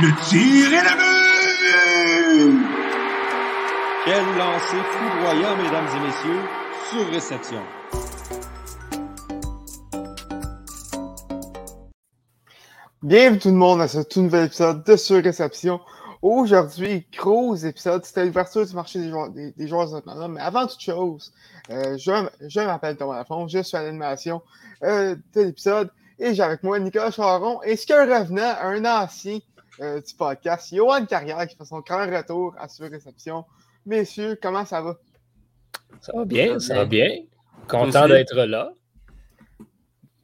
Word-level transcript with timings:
Le 0.00 0.12
tir 0.28 0.72
est 0.72 0.84
la 0.84 0.94
vue! 0.94 2.56
Quel 4.04 4.24
lancer 4.38 4.76
foudroyant, 4.92 5.56
mesdames 5.56 5.88
et 5.96 6.06
messieurs, 6.06 6.42
sur 6.88 7.10
réception. 7.10 7.62
Bienvenue 13.02 13.40
tout 13.40 13.48
le 13.48 13.54
monde 13.54 13.80
à 13.80 13.88
ce 13.88 13.98
tout 13.98 14.22
nouvel 14.22 14.46
épisode 14.46 14.84
de 14.84 14.94
Sur 14.94 15.20
Réception. 15.20 15.80
Aujourd'hui, 16.22 17.04
gros 17.16 17.56
épisode, 17.56 18.04
c'était 18.04 18.24
l'ouverture 18.24 18.64
du 18.64 18.74
marché 18.76 19.00
des 19.00 19.08
joueurs, 19.10 19.30
des, 19.30 19.50
des 19.50 19.66
joueurs 19.66 19.92
autonomes. 19.92 20.34
Mais 20.34 20.40
avant 20.40 20.68
toute 20.68 20.80
chose, 20.80 21.32
euh, 21.70 21.98
je, 21.98 22.12
je 22.46 22.60
m'appelle 22.60 22.96
Thomas 22.96 23.16
Lafont, 23.16 23.48
je 23.48 23.64
suis 23.64 23.76
à 23.76 23.82
l'animation 23.82 24.42
euh, 24.84 25.16
de 25.34 25.40
l'épisode 25.40 25.90
et 26.20 26.34
j'ai 26.34 26.42
avec 26.44 26.62
moi 26.62 26.78
Nicolas 26.78 27.10
Charon 27.10 27.60
et 27.64 27.74
ce 27.74 27.84
qu'un 27.84 28.04
revenant, 28.04 28.54
un 28.62 28.84
ancien 28.84 29.40
euh, 29.80 30.00
du 30.00 30.14
podcast, 30.14 30.74
Johan 30.74 31.06
Carrière 31.06 31.46
qui 31.46 31.56
fait 31.56 31.64
son 31.64 31.80
grand 31.80 32.06
retour 32.06 32.54
à 32.58 32.68
Sur 32.68 32.90
Réception. 32.90 33.44
Messieurs, 33.86 34.38
comment 34.40 34.64
ça 34.64 34.82
va? 34.82 34.98
Ça 36.00 36.12
va 36.14 36.24
bien, 36.24 36.58
ça 36.58 36.74
va 36.76 36.84
bien. 36.84 37.24
Content 37.68 38.08
d'être 38.08 38.36
là. 38.36 38.72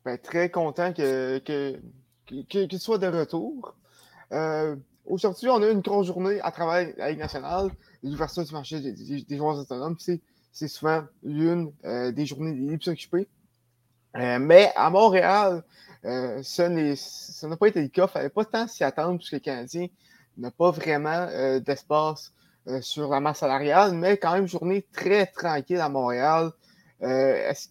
Ben, 0.05 0.19
très 0.19 0.51
content 0.51 0.93
que, 0.93 1.39
que, 1.39 1.81
que, 2.27 2.43
que 2.43 2.65
tu 2.67 2.79
sois 2.79 2.99
de 2.99 3.07
retour. 3.07 3.75
Euh, 4.33 4.77
Aujourd'hui, 5.07 5.51
on 5.51 5.63
a 5.63 5.69
une 5.69 5.81
grosse 5.81 6.07
journée 6.07 6.41
à 6.41 6.51
travers 6.51 6.91
la 6.97 7.11
Ligue 7.11 7.19
nationale, 7.19 7.71
l'ouverture 8.03 8.45
du 8.45 8.53
marché 8.53 8.81
des, 8.81 8.93
des, 8.93 9.23
des 9.23 9.37
joueurs 9.37 9.59
autonomes. 9.59 9.97
C'est 9.99 10.69
souvent 10.69 11.05
l'une 11.23 11.73
euh, 11.85 12.11
des 12.11 12.25
journées 12.25 12.55
les 12.55 12.79
plus 12.79 12.89
occupées. 12.89 13.29
Euh, 14.17 14.39
mais 14.39 14.73
à 14.77 14.91
Montréal, 14.91 15.65
euh, 16.05 16.43
ça 16.43 16.69
n'a 16.69 17.57
pas 17.57 17.69
été 17.69 17.81
le 17.81 17.89
cas. 17.89 18.03
Il 18.03 18.05
ne 18.05 18.09
fallait 18.09 18.29
pas 18.29 18.45
tant 18.45 18.69
s'y 18.69 18.85
attendre 18.85 19.17
puisque 19.19 19.33
les 19.33 19.41
Canadiens 19.41 19.87
n'ont 20.37 20.51
pas 20.51 20.71
vraiment 20.71 21.29
euh, 21.31 21.61
d'espace 21.61 22.33
euh, 22.69 22.81
sur 22.83 23.09
la 23.09 23.21
masse 23.21 23.39
salariale, 23.39 23.95
mais 23.95 24.17
quand 24.17 24.33
même 24.35 24.47
journée 24.47 24.87
très 24.93 25.27
tranquille 25.27 25.81
à 25.81 25.89
Montréal. 25.89 26.51
Est-ce 27.01 27.69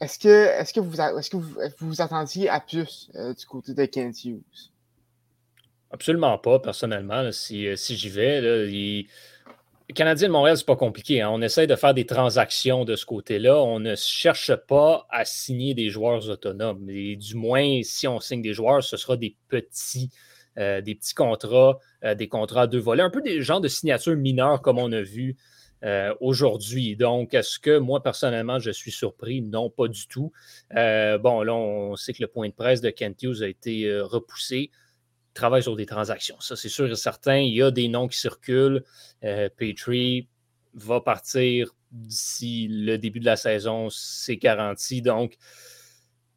est 0.00 0.72
que, 0.72 0.80
vous, 0.80 1.54
vous, 1.78 2.00
attendiez 2.02 2.48
à 2.48 2.60
plus 2.60 3.10
du 3.14 3.46
côté 3.46 3.74
de 3.74 3.84
Kent? 3.86 4.16
Absolument 5.90 6.36
pas, 6.38 6.58
personnellement. 6.58 7.30
si, 7.32 7.68
si 7.76 7.96
j'y 7.96 8.08
vais, 8.08 8.40
là, 8.40 8.64
il... 8.64 9.06
Canadien 9.92 10.28
de 10.28 10.32
Montréal, 10.32 10.56
c'est 10.56 10.66
pas 10.66 10.76
compliqué. 10.76 11.20
Hein? 11.20 11.28
On 11.30 11.42
essaie 11.42 11.66
de 11.66 11.76
faire 11.76 11.92
des 11.92 12.06
transactions 12.06 12.86
de 12.86 12.96
ce 12.96 13.04
côté-là. 13.04 13.62
On 13.62 13.80
ne 13.80 13.94
cherche 13.94 14.54
pas 14.54 15.06
à 15.10 15.26
signer 15.26 15.74
des 15.74 15.90
joueurs 15.90 16.30
autonomes. 16.30 16.88
Et 16.88 17.16
du 17.16 17.34
moins, 17.34 17.80
si 17.82 18.08
on 18.08 18.18
signe 18.18 18.40
des 18.40 18.54
joueurs, 18.54 18.82
ce 18.82 18.96
sera 18.96 19.18
des 19.18 19.36
petits, 19.48 20.08
euh, 20.58 20.80
des 20.80 20.94
petits 20.94 21.14
contrats, 21.14 21.78
euh, 22.02 22.14
des 22.14 22.28
contrats 22.28 22.62
à 22.62 22.66
deux 22.66 22.78
volets, 22.78 23.02
un 23.02 23.10
peu 23.10 23.20
des 23.20 23.42
genres 23.42 23.60
de 23.60 23.68
signatures 23.68 24.16
mineures 24.16 24.62
comme 24.62 24.78
on 24.78 24.90
a 24.90 25.02
vu 25.02 25.36
euh, 25.84 26.14
aujourd'hui. 26.20 26.96
Donc, 26.96 27.34
est-ce 27.34 27.58
que 27.58 27.76
moi, 27.76 28.02
personnellement, 28.02 28.58
je 28.58 28.70
suis 28.70 28.92
surpris? 28.92 29.42
Non, 29.42 29.68
pas 29.68 29.88
du 29.88 30.08
tout. 30.08 30.32
Bon, 30.70 31.42
là, 31.42 31.54
on 31.54 31.94
sait 31.96 32.14
que 32.14 32.22
le 32.22 32.28
point 32.28 32.48
de 32.48 32.54
presse 32.54 32.80
de 32.80 32.88
Kent 32.88 33.22
Hughes 33.22 33.42
a 33.42 33.48
été 33.48 34.00
repoussé 34.00 34.70
travaille 35.34 35.62
sur 35.62 35.76
des 35.76 35.86
transactions. 35.86 36.40
Ça, 36.40 36.56
c'est 36.56 36.68
sûr 36.68 36.90
et 36.90 36.96
certain. 36.96 37.38
Il 37.38 37.54
y 37.54 37.62
a 37.62 37.70
des 37.70 37.88
noms 37.88 38.08
qui 38.08 38.18
circulent. 38.18 38.84
Euh, 39.24 39.48
Petrie 39.54 40.28
va 40.74 41.00
partir 41.00 41.74
d'ici 41.90 42.68
le 42.70 42.96
début 42.96 43.20
de 43.20 43.24
la 43.24 43.36
saison, 43.36 43.88
c'est 43.90 44.36
garanti. 44.36 45.02
Donc, 45.02 45.36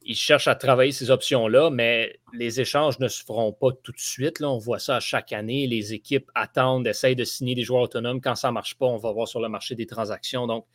il 0.04 0.16
cherche 0.16 0.48
à 0.48 0.56
travailler 0.56 0.92
ces 0.92 1.12
options-là, 1.12 1.70
mais 1.70 2.20
les 2.34 2.62
échanges 2.62 2.98
ne 3.00 3.08
se 3.08 3.24
feront 3.24 3.52
pas 3.52 3.72
tout 3.84 3.92
de 3.92 4.00
suite. 4.00 4.40
Là. 4.40 4.50
On 4.50 4.58
voit 4.58 4.80
ça 4.80 5.00
chaque 5.00 5.34
année. 5.34 5.68
Les 5.68 5.94
équipes 5.94 6.32
attendent, 6.34 6.88
essayent 6.88 7.16
de 7.16 7.26
signer 7.26 7.56
des 7.56 7.64
joueurs 7.64 7.82
autonomes. 7.82 8.22
Quand 8.22 8.36
ça 8.36 8.48
ne 8.50 8.54
marche 8.54 8.76
pas, 8.76 8.86
on 8.86 8.98
va 8.98 9.12
voir 9.12 9.28
sur 9.28 9.42
le 9.42 9.50
marché 9.50 9.76
des 9.76 9.86
transactions. 9.86 10.48
Donc, 10.48 10.66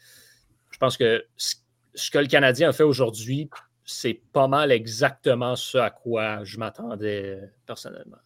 je 0.71 0.78
pense 0.78 0.97
que 0.97 1.25
ce 1.94 2.11
que 2.11 2.19
le 2.19 2.27
Canadien 2.27 2.71
a 2.71 2.72
fait 2.72 2.82
aujourd'hui, 2.82 3.49
c'est 3.84 4.20
pas 4.32 4.48
mal 4.48 4.72
exactement 4.72 5.56
ce 5.56 5.78
à 5.78 5.91
quoi 5.91 6.44
je 6.44 6.59
m'attendais 6.59 7.38
personnellement. 7.66 8.19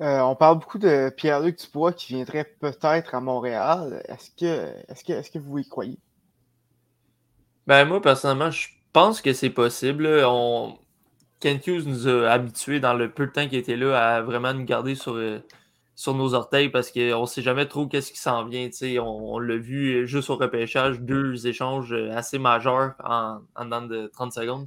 Euh, 0.00 0.20
on 0.20 0.34
parle 0.34 0.58
beaucoup 0.58 0.78
de 0.78 1.10
Pierre-Luc 1.16 1.58
Dubois 1.58 1.92
qui 1.92 2.14
viendrait 2.14 2.44
peut-être 2.58 3.14
à 3.14 3.20
Montréal. 3.20 4.02
Est-ce 4.08 4.30
que, 4.30 4.74
est 4.90 5.06
que, 5.06 5.12
est 5.12 5.32
que 5.32 5.38
vous 5.38 5.58
y 5.58 5.68
croyez? 5.68 5.98
Ben 7.66 7.84
moi, 7.84 8.02
personnellement, 8.02 8.50
je 8.50 8.68
pense 8.92 9.20
que 9.20 9.32
c'est 9.32 9.50
possible. 9.50 10.08
On... 10.26 10.76
Kent 11.38 11.66
Hughes 11.66 11.86
nous 11.86 12.08
a 12.08 12.30
habitués 12.30 12.80
dans 12.80 12.94
le 12.94 13.10
peu 13.10 13.26
de 13.26 13.32
temps 13.32 13.48
qu'il 13.48 13.58
était 13.58 13.76
là 13.76 14.14
à 14.14 14.22
vraiment 14.22 14.54
nous 14.54 14.64
garder 14.64 14.94
sur, 14.94 15.16
sur 15.94 16.14
nos 16.14 16.34
orteils 16.34 16.70
parce 16.70 16.90
qu'on 16.90 17.20
ne 17.22 17.26
sait 17.26 17.42
jamais 17.42 17.66
trop 17.66 17.86
qu'est-ce 17.86 18.12
qui 18.12 18.18
s'en 18.18 18.44
vient. 18.44 18.68
On, 18.98 19.34
on 19.34 19.38
l'a 19.38 19.56
vu 19.56 20.06
juste 20.06 20.30
au 20.30 20.36
repêchage, 20.36 21.00
deux 21.00 21.46
échanges 21.46 21.92
assez 22.12 22.38
majeurs 22.38 22.94
en, 23.04 23.40
en 23.54 23.64
dedans 23.64 23.82
de 23.82 24.06
30 24.06 24.32
secondes. 24.32 24.66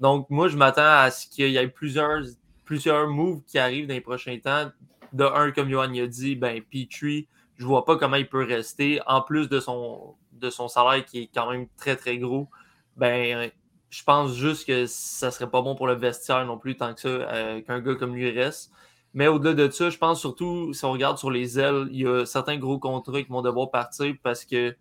Donc, 0.00 0.28
moi, 0.30 0.48
je 0.48 0.56
m'attends 0.56 0.82
à 0.82 1.10
ce 1.10 1.26
qu'il 1.26 1.50
y 1.50 1.56
ait 1.56 1.68
plusieurs, 1.68 2.22
plusieurs 2.64 3.08
moves 3.08 3.42
qui 3.46 3.58
arrivent 3.58 3.86
dans 3.86 3.94
les 3.94 4.00
prochains 4.00 4.38
temps. 4.38 4.70
De 5.12 5.24
un, 5.24 5.52
comme 5.52 5.70
Johan 5.70 5.94
a 5.94 6.06
dit, 6.06 6.34
ben, 6.34 6.60
Petrie, 6.60 7.28
je 7.56 7.64
vois 7.64 7.84
pas 7.84 7.96
comment 7.96 8.16
il 8.16 8.28
peut 8.28 8.44
rester. 8.44 9.00
En 9.06 9.22
plus 9.22 9.48
de 9.48 9.60
son, 9.60 10.16
de 10.32 10.50
son 10.50 10.68
salaire 10.68 11.04
qui 11.04 11.22
est 11.22 11.30
quand 11.32 11.50
même 11.50 11.68
très, 11.76 11.96
très 11.96 12.18
gros, 12.18 12.48
ben, 12.96 13.50
je 13.90 14.02
pense 14.02 14.34
juste 14.34 14.66
que 14.66 14.86
ça 14.86 15.30
serait 15.30 15.48
pas 15.48 15.62
bon 15.62 15.76
pour 15.76 15.86
le 15.86 15.94
vestiaire 15.94 16.44
non 16.44 16.58
plus 16.58 16.76
tant 16.76 16.94
que 16.94 17.06
euh, 17.06 17.60
qu'un 17.60 17.80
gars 17.80 17.94
comme 17.94 18.14
lui 18.14 18.30
reste. 18.30 18.72
Mais 19.14 19.28
au-delà 19.28 19.54
de 19.54 19.70
ça, 19.70 19.90
je 19.90 19.96
pense 19.96 20.20
surtout, 20.20 20.72
si 20.72 20.84
on 20.84 20.90
regarde 20.90 21.18
sur 21.18 21.30
les 21.30 21.58
ailes, 21.60 21.86
il 21.92 22.00
y 22.00 22.06
a 22.06 22.26
certains 22.26 22.58
gros 22.58 22.80
contrats 22.80 23.22
qui 23.22 23.30
vont 23.30 23.42
devoir 23.42 23.70
partir 23.70 24.12
parce 24.24 24.44
que 24.44 24.74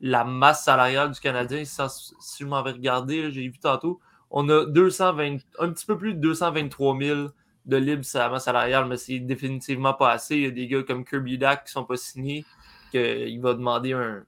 la 0.00 0.24
masse 0.24 0.64
salariale 0.64 1.10
du 1.12 1.20
Canadien, 1.20 1.64
si, 1.64 2.14
je 2.40 2.46
m'en 2.46 2.62
vais 2.62 2.72
regarder, 2.72 3.30
j'ai 3.30 3.46
vu 3.48 3.58
tantôt, 3.58 4.00
on 4.30 4.48
a 4.48 4.64
220, 4.64 5.36
un 5.58 5.68
petit 5.70 5.84
peu 5.84 5.98
plus 5.98 6.14
de 6.14 6.20
223 6.20 6.98
000 6.98 7.28
de 7.66 7.94
masse 7.96 8.44
salariale, 8.44 8.86
mais 8.86 8.96
c'est 8.96 9.18
définitivement 9.18 9.92
pas 9.92 10.12
assez. 10.12 10.36
Il 10.36 10.42
y 10.42 10.46
a 10.46 10.50
des 10.50 10.66
gars 10.66 10.82
comme 10.82 11.04
Kirby 11.04 11.36
Dack 11.36 11.66
qui 11.66 11.72
sont 11.72 11.84
pas 11.84 11.96
signés, 11.96 12.44
qu'il 12.90 13.40
va 13.42 13.52
demander 13.52 13.92
un, 13.92 14.24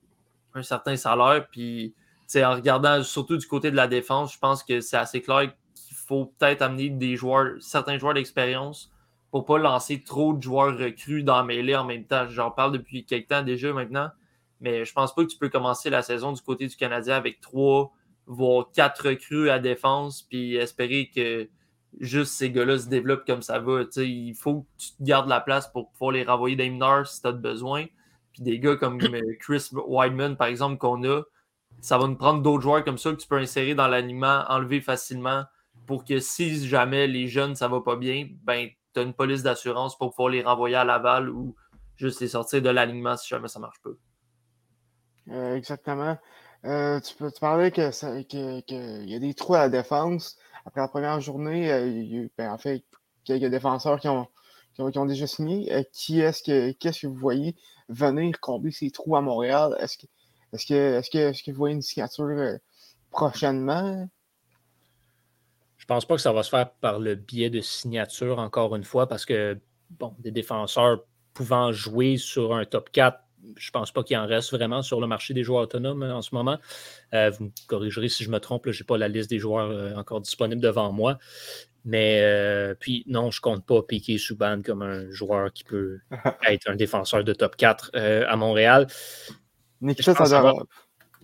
un 0.55 0.63
certain 0.63 0.97
salaire. 0.97 1.47
Puis, 1.51 1.95
en 2.37 2.55
regardant 2.55 3.03
surtout 3.03 3.39
du 3.39 3.47
côté 3.47 3.71
de 3.71 3.77
la 3.77 3.89
défense, 3.89 4.35
je 4.35 4.39
pense 4.39 4.63
que 4.63 4.81
c'est 4.81 4.99
assez 4.99 5.23
clair 5.23 5.51
qu'il 5.75 5.97
faut 5.97 6.27
peut-être 6.39 6.61
amener 6.61 6.91
des 6.91 7.17
joueurs, 7.17 7.55
certains 7.61 7.97
joueurs 7.99 8.15
d'expérience 8.15 8.93
pour 9.31 9.45
pas 9.45 9.59
lancer 9.59 10.03
trop 10.03 10.33
de 10.33 10.43
joueurs 10.43 10.77
recrues 10.79 11.23
dans 11.23 11.45
mêlée 11.45 11.77
en 11.77 11.85
même 11.85 12.05
temps. 12.05 12.29
J'en 12.29 12.51
parle 12.51 12.73
depuis 12.73 13.05
quelques 13.05 13.29
temps 13.29 13.43
déjà 13.43 13.73
maintenant, 13.73 14.11
mais 14.61 14.85
je 14.85 14.93
pense 14.93 15.15
pas 15.15 15.25
que 15.25 15.31
tu 15.31 15.39
peux 15.39 15.49
commencer 15.49 15.91
la 15.91 16.03
saison 16.03 16.33
du 16.33 16.41
côté 16.41 16.67
du 16.67 16.77
Canadien 16.77 17.17
avec 17.17 17.41
trois, 17.41 17.93
voire 18.27 18.71
quatre 18.73 19.09
recrues 19.09 19.51
à 19.51 19.59
défense, 19.59 20.23
puis 20.23 20.57
espérer 20.57 21.11
que 21.15 21.49
juste 22.01 22.33
ces 22.33 22.51
gars-là 22.51 22.79
se 22.79 22.89
développent 22.89 23.27
comme 23.27 23.43
ça 23.43 23.59
va. 23.59 23.85
T'sais, 23.85 24.09
il 24.09 24.35
faut 24.35 24.61
que 24.61 24.67
tu 24.79 24.89
te 24.91 25.03
gardes 25.03 25.29
la 25.29 25.41
place 25.41 25.69
pour 25.69 25.91
pouvoir 25.91 26.13
les 26.13 26.25
renvoyer 26.25 26.57
des 26.57 26.69
mineurs 26.69 27.07
si 27.07 27.21
tu 27.21 27.29
as 27.29 27.33
besoin. 27.33 27.87
Puis 28.33 28.43
des 28.43 28.59
gars 28.59 28.77
comme 28.77 28.99
Chris 29.41 29.71
Wideman, 29.73 30.37
par 30.37 30.49
exemple, 30.49 30.79
qu'on 30.79 31.03
a, 31.05 31.23
ça 31.81 31.99
va 31.99 32.07
nous 32.07 32.17
prendre 32.17 32.43
d'autres 32.43 32.63
joueurs 32.63 32.85
comme 32.85 32.99
ça 32.99 33.11
que 33.11 33.17
tu 33.17 33.29
peux 33.29 33.39
insérer 33.39 33.75
dans 33.75 33.89
l'animement, 33.89 34.45
enlever 34.49 34.81
facilement 34.81 35.45
pour 35.87 36.05
que 36.05 36.19
si 36.19 36.67
jamais 36.67 37.07
les 37.07 37.29
jeunes, 37.29 37.55
ça 37.55 37.69
va 37.69 37.81
pas 37.81 37.97
bien, 37.97 38.29
ben 38.43 38.69
tu 38.97 39.01
as 39.01 39.03
une 39.03 39.13
police 39.13 39.43
d'assurance 39.43 39.97
pour 39.99 40.13
pouvoir 40.13 40.31
les 40.31 40.43
renvoyer 40.43 40.77
à 40.77 40.85
Laval 40.85 41.29
ou 41.29 41.55
juste 41.97 42.21
les 42.21 42.29
sortir 42.29 42.63
de 42.63 42.71
l'alignement 42.71 43.17
si 43.17 43.29
jamais 43.29 43.49
ça 43.49 43.61
marche 43.61 43.81
pas. 43.83 43.91
Euh, 45.31 45.55
exactement. 45.55 46.17
Euh, 46.65 46.99
tu, 47.01 47.15
peux, 47.15 47.31
parlais 47.39 47.71
ça, 47.93 48.23
que, 48.25 48.61
que 48.63 49.05
y 49.05 49.15
a 49.15 49.19
des 49.19 49.35
trous 49.35 49.55
à 49.55 49.59
la 49.59 49.69
défense. 49.69 50.39
Après 50.65 50.81
la 50.81 50.89
première 50.89 51.21
journée, 51.21 51.71
euh, 51.71 51.87
il 51.87 52.07
y 52.07 52.25
a 52.25 52.29
ben, 52.39 52.51
en 52.51 52.59
fait, 52.59 52.85
quelques 53.25 53.51
défenseurs 53.51 54.01
qui 54.01 54.09
ont, 54.09 54.27
qui 54.73 54.81
ont, 54.81 54.91
qui 54.91 54.99
ont 54.99 55.05
déjà 55.05 55.27
signé. 55.27 55.71
Euh, 55.75 55.83
qui 55.93 56.21
est-ce 56.21 56.43
que, 56.43 56.73
qu'est-ce 56.73 57.03
que 57.03 57.07
vous 57.07 57.17
voyez 57.17 57.55
venir 57.91 58.41
combler 58.41 58.71
ces 58.71 58.91
trous 58.91 59.15
à 59.15 59.21
Montréal? 59.21 59.77
Est-ce 59.79 59.99
que, 59.99 60.07
est-ce 60.55 60.67
que, 60.67 60.75
est-ce 60.75 61.11
que, 61.11 61.19
est-ce 61.19 61.43
que 61.43 61.51
vous 61.51 61.59
voyez 61.59 61.75
une 61.75 61.83
signature 61.83 62.59
prochainement? 63.11 64.09
Je 65.87 65.95
pense 65.95 66.05
pas 66.05 66.17
que 66.17 66.21
ça 66.21 66.33
va 66.33 66.43
se 66.43 66.51
faire 66.51 66.71
par 66.81 66.99
le 66.99 67.15
biais 67.15 67.49
de 67.49 67.61
signature, 67.61 68.41
encore 68.41 68.75
une 68.75 68.83
fois, 68.83 69.07
parce 69.07 69.25
que, 69.25 69.57
bon, 69.91 70.15
des 70.19 70.33
défenseurs 70.33 71.05
pouvant 71.33 71.71
jouer 71.71 72.17
sur 72.17 72.57
un 72.57 72.65
top 72.65 72.91
4, 72.91 73.21
je 73.57 73.71
pense 73.71 73.93
pas 73.93 74.03
qu'il 74.03 74.17
en 74.17 74.27
reste 74.27 74.51
vraiment 74.51 74.83
sur 74.83 75.01
le 75.01 75.07
marché 75.07 75.33
des 75.33 75.45
joueurs 75.45 75.63
autonomes 75.63 76.03
en 76.03 76.23
ce 76.23 76.35
moment. 76.35 76.59
Euh, 77.15 77.31
vous 77.31 77.45
me 77.45 77.51
corrigerez 77.69 78.09
si 78.09 78.25
je 78.25 78.31
me 78.31 78.41
trompe, 78.41 78.69
je 78.69 78.83
n'ai 78.83 78.85
pas 78.85 78.99
la 78.99 79.07
liste 79.07 79.31
des 79.31 79.39
joueurs 79.39 79.71
euh, 79.71 79.95
encore 79.95 80.21
disponible 80.21 80.61
devant 80.61 80.91
moi. 80.91 81.19
Mais 81.87 82.19
euh, 82.23 82.75
puis, 82.75 83.05
non, 83.07 83.31
je 83.31 83.41
compte 83.41 83.65
pas 83.65 83.81
Piqué 83.81 84.19
Souban 84.19 84.61
comme 84.61 84.83
un 84.83 85.09
joueur 85.13 85.53
qui 85.53 85.63
peut 85.63 86.01
être 86.49 86.69
un 86.69 86.75
défenseur 86.75 87.23
de 87.23 87.33
top 87.33 87.55
4 87.55 87.93
euh, 87.95 88.25
à 88.27 88.35
Montréal. 88.35 88.89
Nikita 89.81 90.13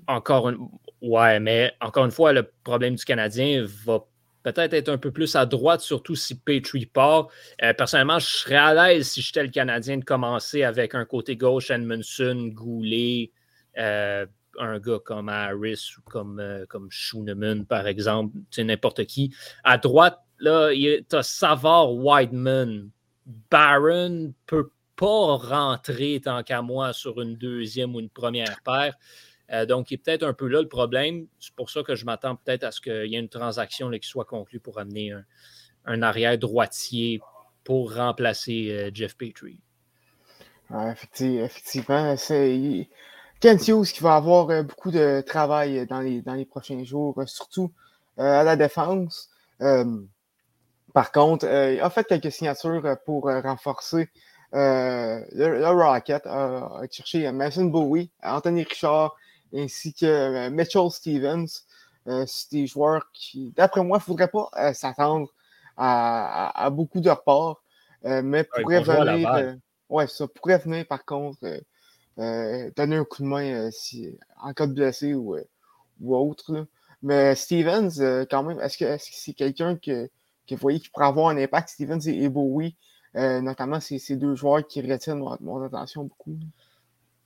Encore 0.06 0.50
une... 0.50 0.58
Ouais, 1.00 1.40
mais 1.40 1.72
encore 1.80 2.04
une 2.04 2.12
fois, 2.12 2.32
le 2.32 2.44
problème 2.62 2.94
du 2.94 3.04
Canadien 3.04 3.66
va 3.84 4.06
peut-être 4.42 4.74
être 4.74 4.88
un 4.88 4.98
peu 4.98 5.10
plus 5.10 5.36
à 5.36 5.46
droite, 5.46 5.80
surtout 5.80 6.14
si 6.14 6.38
Petrie 6.38 6.86
part. 6.86 7.28
Euh, 7.62 7.72
personnellement, 7.74 8.18
je 8.18 8.26
serais 8.26 8.56
à 8.56 8.74
l'aise 8.74 9.08
si 9.08 9.22
j'étais 9.22 9.42
le 9.42 9.50
Canadien 9.50 9.98
de 9.98 10.04
commencer 10.04 10.62
avec 10.62 10.94
un 10.94 11.04
côté 11.04 11.36
gauche, 11.36 11.70
Edmondson, 11.70 12.50
Goulet, 12.52 13.30
euh, 13.78 14.26
un 14.58 14.78
gars 14.78 14.98
comme 15.04 15.28
Harris 15.28 15.94
ou 15.98 16.02
comme, 16.10 16.38
euh, 16.40 16.66
comme 16.68 16.88
Schooneman, 16.90 17.64
par 17.64 17.86
exemple, 17.86 18.36
n'importe 18.58 19.06
qui. 19.06 19.34
À 19.64 19.78
droite, 19.78 20.18
là, 20.38 20.70
tu 20.72 21.16
as 21.16 21.22
Savard, 21.22 21.94
Whiteman. 21.94 22.90
Barron 23.50 24.34
peut 24.46 24.70
pas 24.96 25.36
rentrer 25.36 26.20
tant 26.22 26.42
qu'à 26.42 26.60
moi 26.60 26.92
sur 26.92 27.20
une 27.20 27.36
deuxième 27.36 27.94
ou 27.94 28.00
une 28.00 28.10
première 28.10 28.60
paire. 28.64 28.94
Euh, 29.52 29.66
donc, 29.66 29.90
il 29.90 29.94
est 29.94 29.98
peut-être 29.98 30.22
un 30.22 30.32
peu 30.32 30.46
là 30.46 30.62
le 30.62 30.68
problème. 30.68 31.26
C'est 31.38 31.54
pour 31.54 31.70
ça 31.70 31.82
que 31.82 31.94
je 31.94 32.04
m'attends 32.04 32.36
peut-être 32.36 32.64
à 32.64 32.70
ce 32.70 32.80
qu'il 32.80 33.06
y 33.06 33.16
ait 33.16 33.20
une 33.20 33.28
transaction 33.28 33.90
qui 33.90 34.08
soit 34.08 34.24
conclue 34.24 34.60
pour 34.60 34.78
amener 34.78 35.12
un, 35.84 36.02
arrière 36.02 36.38
droitier 36.38 37.20
pour 37.64 37.94
remplacer 37.94 38.70
euh, 38.70 38.90
Jeff 38.92 39.16
Petrie. 39.16 39.60
effectivement, 41.20 42.16
c'est 42.16 42.88
Ken 43.40 43.58
Hughes 43.58 43.92
qui 43.92 44.02
va 44.02 44.16
avoir 44.16 44.50
euh, 44.50 44.62
beaucoup 44.62 44.90
de 44.90 45.22
travail 45.26 45.86
dans 45.86 46.00
les, 46.00 46.22
dans 46.22 46.34
les 46.34 46.46
prochains 46.46 46.82
jours, 46.84 47.20
surtout 47.26 47.72
à 48.16 48.44
la 48.44 48.56
défense. 48.56 49.30
par 50.92 51.12
contre, 51.12 51.46
il 51.46 51.80
a 51.80 51.90
fait 51.90 52.04
quelques 52.04 52.30
signatures 52.30 52.96
pour 53.06 53.24
renforcer 53.24 54.10
le, 54.52 55.66
Rocket, 55.70 56.26
a 56.26 56.82
cherché 56.90 57.30
Mason 57.32 57.64
Bowie, 57.64 58.10
Anthony 58.22 58.64
Richard, 58.64 59.16
ainsi 59.54 59.94
que 59.94 60.06
euh, 60.06 60.50
Mitchell 60.50 60.90
Stevens. 60.90 61.64
Euh, 62.08 62.24
c'est 62.26 62.50
des 62.50 62.66
joueurs 62.66 63.10
qui, 63.12 63.52
d'après 63.54 63.84
moi, 63.84 63.98
il 63.98 64.00
ne 64.00 64.04
faudrait 64.04 64.28
pas 64.28 64.50
euh, 64.56 64.72
s'attendre 64.72 65.32
à, 65.76 66.68
beaucoup 66.70 67.00
de 67.00 67.08
reports, 67.08 67.62
mais 68.04 68.44
pourrait 68.44 68.82
venir, 68.82 69.56
ouais, 69.88 70.06
ça 70.06 70.26
pourrait 70.28 70.58
venir 70.58 70.86
par 70.86 71.04
contre 71.04 71.38
donner 72.18 72.96
un 72.96 73.04
coup 73.04 73.22
de 73.22 73.28
main 73.28 73.70
si, 73.70 74.18
en 74.40 74.52
cas 74.52 74.66
de 74.66 74.74
blessé 74.74 75.14
ou, 75.14 75.36
ou 76.00 76.16
autre. 76.16 76.66
Mais 77.02 77.34
Stevens, 77.34 78.26
quand 78.30 78.42
même, 78.42 78.60
est-ce 78.60 78.76
que 78.76 78.96
c'est 78.98 79.32
quelqu'un 79.32 79.76
que, 79.76 80.10
que 80.46 80.54
vous 80.54 80.60
voyez 80.60 80.78
qui 80.78 80.90
pourrait 80.90 81.06
avoir 81.06 81.28
un 81.28 81.38
impact, 81.38 81.70
Stevens 81.70 82.06
et, 82.06 82.28
Bowie, 82.28 82.76
notamment 83.14 83.80
ces, 83.80 83.98
ces, 83.98 84.16
deux 84.16 84.34
joueurs 84.34 84.66
qui 84.66 84.82
retiennent 84.82 85.24
mon, 85.40 85.62
attention 85.64 86.04
beaucoup? 86.04 86.36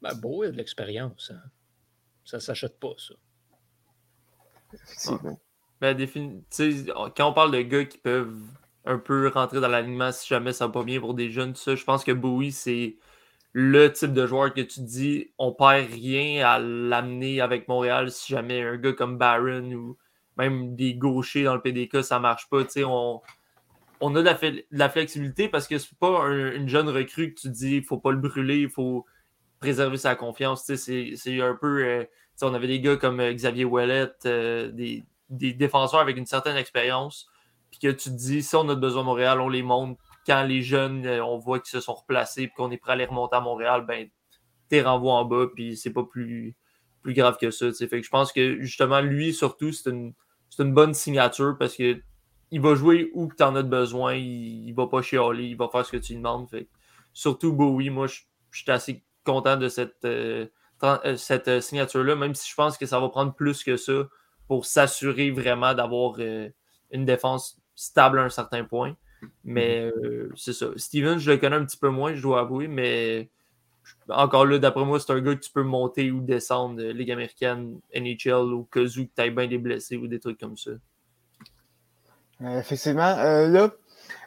Ben, 0.00 0.14
Bowie 0.14 0.48
a 0.48 0.50
de 0.52 0.56
l'expérience. 0.56 1.32
Hein. 1.34 1.42
Ça 2.26 2.36
ne 2.36 2.42
s'achète 2.42 2.78
pas, 2.78 2.92
ça. 2.98 3.14
Effectivement. 4.74 5.40
Ben, 5.80 5.96
quand 7.16 7.30
on 7.30 7.32
parle 7.32 7.52
de 7.52 7.62
gars 7.62 7.84
qui 7.84 7.98
peuvent 7.98 8.36
un 8.84 8.98
peu 8.98 9.28
rentrer 9.28 9.60
dans 9.60 9.68
l'alignement 9.68 10.12
si 10.12 10.28
jamais 10.28 10.52
ça 10.52 10.66
va 10.66 10.72
pas 10.72 10.84
bien 10.84 11.00
pour 11.00 11.14
des 11.14 11.30
jeunes, 11.30 11.54
ça, 11.54 11.74
je 11.74 11.84
pense 11.84 12.04
que 12.04 12.12
Bowie, 12.12 12.52
c'est 12.52 12.96
le 13.52 13.92
type 13.92 14.12
de 14.12 14.26
joueur 14.26 14.52
que 14.52 14.60
tu 14.60 14.80
dis 14.80 15.30
on 15.38 15.52
perd 15.52 15.90
rien 15.90 16.46
à 16.46 16.58
l'amener 16.58 17.40
avec 17.40 17.68
Montréal 17.68 18.10
si 18.10 18.32
jamais 18.32 18.62
un 18.62 18.76
gars 18.76 18.92
comme 18.92 19.18
Barron 19.18 19.72
ou 19.72 19.96
même 20.36 20.76
des 20.76 20.94
gauchers 20.94 21.44
dans 21.44 21.54
le 21.54 21.62
PDK, 21.62 22.04
ça 22.04 22.18
marche 22.18 22.48
pas. 22.50 22.64
On, 22.84 23.22
on 24.00 24.14
a 24.14 24.22
de 24.22 24.64
la, 24.70 24.88
flexibilité 24.88 25.48
parce 25.48 25.68
que 25.68 25.78
c'est 25.78 25.98
pas 25.98 26.26
une 26.26 26.68
jeune 26.68 26.88
recrue 26.88 27.32
que 27.32 27.40
tu 27.40 27.48
dis 27.48 27.76
il 27.76 27.84
faut 27.84 27.98
pas 27.98 28.10
le 28.10 28.18
brûler, 28.18 28.58
il 28.58 28.68
faut 28.68 29.06
préserver 29.58 29.96
sa 29.96 30.14
confiance. 30.14 30.64
C'est 30.64 31.40
un 31.40 31.54
peu. 31.54 31.84
Euh, 31.84 32.04
on 32.42 32.54
avait 32.54 32.66
des 32.66 32.80
gars 32.80 32.96
comme 32.96 33.20
euh, 33.20 33.32
Xavier 33.32 33.64
Ouellet, 33.64 34.12
euh, 34.26 34.70
des, 34.70 35.04
défenseurs 35.28 36.00
avec 36.00 36.16
une 36.16 36.26
certaine 36.26 36.56
expérience. 36.56 37.28
Puis 37.70 37.80
que 37.80 37.88
tu 37.88 38.10
te 38.10 38.14
dis, 38.14 38.42
si 38.42 38.54
on 38.56 38.68
a 38.68 38.74
besoin 38.74 39.02
de 39.02 39.06
Montréal, 39.06 39.40
on 39.40 39.48
les 39.48 39.62
monte. 39.62 39.98
Quand 40.26 40.42
les 40.42 40.62
jeunes, 40.62 41.06
on 41.06 41.38
voit 41.38 41.60
qu'ils 41.60 41.70
se 41.70 41.80
sont 41.80 41.94
replacés 41.94 42.42
et 42.42 42.48
qu'on 42.48 42.70
est 42.70 42.78
prêt 42.78 42.92
à 42.92 42.96
les 42.96 43.04
remonter 43.06 43.36
à 43.36 43.40
Montréal, 43.40 43.84
ben, 43.86 44.08
t'es 44.68 44.82
renvoies 44.82 45.12
en 45.12 45.24
bas, 45.24 45.46
puis 45.54 45.76
c'est 45.76 45.92
pas 45.92 46.02
plus, 46.02 46.56
plus 47.02 47.14
grave 47.14 47.36
que 47.40 47.50
ça. 47.50 47.72
Fait 47.72 47.88
que 47.88 48.02
je 48.02 48.10
pense 48.10 48.32
que 48.32 48.60
justement, 48.60 49.00
lui, 49.00 49.32
surtout, 49.32 49.72
c'est 49.72 49.90
une, 49.90 50.14
une, 50.58 50.74
bonne 50.74 50.94
signature 50.94 51.56
parce 51.58 51.76
que 51.76 52.00
il 52.50 52.60
va 52.60 52.74
jouer 52.74 53.10
où 53.14 53.28
tu 53.36 53.42
en 53.42 53.54
as 53.56 53.62
besoin, 53.62 54.14
il, 54.14 54.72
va 54.72 54.86
pas 54.86 55.02
chialer, 55.02 55.44
il 55.44 55.56
va 55.56 55.68
faire 55.68 55.84
ce 55.84 55.92
que 55.92 55.96
tu 55.96 56.12
lui 56.12 56.18
demandes. 56.18 56.48
Fait 56.48 56.68
surtout 57.12 57.52
Bowie, 57.52 57.90
moi, 57.90 58.06
je 58.06 58.22
suis 58.52 58.70
assez 58.70 59.04
content 59.26 59.56
de 59.56 59.68
cette, 59.68 60.04
euh, 60.04 60.46
euh, 60.82 61.16
cette 61.16 61.48
euh, 61.48 61.60
signature-là, 61.60 62.14
même 62.14 62.34
si 62.34 62.48
je 62.48 62.54
pense 62.54 62.78
que 62.78 62.86
ça 62.86 62.98
va 63.00 63.08
prendre 63.08 63.34
plus 63.34 63.62
que 63.62 63.76
ça 63.76 64.08
pour 64.48 64.64
s'assurer 64.64 65.30
vraiment 65.30 65.74
d'avoir 65.74 66.18
une 66.20 67.04
défense 67.04 67.58
stable 67.74 68.20
à 68.20 68.22
un 68.22 68.30
certain 68.30 68.64
point. 68.64 68.94
Mais 69.44 69.90
mhm. 69.90 70.30
c'est 70.36 70.52
ça. 70.52 70.66
Steven, 70.76 71.18
je 71.18 71.32
le 71.32 71.38
connais 71.38 71.56
un 71.56 71.64
petit 71.64 71.76
peu 71.76 71.88
moins, 71.88 72.14
je 72.14 72.22
dois 72.22 72.40
avouer, 72.40 72.68
mais 72.68 73.28
encore 74.08 74.46
là, 74.46 74.58
d'après 74.58 74.84
moi, 74.84 75.00
c'est 75.00 75.12
un 75.12 75.20
gars 75.20 75.34
que 75.34 75.40
tu 75.40 75.50
peux 75.50 75.64
monter 75.64 76.12
ou 76.12 76.20
descendre 76.20 76.80
Ligue 76.80 77.10
américaine, 77.10 77.80
NHL 77.92 78.52
ou 78.52 78.68
que 78.70 78.86
tu 78.86 79.10
as 79.18 79.30
bien 79.30 79.48
des 79.48 79.58
blessés 79.58 79.96
ou 79.96 80.06
des 80.06 80.20
trucs 80.20 80.38
comme 80.38 80.56
ça. 80.56 80.70
effectivement. 82.40 83.16
là, 83.16 83.70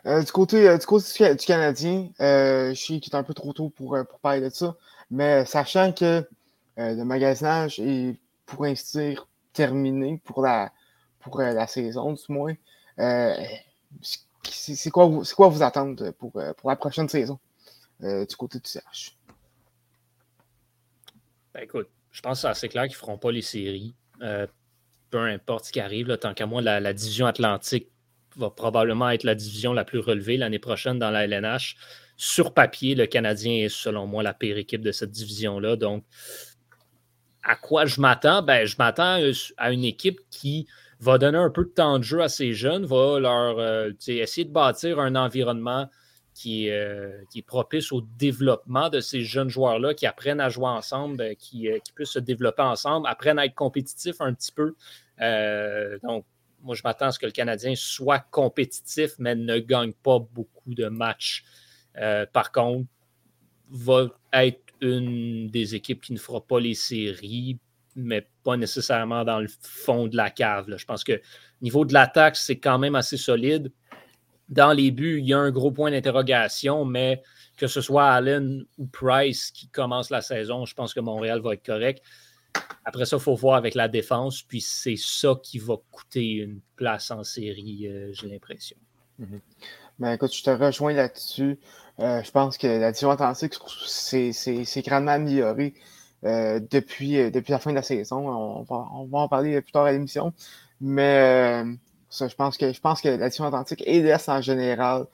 du, 0.06 0.31
côté, 0.31 0.78
du 0.78 0.86
côté 0.86 1.36
du 1.36 1.46
Canadien, 1.46 2.10
je 2.20 2.74
sais 2.74 3.00
qu'il 3.00 3.14
est 3.14 3.16
un 3.16 3.24
peu 3.24 3.34
trop 3.34 3.54
tôt 3.54 3.70
pour, 3.70 3.98
pour 4.10 4.20
parler 4.20 4.42
de 4.42 4.50
ça, 4.50 4.76
mais 5.12 5.46
sachant 5.46 5.92
que 5.92 6.26
euh, 6.80 6.96
le 6.96 7.04
magasinage 7.04 7.80
est, 7.80 8.18
pour 8.46 8.64
ainsi 8.66 8.98
dire, 8.98 9.28
terminé 9.52 10.22
pour 10.24 10.42
la, 10.42 10.72
pour, 11.20 11.40
euh, 11.42 11.52
la 11.52 11.68
saison, 11.68 12.14
du 12.14 12.24
moins, 12.30 12.54
euh, 13.00 13.36
c'est 14.44 14.90
quoi, 14.90 15.10
quoi 15.36 15.50
vos 15.50 15.62
attentes 15.62 16.12
pour, 16.12 16.32
pour 16.32 16.70
la 16.70 16.75
prochaine 16.75 17.10
saison 17.10 17.38
du 18.00 18.36
côté 18.38 18.60
du 18.60 18.70
CH? 18.70 19.18
Ben 21.54 21.64
écoute, 21.64 21.90
je 22.12 22.22
pense 22.22 22.38
que 22.38 22.42
c'est 22.44 22.48
assez 22.48 22.70
clair 22.70 22.84
qu'ils 22.84 22.94
ne 22.94 22.98
feront 22.98 23.18
pas 23.18 23.32
les 23.32 23.42
séries. 23.42 23.94
peu 24.20 25.20
importe 25.20 25.66
ce 25.66 25.72
qui 25.72 25.82
arrive, 25.82 26.18
tant 26.18 26.34
qu'à 26.34 26.46
moi, 26.46 26.62
la, 26.62 26.94
division 26.94 27.25
atlantique 27.25 27.90
va 28.39 28.50
probablement 28.50 29.09
être 29.09 29.24
la 29.24 29.36
division 29.36 29.74
la 29.74 29.83
plus 29.83 30.00
relevée 30.00 30.38
l'année 30.38 30.59
prochaine 30.59 30.97
dans 30.97 31.12
la 31.12 31.25
LNH 31.25 31.75
sur 32.19 32.53
papier, 32.53 32.95
le 32.95 33.06
Canadien 33.06 33.63
est 33.63 33.69
selon 33.69 34.06
moi 34.06 34.21
la 34.24 34.33
pire 34.33 34.57
équipe 34.57 34.81
de 34.81 34.91
cette 34.91 35.09
division-là. 35.09 35.77
Donc, 35.77 36.03
à 37.44 37.56
quoi 37.56 37.86
je 37.86 38.01
m'attends? 38.01 38.41
Ben, 38.41 38.65
je 38.65 38.75
m'attends 38.77 39.21
à 39.56 39.71
une 39.71 39.86
équipe 39.86 40.19
qui 40.30 40.68
va 41.00 41.18
donner 41.18 41.38
un 41.38 41.50
peu 41.50 41.63
de 41.63 41.69
temps 41.69 41.97
de 41.97 42.03
jeu 42.03 42.22
à 42.22 42.27
ces 42.27 42.51
jeunes, 42.51 42.86
va 42.86 43.22
leur 43.22 43.58
euh, 43.58 43.91
essayer 44.05 44.43
de 44.43 44.51
bâtir 44.51 45.00
un 45.00 45.15
environnement 45.15 45.89
qui, 46.34 46.69
euh, 46.69 47.10
qui, 47.31 47.39
est 47.39 47.43
propice 47.43 47.93
au 47.93 48.01
développement 48.01 48.89
de 48.89 49.00
ces 49.00 49.22
jeunes 49.22 49.50
joueurs-là, 49.50 49.93
qui 49.93 50.05
apprennent 50.05 50.41
à 50.41 50.50
jouer 50.50 50.67
ensemble, 50.67 51.15
ben, 51.15 51.38
qui, 51.38 51.69
euh, 51.69 51.79
qui, 51.79 51.93
puissent 51.93 52.10
se 52.10 52.19
développer 52.19 52.63
ensemble, 52.63 53.08
apprennent 53.08 53.39
à 53.39 53.46
être 53.46 53.55
compétitifs 53.55 54.19
un 54.19 54.34
petit 54.34 54.51
peu. 54.51 54.75
donc, 56.03 56.25
moi, 56.62 56.75
je 56.75 56.82
m'attends 56.84 57.08
à 57.08 57.12
ce 57.12 57.20
que 57.20 57.25
le 57.25 57.32
Canadien 57.32 57.74
soit 57.75 58.20
compétitif, 58.20 59.12
mais 59.20 59.36
ne 59.36 59.60
gagne 59.60 59.94
pas 59.94 60.20
beaucoup 60.20 60.74
de 60.74 60.88
matchs 60.88 61.44
euh, 61.98 62.25
par 62.32 62.51
contre, 62.51 62.88
va 63.70 64.08
être 64.34 64.62
une 64.82 65.48
des 65.50 65.75
équipes 65.75 66.01
qui 66.01 66.13
ne 66.13 66.18
fera 66.18 66.46
pas 66.46 66.60
les 66.60 66.74
séries, 66.74 67.60
mais 67.96 68.28
pas 68.44 68.58
nécessairement 68.58 69.25
dans 69.25 69.39
le 69.39 69.48
fond 69.62 70.08
de 70.08 70.16
la 70.16 70.30
cave. 70.30 70.74
Je 70.75 70.86
pense 70.86 71.04
que 71.04 71.22
niveau 71.62 71.86
de 71.86 71.94
l'attaque, 71.94 72.36
c'est 72.36 72.60
quand 72.60 72.80
même 72.80 72.96
assez 72.96 73.18
solide. 73.18 73.72
Dans 74.48 74.72
les 74.72 74.92
buts, 74.92 75.20
il 75.20 75.28
y 75.28 75.34
a 75.34 75.39
un 75.39 75.51
gros 75.51 75.72
point 75.72 75.92
d'interrogation, 75.92 76.86
mais 76.86 77.22
que 77.58 77.68
ce 77.68 77.82
soit 77.82 78.10
Allen 78.10 78.63
ou 78.78 78.88
Price 78.88 79.51
qui 79.51 79.68
commence 79.68 80.10
la 80.10 80.22
saison, 80.22 80.66
je 80.66 80.74
pense 80.74 80.94
que 80.94 81.01
Montréal 81.01 81.42
va 81.42 81.54
être 81.54 81.66
correct. 81.66 82.01
Après 82.89 83.06
ça, 83.06 83.18
il 83.18 83.22
faut 83.22 83.36
voir 83.36 83.56
avec 83.56 83.75
la 83.75 83.88
défense, 83.88 84.41
puis 84.41 84.62
c'est 84.62 84.96
ça 84.98 85.36
qui 85.44 85.60
va 85.60 85.75
coûter 85.91 86.38
une 86.38 86.60
place 86.75 87.12
en 87.12 87.24
série, 87.24 87.88
euh, 87.88 88.12
j'ai 88.13 88.27
l'impression. 88.27 88.77
Mm-hmm. 89.22 89.39
Ben, 90.00 90.13
écoute, 90.13 90.34
je 90.34 90.44
te 90.44 90.50
rejoins 90.50 90.94
là-dessus. 90.94 91.60
Euh, 92.00 92.24
je 92.24 92.32
pense 92.32 92.58
que 92.58 92.65
la 92.65 92.91
division 92.91 93.12
Atlantique, 93.12 93.53
c'est 93.86 94.82
grandement 94.82 95.12
amélioré 95.12 95.75
euh, 96.24 96.60
depuis, 96.72 97.29
depuis 97.29 97.51
la 97.51 97.60
fin 97.60 97.70
de 97.70 97.75
la 97.75 97.84
saison. 97.84 98.27
On 98.27 98.63
va, 98.63 98.88
on 98.94 99.06
va 99.06 99.20
en 99.20 99.27
parler 99.27 99.62
plus 99.62 99.72
tard 99.72 99.86
à 99.86 99.91
l'émission. 99.91 100.34
Mais 100.82 101.63
je 102.10 102.36
pense 102.36 102.58
que 102.58 102.74
je 102.74 102.79
pense 102.79 103.01
que 103.01 103.10
la 103.10 103.18
division 103.29 103.46
Atlantique 103.46 103.84
et 103.86 104.01
l'Est 104.01 104.29
en 104.29 104.41
général 104.41 105.06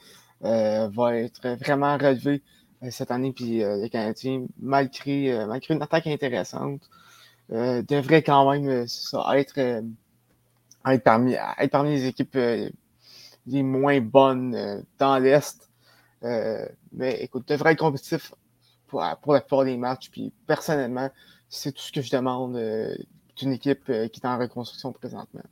va 0.42 1.18
être 1.18 1.58
vraiment 1.58 1.98
relevé 1.98 2.42
cette 2.89 3.12
année. 3.12 3.34
Puis 3.34 3.63
les 3.63 3.89
Canadiens, 3.89 4.46
malgré, 4.60 5.46
malgré 5.48 5.74
une 5.74 5.82
attaque 5.82 6.08
intéressante, 6.08 6.82
devraient 7.50 8.24
quand 8.24 8.52
même 8.52 8.88
ça, 8.88 9.38
être, 9.38 9.58
être, 9.58 11.04
parmi, 11.04 11.36
être 11.58 11.84
les 11.84 12.06
équipes 12.06 12.38
les 13.48 13.64
moins 13.64 14.02
bonnes 14.02 14.56
euh, 14.56 14.82
dans 14.98 15.18
l'Est. 15.18 15.70
Euh, 16.24 16.66
mais 16.92 17.22
écoute, 17.22 17.48
devrait 17.48 17.74
être 17.74 17.80
compétitif 17.80 18.34
pour, 18.88 19.04
pour 19.22 19.34
la 19.34 19.42
plupart 19.42 19.66
des 19.66 19.78
matchs. 19.78 20.10
Puis 20.10 20.32
personnellement, 20.48 21.10
c'est 21.50 21.72
tout 21.72 21.82
ce 21.82 21.92
que 21.92 22.02
je 22.02 22.12
demande 22.12 22.56
euh, 22.56 22.96
d'une 23.38 23.52
équipe 23.52 23.86
qui 23.86 23.92
est 23.92 24.25
en 24.25 24.38
reconstruction 24.38 24.92
présentement. 24.92 25.44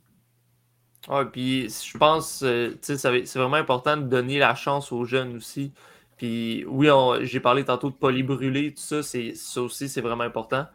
Ouais, 1.08 1.26
puis 1.26 1.68
je 1.68 1.98
pense, 1.98 2.42
euh, 2.42 2.74
c'est 2.80 3.34
vraiment 3.34 3.56
important 3.56 3.96
de 3.96 4.04
donner 4.04 4.38
la 4.38 4.54
chance 4.54 4.90
aux 4.90 5.04
jeunes 5.04 5.36
aussi. 5.36 5.72
Puis 6.16 6.64
oui, 6.66 6.88
j'ai 7.22 7.40
parlé 7.40 7.64
tantôt 7.64 7.90
de 7.90 7.94
polybrûler, 7.94 8.72
tout 8.72 8.80
ça, 8.80 9.02
ça 9.02 9.60
aussi, 9.60 9.88
c'est 9.88 10.00
vraiment 10.00 10.24
important. 10.24 10.66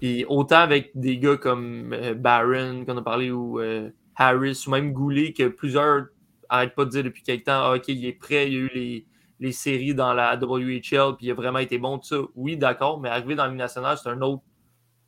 Puis 0.00 0.24
autant 0.28 0.58
avec 0.58 0.90
des 0.94 1.18
gars 1.18 1.36
comme 1.36 1.92
euh, 1.92 2.14
Barron, 2.14 2.84
qu'on 2.84 2.96
a 2.96 3.02
parlé, 3.02 3.30
ou 3.30 3.60
euh, 3.60 3.90
Harris, 4.16 4.64
ou 4.66 4.70
même 4.70 4.92
Goulet, 4.92 5.32
que 5.32 5.48
plusieurs 5.48 6.06
arrêtent 6.48 6.74
pas 6.74 6.84
de 6.84 6.90
dire 6.90 7.04
depuis 7.04 7.22
quelque 7.22 7.44
temps, 7.44 7.62
Ah, 7.64 7.74
OK, 7.76 7.88
il 7.88 8.04
est 8.04 8.12
prêt, 8.12 8.50
il 8.50 8.56
a 8.56 8.58
eu 8.58 8.70
les, 8.74 9.06
les 9.40 9.52
séries 9.52 9.94
dans 9.94 10.12
la 10.12 10.36
WHL, 10.36 11.16
puis 11.16 11.26
il 11.26 11.30
a 11.30 11.34
vraiment 11.34 11.58
été 11.58 11.78
bon, 11.78 11.98
tout 11.98 12.06
ça. 12.06 12.16
Oui, 12.34 12.56
d'accord, 12.56 13.00
mais 13.00 13.08
arriver 13.08 13.34
dans 13.34 13.46
Ligue 13.46 13.56
nationale, 13.56 13.98
c'est 14.02 14.08
un 14.08 14.20
autre, 14.20 14.42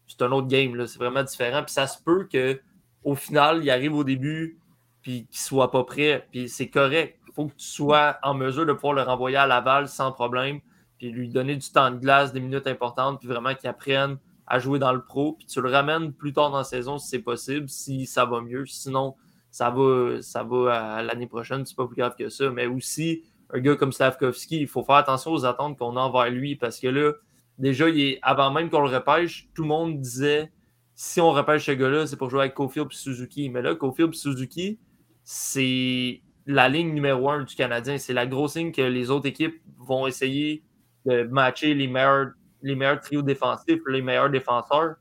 c'est 0.07 0.23
un 0.23 0.33
autre 0.33 0.49
game, 0.49 0.87
c'est 0.87 0.99
vraiment 0.99 1.23
différent. 1.23 1.63
Puis 1.63 1.73
ça 1.73 1.87
se 1.87 2.03
peut 2.03 2.29
que 2.31 2.61
au 3.05 3.15
final, 3.15 3.63
il 3.63 3.71
arrive 3.71 3.95
au 3.95 4.05
début, 4.05 4.59
puis 5.01 5.27
qu'il 5.27 5.39
soit 5.39 5.71
pas 5.71 5.85
prêt, 5.85 6.27
puis 6.33 6.49
c'est 6.49 6.69
correct. 6.69 7.21
Il 7.29 7.35
faut 7.35 7.47
que 7.47 7.55
tu 7.55 7.67
sois 7.67 8.19
en 8.23 8.35
mesure 8.35 8.67
de 8.67 8.73
pouvoir 8.73 8.95
le 8.95 9.03
renvoyer 9.03 9.37
à 9.37 9.47
Laval 9.47 9.89
sans 9.89 10.11
problème, 10.11 10.61
puis 10.99 11.11
lui 11.11 11.29
donner 11.29 11.55
du 11.55 11.71
temps 11.71 11.91
de 11.91 11.99
glace, 11.99 12.33
des 12.33 12.41
minutes 12.41 12.67
importantes, 12.67 13.21
puis 13.21 13.29
vraiment 13.29 13.55
qu'il 13.55 13.69
apprenne 13.69 14.19
à 14.47 14.59
jouer 14.59 14.79
dans 14.79 14.93
le 14.93 15.03
pro, 15.03 15.33
puis 15.33 15.47
tu 15.47 15.61
le 15.61 15.71
ramènes 15.71 16.13
plus 16.13 16.33
tard 16.33 16.51
dans 16.51 16.59
la 16.59 16.65
saison 16.65 16.99
si 16.99 17.09
c'est 17.09 17.19
possible, 17.19 17.69
si 17.69 18.07
ça 18.07 18.25
va 18.25 18.41
mieux. 18.41 18.65
Sinon, 18.67 19.15
ça 19.51 19.71
va, 19.71 20.23
ça 20.23 20.45
va 20.45 20.97
à 20.97 21.03
l'année 21.03 21.27
prochaine, 21.27 21.65
c'est 21.67 21.77
pas 21.77 21.87
plus 21.87 21.97
grave 21.97 22.15
que 22.17 22.29
ça. 22.29 22.51
Mais 22.51 22.67
aussi, 22.67 23.25
un 23.51 23.61
gars 23.61 23.77
comme 23.77 23.93
Slavkovski, 23.93 24.61
il 24.61 24.69
faut 24.69 24.85
faire 24.85 24.97
attention 24.97 25.33
aux 25.33 25.45
attentes 25.45 25.79
qu'on 25.79 25.97
a 25.97 26.01
envers 26.01 26.31
lui, 26.31 26.57
parce 26.57 26.79
que 26.79 26.89
là, 26.89 27.13
déjà, 27.59 27.89
il 27.89 28.01
est, 28.01 28.19
avant 28.23 28.51
même 28.53 28.71
qu'on 28.71 28.81
le 28.81 28.95
repêche, 28.95 29.49
tout 29.55 29.63
le 29.63 29.69
monde 29.69 30.01
disait 30.01 30.53
si 30.95 31.21
on 31.21 31.31
repêche 31.31 31.67
ce 31.67 31.73
gars-là, 31.73 32.07
c'est 32.07 32.17
pour 32.17 32.31
jouer 32.31 32.41
avec 32.41 32.55
Cofield 32.55 32.89
et 32.91 32.95
Suzuki. 32.95 33.51
Mais 33.51 33.63
là, 33.63 33.75
Cofield 33.75 34.15
et 34.15 34.17
Suzuki, 34.17 34.79
c'est 35.25 36.23
la 36.47 36.69
ligne 36.69 36.95
numéro 36.95 37.29
un 37.29 37.45
du 37.45 37.55
Canadien. 37.55 37.99
C'est 37.99 38.15
la 38.15 38.27
grosse 38.27 38.57
ligne 38.57 38.73
que 38.73 38.83
les 38.83 39.11
autres 39.11 39.27
équipes 39.27 39.61
vont 39.79 40.07
essayer 40.07 40.65
de 41.05 41.25
matcher 41.25 41.75
les 41.75 41.87
meilleurs, 41.87 42.33
les 42.63 42.75
meilleurs 42.75 43.01
trios 43.01 43.23
défensifs, 43.23 43.81
les 43.89 44.03
meilleurs 44.03 44.31
défenseurs. 44.31 44.97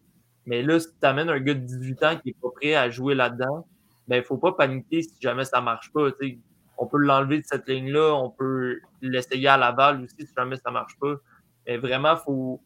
Mais 0.46 0.62
là, 0.62 0.80
si 0.80 0.88
tu 0.88 1.06
amènes 1.06 1.30
un 1.30 1.40
gars 1.40 1.54
de 1.54 1.60
18 1.60 2.04
ans 2.04 2.16
qui 2.18 2.30
n'est 2.30 2.36
pas 2.42 2.50
prêt 2.56 2.76
à 2.76 2.90
jouer 2.90 3.16
là-dedans, 3.16 3.66
ben, 4.08 4.18
il 4.18 4.20
ne 4.20 4.24
faut 4.26 4.38
pas 4.38 4.52
paniquer 4.54 5.02
si 5.02 5.16
jamais 5.20 5.46
ça 5.46 5.60
ne 5.60 5.66
marche 5.66 5.92
pas. 5.92 6.10
On 6.78 6.88
peut 6.88 6.98
l'enlever 6.98 7.40
de 7.40 7.46
cette 7.46 7.68
ligne-là, 7.68 8.14
on 8.16 8.30
peut 8.30 8.80
l'essayer 9.02 9.48
à 9.48 9.58
Laval 9.58 10.04
aussi 10.04 10.28
si 10.28 10.34
jamais 10.38 10.58
ça 10.58 10.70
ne 10.70 10.74
marche 10.74 10.98
pas. 11.00 11.16
Mais 11.66 11.78
vraiment, 11.78 12.16
faut, 12.18 12.62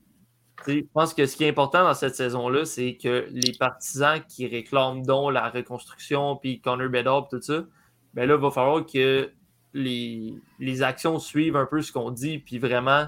je 0.67 0.81
pense 0.93 1.13
que 1.13 1.25
ce 1.25 1.37
qui 1.37 1.45
est 1.45 1.49
important 1.49 1.83
dans 1.83 1.93
cette 1.93 2.15
saison-là, 2.15 2.65
c'est 2.65 2.97
que 2.97 3.27
les 3.29 3.53
partisans 3.57 4.19
qui 4.27 4.47
réclament 4.47 5.05
donc 5.05 5.31
la 5.31 5.49
reconstruction, 5.49 6.35
puis 6.35 6.59
Connor 6.59 6.89
Bedard, 6.89 7.27
tout 7.29 7.41
ça, 7.41 7.63
ben 8.13 8.27
là, 8.27 8.35
il 8.35 8.41
va 8.41 8.51
falloir 8.51 8.85
que 8.85 9.31
les, 9.73 10.33
les 10.59 10.81
actions 10.81 11.19
suivent 11.19 11.55
un 11.55 11.65
peu 11.65 11.81
ce 11.81 11.91
qu'on 11.91 12.11
dit, 12.11 12.39
puis 12.39 12.57
vraiment 12.57 13.05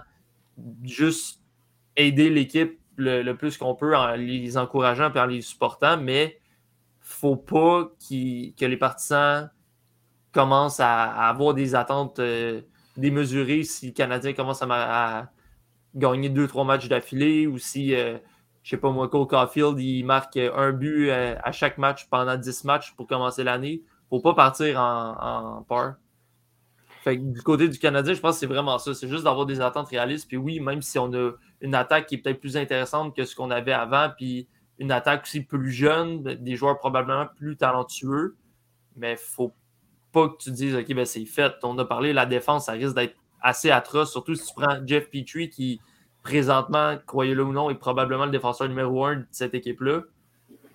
juste 0.83 1.40
aider 1.95 2.29
l'équipe 2.29 2.79
le, 2.98 3.33
plus 3.33 3.57
qu'on 3.57 3.75
peut 3.75 3.95
en 3.95 4.15
les 4.15 4.57
encourageant 4.57 5.12
et 5.13 5.19
en 5.19 5.25
les 5.25 5.41
supportant, 5.41 5.98
mais 5.98 6.39
faut 7.00 7.36
pas 7.36 7.91
qu 8.00 8.53
que 8.57 8.65
les 8.65 8.77
partisans 8.77 9.50
commencent 10.31 10.79
à, 10.79 11.27
avoir 11.27 11.53
des 11.53 11.75
attentes 11.75 12.19
euh, 12.19 12.62
démesurées 12.98 13.63
si 13.63 13.88
le 13.88 13.93
Canadien 13.93 14.33
commence 14.33 14.62
à, 14.62 14.67
à 14.69 15.29
gagner 15.95 16.29
deux, 16.29 16.48
trois 16.48 16.63
matchs 16.63 16.88
d'affilée 16.88 17.48
ou 17.48 17.57
si, 17.57 17.95
euh, 17.95 18.17
je 18.63 18.69
sais 18.71 18.77
pas 18.77 18.91
moi, 18.91 19.10
Cole 19.10 19.27
Caulfield, 19.27 19.79
il 19.79 20.03
marque 20.05 20.38
un 20.38 20.71
but 20.71 21.10
euh, 21.10 21.36
à 21.43 21.51
chaque 21.51 21.77
match 21.77 22.07
pendant 22.10 22.38
10 22.38 22.63
matchs 22.63 22.93
pour 22.95 23.07
commencer 23.07 23.43
l'année. 23.43 23.83
Faut 24.10 24.19
pas 24.19 24.33
partir 24.33 24.79
en, 24.79 25.57
en 25.57 25.63
peur. 25.63 25.95
Fait 27.03 27.17
que 27.17 27.24
du 27.24 27.41
côté 27.41 27.67
du 27.67 27.79
Canadien, 27.79 28.13
je 28.13 28.20
pense 28.20 28.36
que 28.36 28.41
c'est 28.41 28.46
vraiment 28.46 28.77
ça. 28.77 28.93
C'est 28.93 29.08
juste 29.08 29.24
d'avoir 29.24 29.48
des 29.48 29.60
attentes 29.60 29.88
réalistes. 29.88 30.27
Puis 30.27 30.38
oui, 30.38 30.60
même 30.60 30.81
si 30.84 31.00
on 31.00 31.12
a 31.13 31.31
une 31.62 31.74
attaque 31.74 32.05
qui 32.05 32.15
est 32.15 32.17
peut-être 32.20 32.39
plus 32.39 32.58
intéressante 32.58 33.15
que 33.15 33.25
ce 33.25 33.36
qu'on 33.36 33.50
avait 33.50 33.74
avant, 33.74 34.10
puis 34.15 34.48
une 34.77 34.91
attaque 34.91 35.24
aussi 35.24 35.41
plus 35.41 35.72
jeune, 35.72 36.22
des 36.22 36.55
joueurs 36.55 36.77
probablement 36.77 37.27
plus 37.38 37.58
talentueux, 37.58 38.36
mais 38.96 39.15
faut 39.15 39.53
pas 40.12 40.29
que 40.29 40.38
tu 40.38 40.51
dises, 40.51 40.75
OK, 40.75 40.93
ben 40.93 41.05
c'est 41.05 41.25
fait. 41.25 41.53
On 41.63 41.77
a 41.79 41.86
parlé, 41.86 42.13
la 42.13 42.25
défense, 42.27 42.65
ça 42.65 42.74
risque 42.74 42.96
d'être 42.96 43.15
assez 43.41 43.72
atroce, 43.72 44.12
surtout 44.12 44.36
si 44.36 44.48
tu 44.48 44.53
prends 44.55 44.86
Jeff 44.86 45.10
Petrie, 45.10 45.50
qui 45.50 45.81
présentement, 46.22 46.98
croyez-le 47.08 47.43
ou 47.43 47.51
non, 47.51 47.72
est 47.72 47.75
probablement 47.75 48.25
le 48.25 48.31
défenseur 48.31 48.70
numéro 48.70 49.05
un 49.05 49.17
de 49.17 49.27
cette 49.31 49.55
équipe-là. 49.55 50.01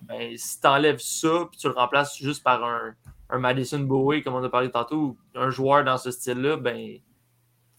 Ben, 0.01 0.37
si 0.37 0.59
tu 0.59 0.67
enlèves 0.67 0.99
ça, 0.99 1.47
puis 1.49 1.57
tu 1.57 1.67
le 1.67 1.73
remplaces 1.73 2.17
juste 2.17 2.43
par 2.43 2.63
un, 2.63 2.95
un 3.29 3.39
Madison 3.39 3.79
Bowie, 3.79 4.23
comme 4.23 4.35
on 4.35 4.43
a 4.43 4.49
parlé 4.49 4.71
tantôt, 4.71 5.17
un 5.35 5.49
joueur 5.49 5.83
dans 5.83 5.97
ce 5.97 6.11
style-là, 6.11 6.57
ben, 6.57 6.97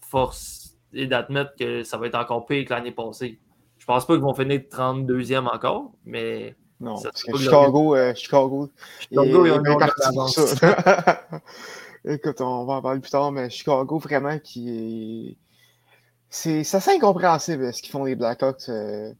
force 0.01 0.77
est 0.93 1.07
d'admettre 1.07 1.55
que 1.57 1.83
ça 1.83 1.97
va 1.97 2.07
être 2.07 2.15
encore 2.15 2.45
pire 2.45 2.65
que 2.65 2.73
l'année 2.73 2.91
passée. 2.91 3.39
Je 3.77 3.85
pense 3.85 4.05
pas 4.05 4.13
qu'ils 4.13 4.23
vont 4.23 4.33
finir 4.33 4.59
32e 4.59 5.47
encore, 5.47 5.91
mais. 6.05 6.55
Non, 6.79 7.01
parce 7.01 7.23
que 7.23 7.37
Chicago, 7.37 7.95
euh, 7.95 8.13
Chicago, 8.15 8.69
Chicago, 8.99 9.45
ils 9.45 9.51
ont 9.51 9.77
parti 9.77 10.01
ça. 10.31 11.25
Écoute, 12.05 12.39
on 12.39 12.65
va 12.65 12.75
en 12.75 12.81
parler 12.81 13.01
plus 13.01 13.09
tard, 13.09 13.31
mais 13.31 13.49
Chicago, 13.49 13.97
vraiment, 13.97 14.39
qui 14.39 14.69
est. 14.69 15.37
C'est 16.29 16.59
assez 16.59 16.91
incompréhensible 16.91 17.73
ce 17.73 17.81
qu'ils 17.81 17.91
font 17.91 18.05
les 18.05 18.15
Blackhawks 18.15 18.69
euh, 18.69 19.11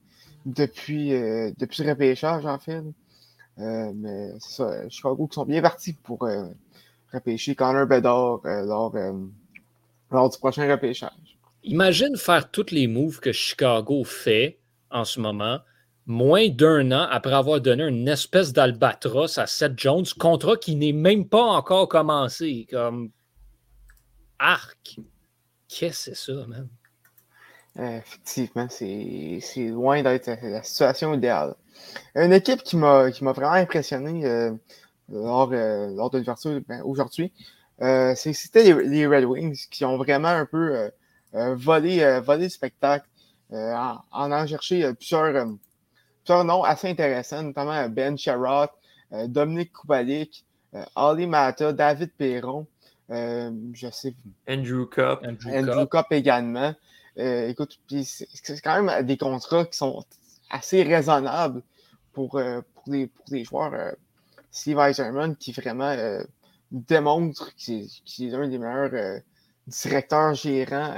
depuis, 0.45 1.13
euh, 1.13 1.51
depuis 1.57 1.83
le 1.83 1.89
repêchage, 1.89 2.45
en 2.45 2.59
fait. 2.59 2.83
Euh, 3.59 3.91
mais 3.93 4.31
c'est 4.39 4.55
ça, 4.55 4.89
Chicago 4.89 5.27
qui 5.27 5.35
sont 5.35 5.45
bien 5.45 5.61
partis 5.61 5.93
pour 5.93 6.23
euh, 6.23 6.45
repêcher 7.11 7.55
Connor 7.55 7.87
Bedard 7.87 8.41
lors, 8.43 8.95
lors, 10.11 10.29
du 10.29 10.37
prochain 10.37 10.69
repêchage. 10.69 11.37
Imagine 11.63 12.15
faire 12.15 12.49
tous 12.49 12.71
les 12.71 12.87
moves 12.87 13.19
que 13.19 13.33
Chicago 13.33 14.03
fait 14.05 14.59
en 14.91 15.03
ce 15.03 15.19
moment, 15.19 15.59
moins 16.05 16.47
d'un 16.47 16.91
an 16.91 17.07
après 17.11 17.33
avoir 17.33 17.59
donné 17.59 17.83
une 17.83 18.07
espèce 18.07 18.53
d'albatros 18.53 19.37
à 19.37 19.45
Seth 19.45 19.77
Jones, 19.77 20.05
contrat 20.17 20.55
qui 20.55 20.75
n'est 20.75 20.93
même 20.93 21.27
pas 21.27 21.43
encore 21.43 21.89
commencé. 21.89 22.65
Comme 22.71 23.11
arc. 24.39 24.97
Qu'est-ce 25.67 26.09
que 26.09 26.15
c'est 26.15 26.33
ça, 26.33 26.47
même? 26.47 26.69
Euh, 27.77 27.99
effectivement, 27.99 28.67
c'est 28.69 29.67
loin 29.69 30.01
d'être 30.01 30.29
la 30.41 30.63
situation 30.63 31.13
idéale. 31.13 31.53
Une 32.15 32.33
équipe 32.33 32.63
qui 32.63 32.75
m'a 32.77 33.09
vraiment 33.09 33.51
impressionné 33.51 34.25
euh, 34.25 34.51
lors, 35.09 35.49
euh, 35.51 35.93
lors 35.95 36.09
de 36.09 36.19
l'ouverture 36.19 36.59
ben, 36.67 36.81
aujourd'hui, 36.83 37.31
euh, 37.81 38.13
c'était 38.15 38.63
les, 38.63 38.87
les, 38.87 39.07
Red 39.07 39.25
Wings 39.25 39.67
qui 39.69 39.85
ont 39.85 39.97
vraiment 39.97 40.29
un 40.29 40.45
peu 40.45 40.91
volé, 41.33 42.19
volé 42.21 42.43
le 42.43 42.49
spectacle 42.49 43.07
en, 43.51 43.97
en 44.11 44.31
allant 44.31 44.47
chercher 44.47 44.93
plusieurs, 44.93 45.47
plusieurs 46.23 46.43
noms 46.43 46.63
assez 46.63 46.89
intéressants, 46.89 47.43
notamment 47.43 47.87
Ben 47.89 48.17
Sherrod, 48.17 48.69
Dominique 49.27 49.71
Kubalik, 49.73 50.43
Ali 50.95 51.25
Mata, 51.25 51.71
David 51.71 52.11
Perron, 52.17 52.67
je 53.09 53.87
sais. 53.91 54.13
Andrew 54.47 54.85
Cup. 54.85 55.23
Andrew, 55.25 55.49
Andrew 55.49 55.85
Cup. 55.85 55.89
Cup 55.91 56.05
également. 56.11 56.73
Euh, 57.19 57.49
écoute, 57.49 57.79
c'est 58.03 58.61
quand 58.61 58.81
même 58.81 59.05
des 59.05 59.17
contrats 59.17 59.65
qui 59.65 59.77
sont 59.77 60.05
assez 60.49 60.83
raisonnables 60.83 61.61
pour, 62.13 62.35
euh, 62.35 62.61
pour, 62.73 62.93
les, 62.93 63.07
pour 63.07 63.25
les 63.31 63.43
joueurs. 63.43 63.73
Euh, 63.73 63.91
Steve 64.51 64.79
Eiserman 64.79 65.35
qui 65.35 65.51
vraiment 65.51 65.89
euh, 65.89 66.23
démontre 66.71 67.55
qu'il 67.55 67.83
est, 67.83 68.23
est, 68.23 68.33
un 68.33 68.47
des 68.47 68.57
meilleurs 68.57 69.21
directeurs 69.67 70.33
gérants 70.33 70.95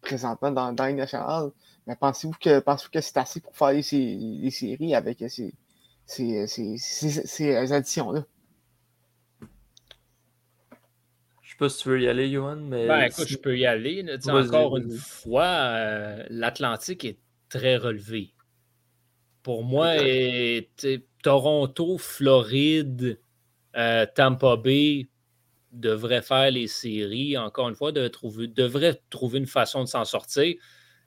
présentement 0.00 0.50
dans, 0.50 0.72
dans 0.72 0.84
la 0.84 0.92
nationale. 0.92 1.50
Mais 1.86 1.96
pensez-vous 1.96 2.34
que, 2.40 2.60
pensez 2.60 2.88
que 2.90 3.00
c'est 3.00 3.16
assez 3.18 3.40
pour 3.40 3.56
faire 3.56 3.72
les, 3.72 3.82
les 3.82 4.50
séries 4.50 4.94
avec 4.94 5.22
ces, 5.28 5.54
ces, 6.06 6.46
ces, 6.46 6.78
ces 6.78 7.72
additions-là? 7.72 8.24
Je 11.42 11.50
sais 11.50 11.56
pas 11.58 11.68
si 11.68 11.82
tu 11.82 11.88
veux 11.88 12.00
y 12.00 12.08
aller, 12.08 12.30
Johan, 12.30 12.56
mais. 12.56 12.86
Ben, 12.86 13.02
écoute, 13.02 13.28
je 13.28 13.38
peux 13.38 13.56
y 13.56 13.66
aller. 13.66 14.02
Là, 14.02 14.16
encore 14.26 14.76
une 14.78 14.90
fois, 14.90 15.44
euh, 15.44 16.24
l'Atlantique 16.28 17.04
est 17.04 17.18
très 17.48 17.76
relevé. 17.76 18.34
Pour 19.46 19.62
moi, 19.62 20.04
et, 20.04 20.68
Toronto, 21.22 21.98
Floride, 21.98 23.20
euh, 23.76 24.04
Tampa 24.12 24.56
Bay 24.56 25.08
devraient 25.70 26.20
faire 26.20 26.50
les 26.50 26.66
séries. 26.66 27.38
Encore 27.38 27.68
une 27.68 27.76
fois, 27.76 27.92
devraient 27.92 28.10
trouver, 28.10 28.48
devraient 28.48 29.00
trouver 29.08 29.38
une 29.38 29.46
façon 29.46 29.84
de 29.84 29.88
s'en 29.88 30.04
sortir. 30.04 30.56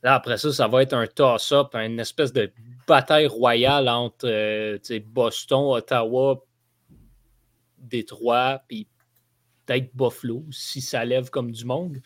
Là, 0.04 0.14
après 0.14 0.38
ça, 0.38 0.54
ça 0.54 0.70
va 0.70 0.84
être 0.84 0.94
un 0.94 1.06
toss-up, 1.06 1.76
une 1.76 2.00
espèce 2.00 2.32
de 2.32 2.50
bataille 2.88 3.28
royale 3.28 3.90
entre 3.90 4.30
euh, 4.30 4.78
Boston, 5.08 5.74
Ottawa, 5.74 6.42
Détroit, 7.78 8.64
puis 8.70 8.88
peut-être 9.66 9.94
Buffalo, 9.94 10.46
si 10.50 10.80
ça 10.80 11.04
lève 11.04 11.30
comme 11.30 11.52
du 11.52 11.66
monde. 11.66 11.98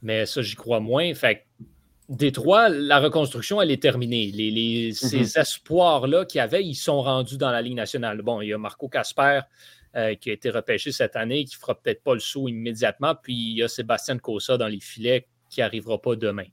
Mais 0.00 0.24
ça, 0.24 0.40
j'y 0.40 0.54
crois 0.54 0.80
moins. 0.80 1.12
Fait 1.12 1.46
Détroit, 2.10 2.68
la 2.68 2.98
reconstruction, 2.98 3.62
elle 3.62 3.70
est 3.70 3.80
terminée. 3.80 4.26
Les, 4.32 4.92
ces 4.92 5.20
Mm-hmm. 5.22 5.40
espoirs-là 5.40 6.24
qu'il 6.24 6.38
y 6.38 6.42
avait, 6.42 6.64
ils 6.64 6.74
sont 6.74 7.00
rendus 7.02 7.38
dans 7.38 7.50
la 7.50 7.62
Ligue 7.62 7.76
nationale. 7.76 8.20
Bon, 8.22 8.40
il 8.40 8.48
y 8.48 8.52
a 8.52 8.58
Marco 8.58 8.88
Casper 8.88 9.40
euh, 9.96 10.14
qui 10.16 10.30
a 10.30 10.32
été 10.32 10.50
repêché 10.50 10.90
cette 10.92 11.14
année, 11.16 11.44
qui 11.44 11.54
ne 11.56 11.60
fera 11.60 11.80
peut-être 11.80 12.02
pas 12.02 12.14
le 12.14 12.20
saut 12.20 12.48
immédiatement. 12.48 13.14
Puis 13.14 13.34
il 13.34 13.56
y 13.58 13.62
a 13.62 13.68
Sébastien 13.68 14.18
Cosa 14.18 14.58
dans 14.58 14.66
les 14.66 14.80
filets 14.80 15.28
qui 15.48 15.60
n'arrivera 15.60 16.00
pas 16.02 16.16
demain. 16.16 16.46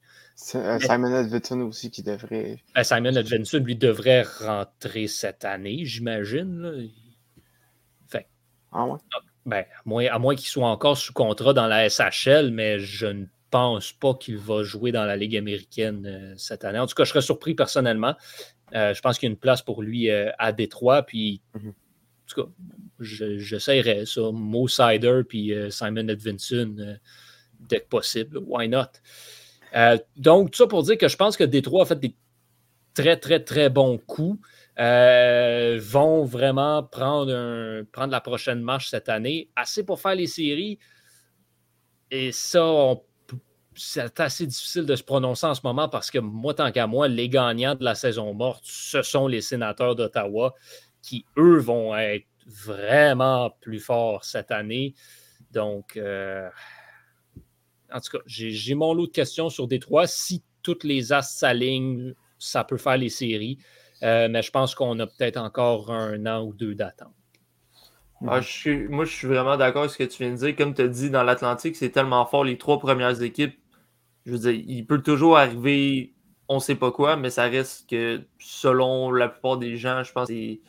Euh, 0.55 0.79
Simon 0.79 1.15
Edvinson 1.19 1.61
aussi 1.61 1.89
qui 1.89 2.03
devrait. 2.03 2.57
Ben, 2.75 2.83
Simon 2.83 3.15
Edvinson, 3.15 3.57
lui, 3.57 3.75
devrait 3.75 4.23
rentrer 4.39 5.07
cette 5.07 5.43
année, 5.45 5.85
j'imagine. 5.85 6.91
Fait, 8.07 8.27
Ah 8.71 8.85
ouais? 8.85 8.99
ben, 9.45 9.61
à 9.61 9.81
moins, 9.85 10.05
à 10.07 10.19
moins 10.19 10.35
qu'il 10.35 10.47
soit 10.47 10.67
encore 10.69 10.97
sous 10.97 11.13
contrat 11.13 11.53
dans 11.53 11.65
la 11.67 11.89
SHL, 11.89 12.51
mais 12.51 12.77
je 12.79 13.07
ne 13.07 13.25
pense 13.49 13.91
pas 13.93 14.13
qu'il 14.13 14.37
va 14.37 14.63
jouer 14.63 14.91
dans 14.91 15.05
la 15.05 15.15
Ligue 15.15 15.37
américaine 15.37 16.05
euh, 16.05 16.33
cette 16.37 16.63
année. 16.65 16.79
En 16.79 16.87
tout 16.87 16.95
cas, 16.95 17.03
je 17.03 17.09
serais 17.09 17.21
surpris 17.21 17.55
personnellement. 17.55 18.15
Euh, 18.75 18.93
je 18.93 19.01
pense 19.01 19.17
qu'il 19.17 19.27
y 19.27 19.29
a 19.29 19.33
une 19.33 19.39
place 19.39 19.61
pour 19.61 19.81
lui 19.81 20.09
euh, 20.09 20.31
à 20.37 20.51
Détroit. 20.51 21.03
Puis, 21.03 21.41
Mhm. 21.53 21.69
en 21.69 21.73
tout 22.27 22.43
cas, 22.43 22.49
je- 22.99 23.37
j'essaierais 23.37 24.05
ça. 24.05 24.31
Mo 24.33 24.67
Sider 24.67 25.21
puis 25.27 25.53
Simon 25.69 26.07
Edvinson 26.09 26.97
dès 27.59 27.79
que 27.79 27.87
possible. 27.87 28.37
Why 28.45 28.67
not? 28.67 28.87
Euh, 29.75 29.97
donc, 30.15 30.51
tout 30.51 30.57
ça 30.57 30.67
pour 30.67 30.83
dire 30.83 30.97
que 30.97 31.07
je 31.07 31.15
pense 31.17 31.37
que 31.37 31.43
Détroit 31.43 31.83
a 31.83 31.85
fait 31.85 31.99
des 31.99 32.15
très, 32.93 33.17
très, 33.17 33.43
très 33.43 33.69
bons 33.69 33.97
coups. 33.97 34.39
Euh, 34.79 35.79
vont 35.81 36.23
vraiment 36.23 36.83
prendre, 36.83 37.33
un- 37.33 37.83
prendre 37.91 38.11
la 38.11 38.21
prochaine 38.21 38.61
marche 38.61 38.89
cette 38.89 39.09
année. 39.09 39.49
Assez 39.55 39.83
pour 39.83 39.99
faire 39.99 40.13
les 40.15 40.27
séries. 40.27 40.77
Et 42.11 42.31
ça, 42.31 42.63
on 42.65 42.95
peut- 42.97 43.03
c'est 43.77 44.19
assez 44.19 44.45
difficile 44.45 44.85
de 44.85 44.95
se 44.95 45.03
prononcer 45.03 45.45
en 45.45 45.55
ce 45.55 45.61
moment 45.63 45.87
parce 45.87 46.11
que 46.11 46.19
moi, 46.19 46.53
tant 46.53 46.71
qu'à 46.71 46.87
moi, 46.87 47.07
les 47.07 47.29
gagnants 47.29 47.75
de 47.75 47.83
la 47.83 47.95
saison 47.95 48.33
morte, 48.33 48.63
ce 48.65 49.01
sont 49.01 49.27
les 49.27 49.41
sénateurs 49.41 49.95
d'Ottawa 49.95 50.53
qui, 51.01 51.25
eux, 51.37 51.57
vont 51.57 51.95
être 51.95 52.27
vraiment 52.45 53.51
plus 53.61 53.79
forts 53.79 54.25
cette 54.25 54.51
année. 54.51 54.95
Donc, 55.51 55.95
euh, 55.95 56.49
en 57.91 57.99
tout 57.99 58.17
cas, 58.17 58.23
j'ai 58.25 58.73
mon 58.73 58.93
lot 58.93 59.07
de 59.07 59.11
questions 59.11 59.49
sur 59.49 59.67
Détroit. 59.67 60.07
Si 60.07 60.43
toutes 60.63 60.83
les 60.83 61.13
as 61.13 61.21
s'alignent, 61.21 62.13
ça 62.39 62.63
peut 62.63 62.77
faire 62.77 62.97
les 62.97 63.09
séries. 63.09 63.57
Euh, 64.03 64.27
mais 64.29 64.41
je 64.41 64.51
pense 64.51 64.75
qu'on 64.75 64.99
a 64.99 65.07
peut-être 65.07 65.37
encore 65.37 65.91
un 65.91 66.25
an 66.25 66.43
ou 66.43 66.53
deux 66.53 66.75
d'attente. 66.75 67.13
Ah, 68.21 68.41
moi, 68.89 69.05
je 69.05 69.11
suis 69.11 69.27
vraiment 69.27 69.57
d'accord 69.57 69.83
avec 69.83 69.91
ce 69.91 69.97
que 69.97 70.03
tu 70.03 70.23
viens 70.23 70.31
de 70.31 70.37
dire. 70.37 70.55
Comme 70.55 70.73
tu 70.73 70.81
as 70.81 70.87
dit, 70.87 71.09
dans 71.09 71.23
l'Atlantique, 71.23 71.75
c'est 71.75 71.91
tellement 71.91 72.25
fort, 72.25 72.43
les 72.43 72.57
trois 72.57 72.79
premières 72.79 73.21
équipes. 73.21 73.57
Je 74.27 74.33
veux 74.33 74.39
dire, 74.39 74.51
il 74.67 74.85
peut 74.85 75.01
toujours 75.01 75.37
arriver, 75.37 76.13
on 76.49 76.59
sait 76.59 76.75
pas 76.75 76.91
quoi, 76.91 77.15
mais 77.15 77.29
ça 77.29 77.43
reste 77.43 77.89
que, 77.89 78.21
selon 78.39 79.09
la 79.09 79.29
plupart 79.29 79.57
des 79.57 79.77
gens, 79.77 80.03
je 80.03 80.11
pense 80.11 80.27
que 80.27 80.33
c'est- 80.33 80.59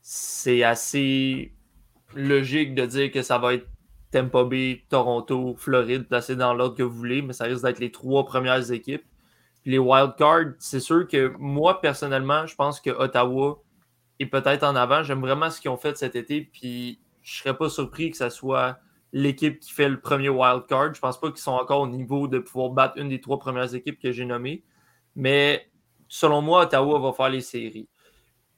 c'est 0.00 0.62
assez 0.62 1.52
logique 2.14 2.74
de 2.74 2.86
dire 2.86 3.12
que 3.12 3.20
ça 3.20 3.36
va 3.36 3.54
être 3.54 3.66
Tampa 4.12 4.44
Bay, 4.44 4.84
Toronto, 4.88 5.54
Floride, 5.58 6.08
placé 6.08 6.36
dans 6.36 6.54
l'ordre 6.54 6.74
que 6.74 6.82
vous 6.82 6.96
voulez, 6.96 7.20
mais 7.20 7.34
ça 7.34 7.44
risque 7.44 7.62
d'être 7.62 7.80
les 7.80 7.92
trois 7.92 8.24
premières 8.24 8.72
équipes. 8.72 9.04
Puis 9.62 9.72
les 9.72 9.78
wildcards, 9.78 10.54
c'est 10.58 10.80
sûr 10.80 11.06
que 11.06 11.34
moi, 11.38 11.82
personnellement, 11.82 12.46
je 12.46 12.54
pense 12.54 12.80
que 12.80 12.90
Ottawa 12.90 13.62
est 14.20 14.26
peut-être 14.26 14.64
en 14.64 14.74
avant. 14.74 15.02
J'aime 15.02 15.20
vraiment 15.20 15.50
ce 15.50 15.60
qu'ils 15.60 15.70
ont 15.70 15.76
fait 15.76 15.98
cet 15.98 16.16
été, 16.16 16.40
puis 16.40 16.98
je 17.22 17.38
serais 17.40 17.56
pas 17.56 17.68
surpris 17.68 18.10
que 18.10 18.16
ça 18.16 18.30
soit 18.30 18.78
l'équipe 19.12 19.60
qui 19.60 19.72
fait 19.72 19.88
le 19.88 20.00
premier 20.00 20.28
wildcard. 20.28 20.94
Je 20.94 21.00
pense 21.00 21.20
pas 21.20 21.28
qu'ils 21.28 21.38
sont 21.38 21.52
encore 21.52 21.80
au 21.80 21.86
niveau 21.86 22.28
de 22.28 22.38
pouvoir 22.38 22.70
battre 22.70 22.98
une 22.98 23.08
des 23.08 23.20
trois 23.20 23.38
premières 23.38 23.74
équipes 23.74 24.00
que 24.00 24.12
j'ai 24.12 24.24
nommées. 24.24 24.64
Mais 25.14 25.70
selon 26.08 26.42
moi, 26.42 26.62
Ottawa 26.62 26.98
va 26.98 27.12
faire 27.12 27.28
les 27.28 27.40
séries. 27.40 27.88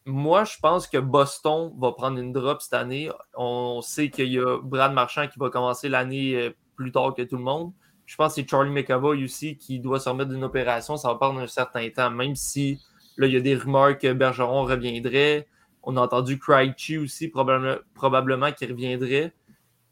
Moi, 0.06 0.44
je 0.44 0.58
pense 0.60 0.86
que 0.86 0.98
Boston 0.98 1.72
va 1.78 1.92
prendre 1.92 2.18
une 2.18 2.32
drop 2.32 2.60
cette 2.60 2.74
année. 2.74 3.10
On 3.34 3.80
sait 3.80 4.10
qu'il 4.10 4.32
y 4.32 4.38
a 4.38 4.58
Brad 4.62 4.92
Marchand 4.92 5.28
qui 5.28 5.38
va 5.38 5.48
commencer 5.48 5.88
l'année 5.88 6.34
euh, 6.36 6.50
plus 6.76 6.92
tard 6.92 7.14
que 7.14 7.22
tout 7.22 7.36
le 7.36 7.42
monde. 7.42 7.72
Je 8.04 8.14
pense 8.16 8.34
que 8.34 8.42
c'est 8.42 8.48
Charlie 8.48 8.70
McAvoy 8.70 9.24
aussi 9.24 9.56
qui 9.56 9.80
doit 9.80 9.98
se 9.98 10.08
remettre 10.10 10.30
d'une 10.30 10.44
opération. 10.44 10.98
Ça 10.98 11.08
va 11.08 11.14
prendre 11.14 11.40
un 11.40 11.46
certain 11.46 11.88
temps, 11.88 12.10
même 12.10 12.36
si 12.36 12.78
là, 13.16 13.26
il 13.26 13.32
y 13.32 13.36
a 13.36 13.40
des 13.40 13.54
rumeurs 13.54 13.96
que 13.96 14.12
Bergeron 14.12 14.64
reviendrait. 14.64 15.48
On 15.82 15.96
a 15.96 16.02
entendu 16.02 16.38
Krejci 16.38 16.98
aussi, 16.98 17.28
probablement, 17.28 18.52
qu'il 18.52 18.72
reviendrait. 18.72 19.32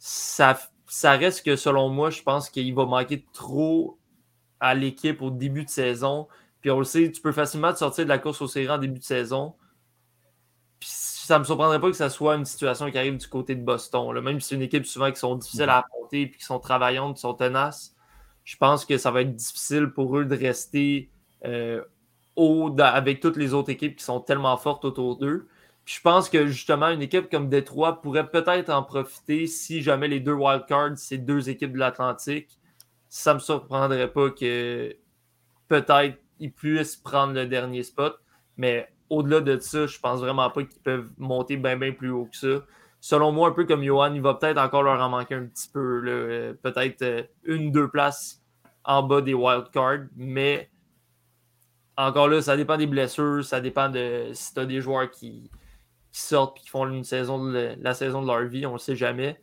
Ça, 0.05 0.59
ça 0.89 1.13
reste 1.13 1.45
que, 1.45 1.55
selon 1.55 1.89
moi, 1.89 2.11
je 2.11 2.23
pense 2.23 2.51
qu'il 2.51 2.75
va 2.75 2.87
manquer 2.87 3.25
trop 3.33 4.01
à 4.59 4.75
l'équipe 4.75 5.23
au 5.23 5.31
début 5.31 5.65
de 5.65 5.71
saison. 5.71 6.27
Puis 6.61 6.73
on 6.73 6.79
le 6.81 6.85
sait, 6.85 7.09
tu 7.13 7.21
peux 7.21 7.31
facilement 7.31 7.73
te 7.73 7.79
sortir 7.79 8.03
de 8.05 8.09
la 8.09 8.19
course 8.19 8.43
aux 8.43 8.49
séries 8.49 8.69
en 8.69 8.79
début 8.79 8.99
de 8.99 9.05
saison. 9.05 9.55
Puis 10.81 10.89
ça 10.91 11.39
me 11.39 11.45
surprendrait 11.45 11.81
pas 11.81 11.89
que 11.89 11.97
ça 11.97 12.11
soit 12.11 12.35
une 12.35 12.45
situation 12.45 12.91
qui 12.91 12.99
arrive 12.99 13.17
du 13.17 13.29
côté 13.29 13.55
de 13.55 13.63
Boston. 13.63 14.13
là. 14.13 14.21
Même 14.21 14.41
si 14.41 14.49
c'est 14.49 14.55
une 14.57 14.63
équipe 14.63 14.87
souvent 14.87 15.09
qui 15.13 15.21
sont 15.21 15.37
difficiles 15.37 15.69
à 15.69 15.79
affronter 15.79 16.27
puis 16.27 16.39
qui 16.41 16.45
sont 16.45 16.59
travaillantes, 16.59 17.15
qui 17.15 17.21
sont 17.21 17.35
tenaces, 17.35 17.95
je 18.43 18.57
pense 18.57 18.85
que 18.85 18.99
ça 18.99 19.13
va 19.13 19.21
être 19.23 19.37
difficile 19.37 19.87
pour 19.91 20.19
eux 20.19 20.25
de 20.25 20.37
rester 20.37 21.11
euh, 21.45 21.81
haut 22.35 22.71
dans- 22.71 22.87
avec 22.93 23.21
toutes 23.21 23.37
les 23.37 23.55
autres 23.55 23.71
équipes 23.71 23.97
qui 23.97 24.05
sont 24.05 24.19
tellement 24.21 24.57
fortes 24.57 24.85
autour 24.85 25.17
d'eux. 25.19 25.47
Je 25.85 26.01
pense 26.01 26.29
que 26.29 26.47
justement, 26.47 26.89
une 26.91 27.03
équipe 27.03 27.29
comme 27.31 27.49
Détroit 27.49 28.01
pourrait 28.03 28.31
peut-être 28.31 28.71
en 28.71 28.83
profiter 28.83 29.47
si 29.47 29.83
jamais 29.83 30.09
les 30.09 30.21
deux 30.21 30.35
wildcards, 30.35 30.97
c'est 30.97 31.19
deux 31.19 31.51
équipes 31.51 31.73
de 31.73 31.79
l'Atlantique. 31.79 32.59
Ça 33.09 33.33
ne 33.33 33.35
me 33.35 33.41
surprendrait 33.41 34.13
pas 34.13 34.31
que 34.31 34.97
peut-être 35.69 36.19
ils 36.39 36.53
puissent 36.53 36.97
prendre 36.97 37.35
le 37.35 37.47
dernier 37.47 37.83
spot. 37.83 38.19
Mais 38.57 38.89
au-delà 39.11 39.41
de 39.41 39.59
ça, 39.59 39.87
je 39.87 39.99
pense 39.99 40.21
vraiment 40.21 40.51
pas 40.51 40.63
qu'ils 40.65 40.83
peuvent 40.83 41.11
monter 41.19 41.57
bien 41.57 41.77
bien 41.77 41.93
plus 41.93 42.11
haut 42.11 42.27
que 42.27 42.37
ça. 42.37 42.65
Selon 43.01 43.33
moi, 43.33 43.49
un 43.49 43.53
peu 43.53 43.65
comme 43.65 43.83
Johan, 43.83 44.15
il 44.15 44.23
va 44.23 44.35
peut-être 44.35 44.59
encore 44.59 44.85
leur 44.85 45.01
en 45.01 45.09
manquer 45.09 45.35
un 45.35 45.47
petit 45.47 45.69
peu. 45.69 46.03
Euh, 46.07 46.55
Peut-être 46.63 47.03
euh, 47.03 47.23
une, 47.45 47.73
deux 47.73 47.89
places 47.89 48.41
en 48.85 49.03
bas 49.03 49.21
des 49.21 49.35
wildcards. 49.35 50.07
Mais 50.17 50.71
encore 51.97 52.29
là, 52.29 52.41
ça 52.41 52.57
dépend 52.57 52.77
des 52.77 52.87
blessures, 52.87 53.45
ça 53.45 53.61
dépend 53.61 53.89
de 53.89 54.31
si 54.33 54.55
tu 54.55 54.61
as 54.61 54.67
des 54.67 54.81
joueurs 54.81 55.11
qui, 55.11 55.51
qui 56.13 56.21
sortent 56.21 56.59
et 56.59 56.61
qui 56.61 56.69
font 56.69 56.87
une 56.87 57.05
saison 57.05 57.45
de, 57.45 57.75
la 57.81 57.95
saison 57.95 58.23
de 58.23 58.27
leur 58.27 58.45
vie, 58.45 58.67
on 58.67 58.71
ne 58.71 58.75
le 58.75 58.79
sait 58.79 58.97
jamais. 58.97 59.41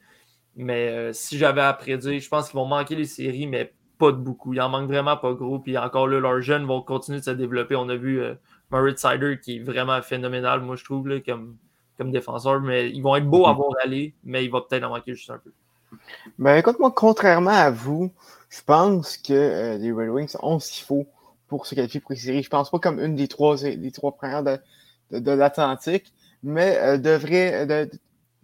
Mais 0.56 0.90
euh, 0.90 1.14
si 1.14 1.38
j'avais 1.38 1.62
à 1.62 1.74
prédire, 1.74 2.20
je 2.20 2.30
pense 2.30 2.50
qu'ils 2.50 2.60
vont 2.60 2.66
manquer 2.66 2.96
les 2.96 3.06
séries, 3.06 3.48
mais 3.48 3.74
pas 3.98 4.12
de 4.12 4.18
beaucoup. 4.18 4.54
Il 4.54 4.62
en 4.62 4.70
manque 4.70 4.88
vraiment 4.88 5.18
pas 5.18 5.34
gros. 5.34 5.60
Puis 5.60 5.78
encore 5.78 6.08
là, 6.08 6.20
leurs 6.20 6.42
jeunes 6.42 6.66
vont 6.66 6.82
continuer 6.82 7.20
de 7.20 7.24
se 7.24 7.32
développer. 7.32 7.76
On 7.76 7.90
a 7.90 7.96
vu 7.96 8.22
euh, 8.22 8.36
Murray 8.72 8.96
Sider 8.96 9.40
qui 9.42 9.58
est 9.58 9.60
vraiment 9.60 10.02
phénoménal, 10.02 10.62
moi 10.62 10.76
je 10.76 10.84
trouve, 10.84 11.08
là, 11.08 11.20
comme, 11.20 11.58
comme 11.98 12.12
défenseur. 12.12 12.62
Mais 12.62 12.90
ils 12.90 13.02
vont 13.02 13.16
être 13.16 13.28
beaux 13.30 13.48
à 13.48 13.54
voir 13.54 13.72
aller, 13.84 14.14
mais 14.24 14.46
il 14.46 14.52
va 14.52 14.62
peut-être 14.62 14.84
en 14.84 14.90
manquer 14.90 15.14
juste 15.14 15.30
un 15.30 15.38
peu. 15.38 15.52
Ben 16.38 16.56
écoute, 16.56 16.80
moi, 16.80 16.92
contrairement 16.92 17.50
à 17.52 17.72
vous, 17.72 18.12
je 18.50 18.62
pense 18.66 19.18
que 19.18 19.34
euh, 19.34 19.78
les 19.78 19.92
Red 19.92 20.10
Wings 20.10 20.36
ont 20.42 20.60
ce 20.60 20.72
qu'il 20.72 20.86
faut 20.86 21.08
pour 21.48 21.66
se 21.66 21.76
qualifier 21.76 22.00
pour 22.00 22.12
les 22.12 22.18
séries. 22.18 22.44
Je 22.44 22.50
pense 22.50 22.70
pas 22.70 22.80
comme 22.80 23.00
une 23.00 23.16
des 23.16 23.28
trois, 23.28 23.58
des 23.58 23.92
trois 23.92 24.16
premières 24.16 24.44
de, 24.44 24.58
de, 25.12 25.20
de 25.20 25.32
l'Atlantique, 25.32 26.14
mais 26.44 26.78
euh, 26.78 26.98
devrait, 26.98 27.66
de, 27.66 27.90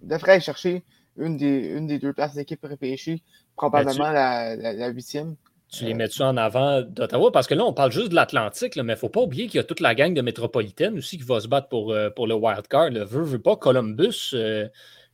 devrait 0.01 0.34
aller 0.34 0.41
chercher 0.41 0.84
une 1.17 1.38
des, 1.38 1.69
une 1.69 1.88
des 1.88 1.99
deux 1.99 2.13
places 2.13 2.36
d'équipe 2.36 2.63
repêchée, 2.63 3.21
probablement 3.55 4.12
la, 4.12 4.88
huitième. 4.89 5.36
Tu 5.71 5.86
les 5.86 5.93
mets-tu 5.93 6.21
en 6.21 6.38
avant 6.38 6.81
d'Ottawa? 6.81 7.31
Parce 7.31 7.47
que 7.47 7.53
là, 7.53 7.65
on 7.65 7.73
parle 7.73 7.91
juste 7.91 8.10
de 8.10 8.15
l'Atlantique, 8.15 8.75
mais 8.75 8.84
il 8.84 8.86
ne 8.88 8.95
faut 8.95 9.10
pas 9.10 9.21
oublier 9.21 9.47
qu'il 9.47 9.55
y 9.55 9.60
a 9.60 9.63
toute 9.63 9.79
la 9.79 9.95
gang 9.95 10.13
de 10.13 10.21
métropolitaine 10.21 10.97
aussi 10.97 11.17
qui 11.17 11.23
va 11.23 11.39
se 11.39 11.47
battre 11.47 11.69
pour, 11.69 11.91
euh, 11.91 12.10
pour 12.10 12.27
le 12.27 12.36
wildcard. 12.36 12.91
Là. 12.91 13.03
Veux, 13.03 13.23
veux 13.23 13.41
pas, 13.41 13.55
Columbus, 13.58 14.31
euh, 14.34 14.67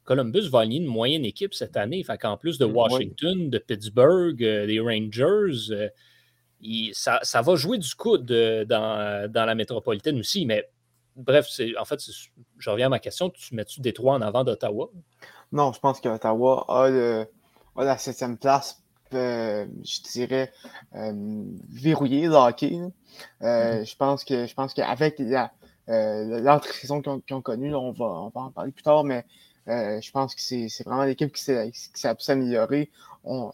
Columbus 0.04 0.50
va 0.50 0.60
aligner 0.60 0.80
une 0.80 0.92
moyenne 0.92 1.26
équipe 1.26 1.54
cette 1.54 1.78
année. 1.78 2.04
Fait 2.04 2.18
qu'en 2.18 2.36
plus 2.36 2.58
de 2.58 2.66
Oui. 2.66 2.74
Washington, 2.74 3.50
de 3.50 3.58
Pittsburgh, 3.60 4.44
euh, 4.44 4.68
des 4.68 4.80
Rangers, 4.80 5.72
euh, 5.72 5.88
il- 6.60 6.92
ça, 6.94 7.20
ça 7.24 7.42
va 7.42 7.56
jouer 7.56 7.78
du 7.78 7.96
coude 7.96 8.30
euh, 8.32 8.66
dans, 8.66 9.32
dans 9.32 9.46
la 9.46 9.56
métropolitaine 9.56 10.20
aussi. 10.20 10.46
Mais 10.46 10.68
bref, 11.16 11.48
en 11.80 11.86
fait, 11.86 12.00
je 12.58 12.70
reviens 12.70 12.88
à 12.88 12.90
ma 12.90 13.00
question. 13.00 13.30
Tu 13.30 13.56
mets-tu 13.56 13.82
Détroit 13.82 14.16
en 14.16 14.22
avant 14.22 14.44
d'Ottawa? 14.44 14.90
Non, 15.52 15.74
je 15.74 15.80
pense 15.80 16.00
qu'Ottawa 16.02 16.66
a, 16.70 16.90
le- 16.90 17.28
a 17.78 17.84
la 17.84 17.98
septième 17.98 18.38
place, 18.38 18.82
euh, 19.14 19.66
je 19.84 20.02
dirais, 20.12 20.52
euh, 20.96 21.44
verrouillée, 21.70 22.28
hockey. 22.30 22.80
Euh, 23.42 23.84
Je 23.84 23.96
pense 23.96 24.24
que 24.24 24.46
je 24.46 24.54
pense 24.54 24.74
qu'avec 24.74 25.16
la, 25.20 25.52
l'entre-saison 25.88 27.02
qu'ils 27.02 27.12
ont, 27.12 27.20
qu'ils 27.20 27.36
ont 27.36 27.42
connue, 27.42 27.76
on, 27.76 27.92
va, 27.92 28.06
on 28.06 28.30
va 28.30 28.42
en 28.42 28.52
parler 28.52 28.72
plus 28.72 28.84
tard, 28.84 29.04
mais 29.04 29.26
je 29.68 30.12
pense 30.12 30.36
que 30.36 30.42
c'est 30.42 30.84
vraiment 30.86 31.04
l'équipe 31.04 31.32
qui 31.34 31.42
s'est. 31.44 31.72
On- 33.24 33.52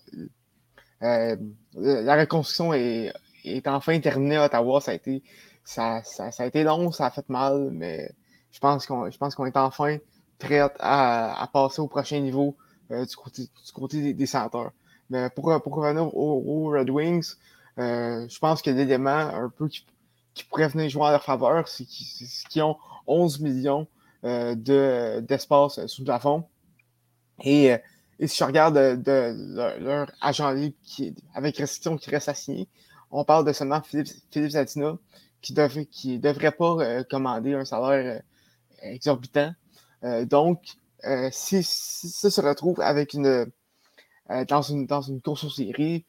euh, 1.03 1.35
la 1.75 2.15
reconstruction 2.19 2.73
est, 2.73 3.13
est 3.43 3.67
enfin 3.67 3.99
terminée 3.99 4.37
à 4.37 4.45
Ottawa. 4.45 4.81
Ça 4.81 4.91
a 4.91 4.93
été, 4.95 5.21
ça, 5.67 6.01
ça, 6.03 6.31
a 6.39 6.45
été 6.45 6.63
long, 6.63 6.93
ça 6.93 7.07
a 7.07 7.11
fait 7.11 7.27
mal, 7.27 7.71
mais 7.73 8.09
je 8.51 8.59
pense 8.59 8.85
qu'on 8.85 9.05
est 9.05 9.57
enfin 9.57 9.97
prêt 10.39 10.59
à, 10.79 11.41
à 11.41 11.47
passer 11.47 11.81
au 11.81 11.87
prochain 11.87 12.21
niveau 12.21 12.55
euh, 12.89 13.05
du 13.05 13.15
côté, 13.17 14.01
des, 14.01 14.13
des 14.13 14.25
centres. 14.25 14.71
Mais 15.09 15.29
pour, 15.29 15.45
revenir 15.45 16.15
aux, 16.15 16.69
Red 16.71 16.89
Wings, 16.89 17.35
Euh, 17.79 18.25
je 18.27 18.39
pense 18.39 18.61
que 18.63 18.71
l'élément 18.71 19.09
un 19.43 19.49
peu 19.49 19.67
qui, 19.67 19.85
pourrait 20.49 20.69
venir 20.69 20.89
jouer 20.89 21.03
en 21.03 21.11
leur 21.11 21.23
faveur, 21.23 21.67
c'est 21.67 21.85
qu'ils 21.85 22.63
ont 22.63 22.77
11 23.05 23.41
millions 23.41 23.87
de, 24.23 25.19
d'espace 25.19 25.85
sous 25.87 26.01
le 26.01 26.05
plafond. 26.05 26.45
Et, 27.43 27.75
et, 28.19 28.27
si 28.27 28.37
je 28.37 28.43
regarde 28.45 28.75
de, 28.75 29.79
leur 29.79 30.11
agent 30.21 30.49
libre 30.51 30.77
qui, 30.83 31.13
avec 31.33 31.57
restriction 31.57 31.97
qui 31.97 32.09
reste 32.09 32.29
assigné, 32.29 32.67
on 33.11 33.23
parle 33.25 33.45
de 33.45 33.53
seulement 33.53 33.81
Philippe, 33.81 34.07
Philippe 34.31 34.51
Zadina 34.51 34.97
qui 35.41 35.53
ne 35.53 35.83
qui 35.83 36.19
devrait 36.19 36.51
pas 36.51 37.03
commander 37.05 37.53
un 37.53 37.65
salaire 37.65 38.21
exorbitant. 38.81 39.53
donc, 40.25 40.63
si, 41.31 41.63
ça 41.63 42.29
se 42.29 42.41
retrouve 42.41 42.81
avec 42.81 43.13
une, 43.13 43.45
dans, 44.47 44.61
une, 44.61 44.85
dans 44.85 45.01
une 45.01 45.21
course 45.21 45.43
aux 45.43 45.49
séries, 45.49 46.05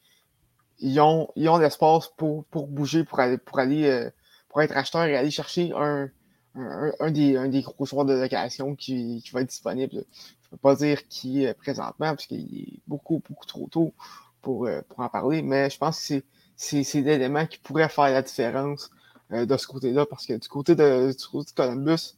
ils 0.78 1.00
ont, 1.00 1.28
ils 1.36 1.48
ont 1.48 1.58
l'espace 1.58 2.08
pour, 2.16 2.44
pour 2.46 2.68
bouger, 2.68 3.04
pour 3.04 3.20
aller, 3.20 3.38
pour 3.38 3.58
aller 3.58 3.84
euh, 3.86 4.10
pour 4.48 4.62
être 4.62 4.76
acheteur 4.76 5.04
et 5.04 5.16
aller 5.16 5.30
chercher 5.30 5.72
un, 5.74 6.10
un, 6.54 7.10
des, 7.10 7.36
un 7.36 7.48
des 7.48 7.62
gros 7.62 7.84
joueurs 7.84 8.04
de 8.04 8.14
location 8.14 8.74
qui, 8.74 9.22
qui 9.24 9.30
va 9.30 9.42
être 9.42 9.48
disponible. 9.48 9.92
Je 9.92 9.98
ne 9.98 10.50
peux 10.52 10.56
pas 10.56 10.76
dire 10.76 11.06
qui 11.08 11.46
présentement, 11.58 12.10
parce 12.10 12.26
qu'il 12.26 12.58
est 12.58 12.80
beaucoup, 12.86 13.22
beaucoup 13.28 13.46
trop 13.46 13.68
tôt 13.70 13.92
pour, 14.40 14.66
euh, 14.66 14.80
pour 14.88 15.00
en 15.00 15.08
parler, 15.08 15.42
mais 15.42 15.68
je 15.68 15.78
pense 15.78 15.98
que 16.08 16.22
c'est, 16.56 16.84
c'est, 16.84 17.00
l'élément 17.02 17.46
qui 17.46 17.58
pourrait 17.58 17.88
faire 17.88 18.10
la 18.10 18.22
différence 18.22 18.90
euh, 19.32 19.46
de 19.46 19.56
ce 19.56 19.66
côté-là, 19.66 20.06
parce 20.06 20.26
que 20.26 20.34
du 20.34 20.48
côté 20.48 20.74
de, 20.74 21.10
du 21.10 21.52
Columbus, 21.54 22.14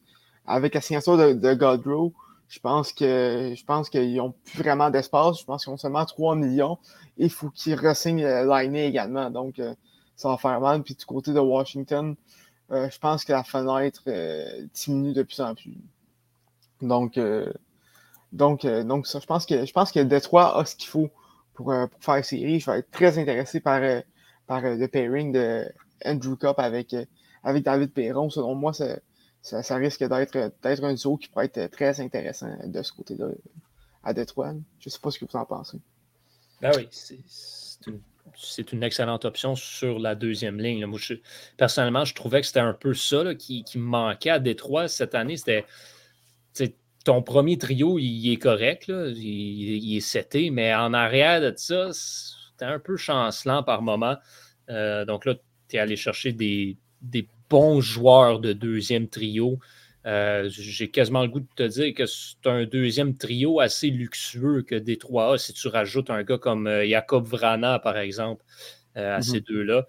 avec 0.47 0.75
la 0.75 0.81
signature 0.81 1.17
de, 1.17 1.55
Godrow, 1.55 2.13
je 2.49 2.59
pense 2.59 2.93
que 2.93 3.55
je 3.57 3.65
pense 3.65 3.89
qu'ils 3.89 4.17
n'ont 4.17 4.33
plus 4.45 4.59
vraiment 4.59 4.91
d'espace. 4.91 5.41
Je 5.41 5.45
pense 5.45 5.65
qu'ils 5.65 5.73
ont 5.73 5.77
seulement 5.77 6.05
3 6.05 6.35
millions. 6.35 6.79
Il 7.17 7.31
faut 7.31 7.51
qu'ils 7.51 7.75
ressignent 7.75 8.25
l'année 8.25 8.87
également. 8.87 9.31
Donc, 9.31 9.59
euh, 9.59 9.75
ça 10.17 10.29
va 10.29 10.37
faire 10.37 10.61
mal. 10.61 10.83
Puis 10.83 10.95
du 10.95 11.05
côté 11.05 11.33
de 11.33 11.39
Washington, 11.39 12.17
euh, 12.73 12.91
je 12.91 12.99
pense 12.99 13.25
que 13.25 13.33
la 13.33 13.45
fenêtre 13.45 14.03
euh, 14.09 14.67
diminue 14.75 15.13
de 15.13 15.23
plus 15.23 15.41
en 15.41 15.55
plus. 15.55 15.79
Donc, 16.83 17.21
donc, 18.33 18.67
donc 18.67 19.07
ça, 19.07 19.21
je 19.21 19.27
pense 19.27 19.45
que 19.45 19.67
je 19.67 19.73
pense 19.73 19.93
que 19.93 20.01
Detroit 20.01 20.59
a 20.59 20.65
ce 20.65 20.75
qu'il 20.75 20.89
faut 20.89 21.11
pour, 21.53 21.67
pour 21.67 22.03
faire 22.03 22.25
série. 22.25 22.59
Je 22.59 22.71
vais 22.71 22.79
être 22.79 22.91
très 22.91 23.19
intéressé 23.19 23.61
par, 23.61 23.83
par 24.47 24.63
le 24.63 24.87
pairing 24.89 25.31
de 25.31 25.71
Andrew 26.05 26.37
Cup 26.37 26.55
avec, 26.59 26.95
avec 27.43 27.65
David 27.65 27.93
Perron. 27.93 28.31
Selon 28.31 28.55
moi, 28.55 28.73
c'est 28.73 29.03
ça, 29.43 29.77
risque 29.77 30.05
d'être 30.05 30.85
un 30.85 30.95
duo 30.95 31.17
qui 31.17 31.29
pourrait 31.29 31.51
être 31.53 31.71
très 31.71 32.01
intéressant 32.01 32.57
de 32.65 32.83
ce 32.83 32.93
côté-là 32.93 33.29
à 34.03 34.15
Détroit. 34.15 34.53
Je 34.79 34.89
ne 34.89 34.91
sais 34.91 35.01
pas 35.01 35.11
ce 35.11 35.19
que 35.19 35.25
vous 35.25 35.37
en 35.37 35.45
pensez. 35.45 35.79
Ben 36.61 36.73
oui, 36.77 36.89
c'est 38.37 38.73
une, 38.73 38.83
excellente 38.83 39.25
option 39.25 39.57
sur 39.57 39.99
la 39.99 40.15
deuxième 40.15 40.61
ligne. 40.61 40.85
Moi, 40.87 40.99
personnellement, 41.57 42.05
je 42.05 42.15
trouvais 42.15 42.41
que 42.41 42.47
c'était 42.47 42.61
un 42.61 42.75
peu 42.75 42.95
ça 42.95 43.35
qui, 43.35 43.65
qui, 43.65 43.79
manquait 43.79 44.31
à 44.31 44.39
Détroit 44.39 44.89
cette 44.89 45.15
année. 45.15 45.37
C'était 45.37 45.67
ton 47.05 47.23
premier 47.23 47.57
trio, 47.57 47.99
il, 47.99 48.31
est 48.31 48.37
correct, 48.37 48.87
Il, 48.89 49.97
est 49.97 50.01
seté, 50.01 50.51
mais 50.51 50.75
en 50.75 50.93
arrière 50.93 51.41
de 51.41 51.53
ça, 51.57 51.91
c'était 51.93 52.67
un 52.67 52.79
peu 52.79 52.97
chancelant 52.97 53.63
par 53.63 53.83
moment. 53.83 54.17
Euh, 54.69 55.05
donc 55.05 55.25
là, 55.25 55.35
tu 55.71 55.77
es 55.77 55.79
allé 55.79 55.97
chercher 55.97 56.33
des, 56.33 56.77
des 57.03 57.27
bons 57.49 57.81
joueurs 57.81 58.41
de 58.41 58.53
deuxième 58.53 59.09
trio. 59.09 59.59
Euh, 60.07 60.49
j'ai 60.49 60.91
quasiment 60.91 61.23
le 61.23 61.29
goût 61.29 61.41
de 61.41 61.47
te 61.55 61.63
dire 61.63 61.95
que 61.95 62.07
c'est 62.07 62.47
un 62.47 62.65
deuxième 62.65 63.17
trio 63.17 63.61
assez 63.61 63.89
luxueux 63.89 64.63
que 64.63 64.75
Détroit 64.75 65.35
a 65.35 65.39
si 65.39 65.53
tu 65.53 65.69
rajoutes 65.69 66.09
un 66.09 66.23
gars 66.23 66.39
comme 66.39 66.67
euh, 66.67 66.87
Jacob 66.87 67.27
Vrana, 67.27 67.79
par 67.79 67.99
exemple, 67.99 68.43
euh, 68.97 69.17
à 69.17 69.19
mhm. 69.19 69.23
ces 69.23 69.41
deux-là. 69.43 69.87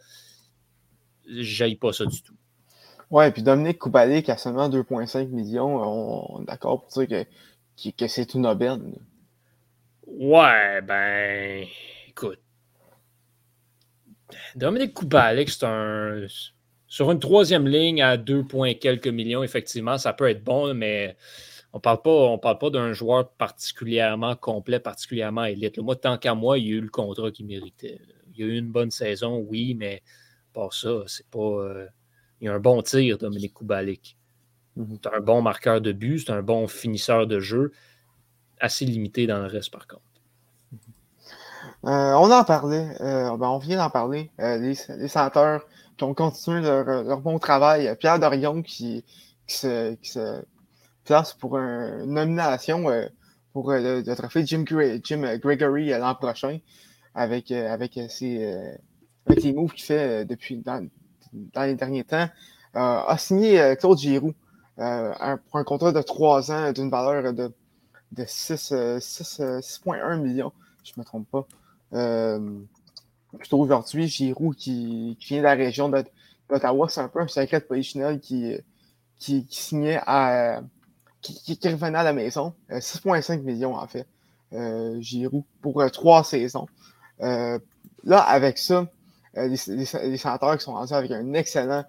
J'aille 1.28 1.76
pas 1.76 1.94
ça 1.94 2.06
du 2.06 2.22
tout. 2.22 2.36
Ouais, 3.10 3.30
et 3.30 3.32
puis 3.32 3.44
Dominique 3.44 3.80
Koubalik 3.80 4.28
a 4.30 4.38
seulement 4.38 4.70
2,5 4.70 5.30
millions. 5.30 6.36
On, 6.36 6.42
est 6.42 6.46
d'accord 6.46 6.82
pour 6.82 6.90
dire 7.06 7.26
que, 7.78 7.90
que 7.92 8.08
c'est 8.08 8.34
une 8.34 8.46
aubaine. 8.46 8.96
Ouais, 10.08 10.82
ben, 10.82 11.66
écoute. 12.10 12.41
Dominique 14.56 14.94
Koubalik, 14.94 15.50
c'est 15.50 15.66
un 15.66 16.26
sur 16.92 17.10
une 17.10 17.20
troisième 17.20 17.70
ligne 17.70 18.02
à 18.02 18.18
2 18.18 18.44
points 18.44 18.74
quelques 18.74 19.08
millions, 19.08 19.44
effectivement, 19.44 19.98
ça 19.98 20.12
peut 20.12 20.30
être 20.30 20.44
bon, 20.44 20.74
mais 20.74 21.16
on 21.72 21.78
ne 21.78 22.38
parle 22.38 22.58
pas, 22.58 22.70
d'un 22.70 22.92
joueur 22.92 23.32
particulièrement 23.32 24.36
complet, 24.36 24.78
particulièrement 24.78 25.46
élite. 25.46 25.80
Moi, 25.80 25.96
tant 25.96 26.18
qu'à 26.18 26.36
moi, 26.36 26.58
il 26.58 26.68
y 26.68 26.74
a 26.74 26.74
eu 26.74 26.82
le 26.82 26.90
contrat 26.90 27.32
qu'il 27.32 27.46
méritait. 27.46 28.02
Il 28.34 28.42
y 28.42 28.44
a 28.44 28.46
eu 28.48 28.58
une 28.58 28.70
bonne 28.70 28.92
saison, 28.92 29.38
oui, 29.38 29.74
mais 29.74 30.04
pas 30.52 30.68
ça, 30.72 31.04
c'est 31.08 31.28
pas. 31.28 31.40
Euh, 31.40 31.88
il 32.42 32.48
y 32.48 32.48
a 32.50 32.54
un 32.54 32.60
bon 32.60 32.82
tir, 32.82 33.18
Dominique 33.18 33.54
Koubalik. 33.54 34.18
Un 34.78 35.22
bon 35.22 35.42
marqueur 35.42 35.80
de 35.80 35.94
but, 35.94 36.20
c'est 36.20 36.32
un 36.32 36.42
bon 36.42 36.68
finisseur 36.68 37.26
de 37.26 37.40
jeu. 37.40 37.72
Assez 38.60 38.84
limité 38.84 39.28
dans 39.28 39.40
le 39.40 39.48
reste, 39.48 39.72
par 39.72 39.88
contre. 39.88 40.11
Euh, 41.86 42.14
on 42.14 42.32
en 42.32 42.44
parlait, 42.44 42.96
euh, 43.02 43.36
ben, 43.38 43.48
on 43.48 43.58
vient 43.58 43.78
d'en 43.78 43.90
parler. 43.90 44.30
les, 44.38 44.74
les 44.90 45.08
senteurs 45.08 45.66
qui 45.98 46.04
ont 46.04 46.14
continué 46.14 46.62
leur, 46.62 47.22
bon 47.22 47.40
travail. 47.40 47.96
Pierre 48.00 48.20
Dorion 48.20 48.62
qui, 48.62 49.04
se, 49.48 49.96
place 51.06 51.34
pour 51.34 51.58
une 51.58 52.06
nomination 52.06 52.90
euh, 52.90 53.08
pour 53.54 53.72
euh, 53.72 54.02
le, 54.06 54.16
trophée 54.16 54.46
Jim, 54.46 54.64
Gregory 54.64 55.94
euh, 55.94 55.98
l'an 55.98 56.16
prochain 56.16 56.60
avec, 57.14 57.52
avec, 57.52 58.00
ses, 58.10 58.78
les 59.28 59.54
moves 59.54 59.74
qu'il 59.74 59.84
fait 59.84 60.24
depuis 60.24 60.58
dans, 60.58 60.88
les 61.58 61.76
derniers 61.76 62.06
temps. 62.06 62.30
a 62.74 63.18
signé 63.18 63.76
Claude 63.78 63.98
Giroux 63.98 64.34
pour 64.78 64.86
un 64.86 65.64
contrat 65.66 65.92
de 65.92 66.02
trois 66.02 66.52
ans 66.54 66.72
d'une 66.72 66.90
valeur 66.90 67.34
de, 67.34 67.52
de 68.14 68.24
6,1 68.24 70.22
millions, 70.22 70.54
je 70.86 70.94
ne 70.96 71.02
me 71.02 71.06
trompe 71.06 71.30
pas 71.30 71.46
plutôt 71.92 73.60
aujourd'hui, 73.60 74.08
Giroud 74.08 74.56
qui, 74.56 75.18
vient 75.20 75.40
de 75.40 75.44
la 75.44 75.54
région 75.54 75.90
d'Ottawa, 75.90 76.88
c'est 76.90 77.02
un 77.02 77.08
peu 77.08 77.20
un 77.22 77.28
secret 77.28 77.62
polichinelle 77.62 78.20
qui, 78.20 78.58
qui, 79.18 79.46
signait 79.50 80.00
à. 80.06 80.62
Qui, 81.22 81.58
revenait 81.64 82.00
à 82.00 82.04
la 82.04 82.14
maison. 82.14 82.54
6,5 82.70 83.40
euh, 83.40 83.42
millions 83.44 83.76
en 83.76 83.88
fait. 83.88 84.08
Euh, 84.54 85.00
Giroud 85.00 85.44
pour 85.62 85.82
euh, 85.82 85.90
trois 85.90 86.24
saisons. 86.24 86.68
Euh, 87.22 87.60
là, 88.04 88.20
avec 88.20 88.58
ça, 88.58 88.88
les, 89.36 89.56
les, 89.68 89.76
les, 89.78 90.18
qui 90.18 90.64
sont 90.64 90.74
rendus 90.74 90.94
avec 90.94 91.12
un 91.12 91.34
excellent 91.34 91.86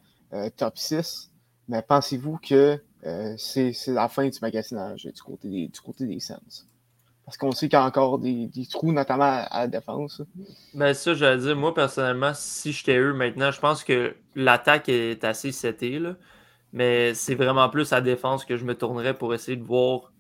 top 0.57 0.79
6. 0.79 1.31
Mais 1.69 1.83
pensez-vous 1.83 2.38
que 2.38 2.81
c'est 3.37 3.73
la 3.88 4.09
fin 4.09 4.29
du 4.29 4.38
magasinage 4.41 5.05
du 5.05 5.23
côté 5.23 5.49
des, 5.49 5.69
du 5.69 5.81
côté 5.81 6.07
des 6.07 6.21
Sens? 6.21 6.67
Parce 7.25 7.37
qu'on 7.37 7.53
sait 7.53 7.69
qu'il 7.69 7.79
y 7.79 7.83
a 7.83 7.85
encore 7.85 8.19
des, 8.19 8.51
trous, 8.71 8.93
notamment 8.93 9.45
à, 9.49 9.61
la 9.61 9.67
défense. 9.69 10.23
Ben 10.75 10.93
ça, 10.93 11.15
je 11.15 11.25
vais 11.25 11.39
dire, 11.39 11.57
moi 11.57 11.73
personnellement, 11.73 12.33
si 12.35 12.73
j'étais 12.73 12.99
eux 12.99 13.13
maintenant, 13.13 13.51
je 13.51 13.61
pense 13.61 13.85
que 13.85 14.15
l'attaque 14.35 14.89
est 14.89 15.23
assez 15.25 15.53
setée. 15.53 16.01
Mais 16.73 17.15
c'est 17.15 17.35
vraiment 17.35 17.69
plus 17.69 17.93
à 17.93 17.97
la 17.97 18.01
défense 18.03 18.45
que 18.45 18.57
je 18.57 18.65
me 18.65 18.75
tournerais 18.75 19.15
pour 19.15 19.35
essayer 19.35 19.57
de 19.57 19.65
voir 19.65 20.13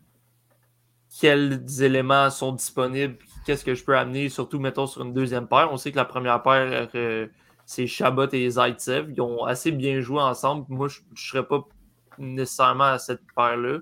quels 1.20 1.82
éléments 1.82 2.30
sont 2.30 2.52
disponibles, 2.52 3.16
qu'est-ce 3.44 3.64
que 3.64 3.74
je 3.74 3.84
peux 3.84 3.96
amener, 3.96 4.28
surtout 4.28 4.58
mettons 4.58 4.86
sur 4.86 5.02
une 5.02 5.12
deuxième 5.12 5.46
paire. 5.46 5.68
On 5.72 5.76
sait 5.76 5.90
que 5.92 5.96
la 5.96 6.04
première 6.04 6.42
paire, 6.42 6.88
euh, 6.94 7.26
c'est 7.66 7.86
Chabot 7.86 8.28
et 8.32 8.50
Zaitsev. 8.50 9.12
Ils 9.12 9.20
ont 9.20 9.44
assez 9.44 9.72
bien 9.72 10.00
joué 10.00 10.20
ensemble. 10.20 10.66
Moi, 10.68 10.88
je 10.88 11.00
ne 11.10 11.16
serais 11.16 11.46
pas 11.46 11.66
nécessairement 12.18 12.84
à 12.84 12.98
cette 12.98 13.22
paire-là. 13.34 13.78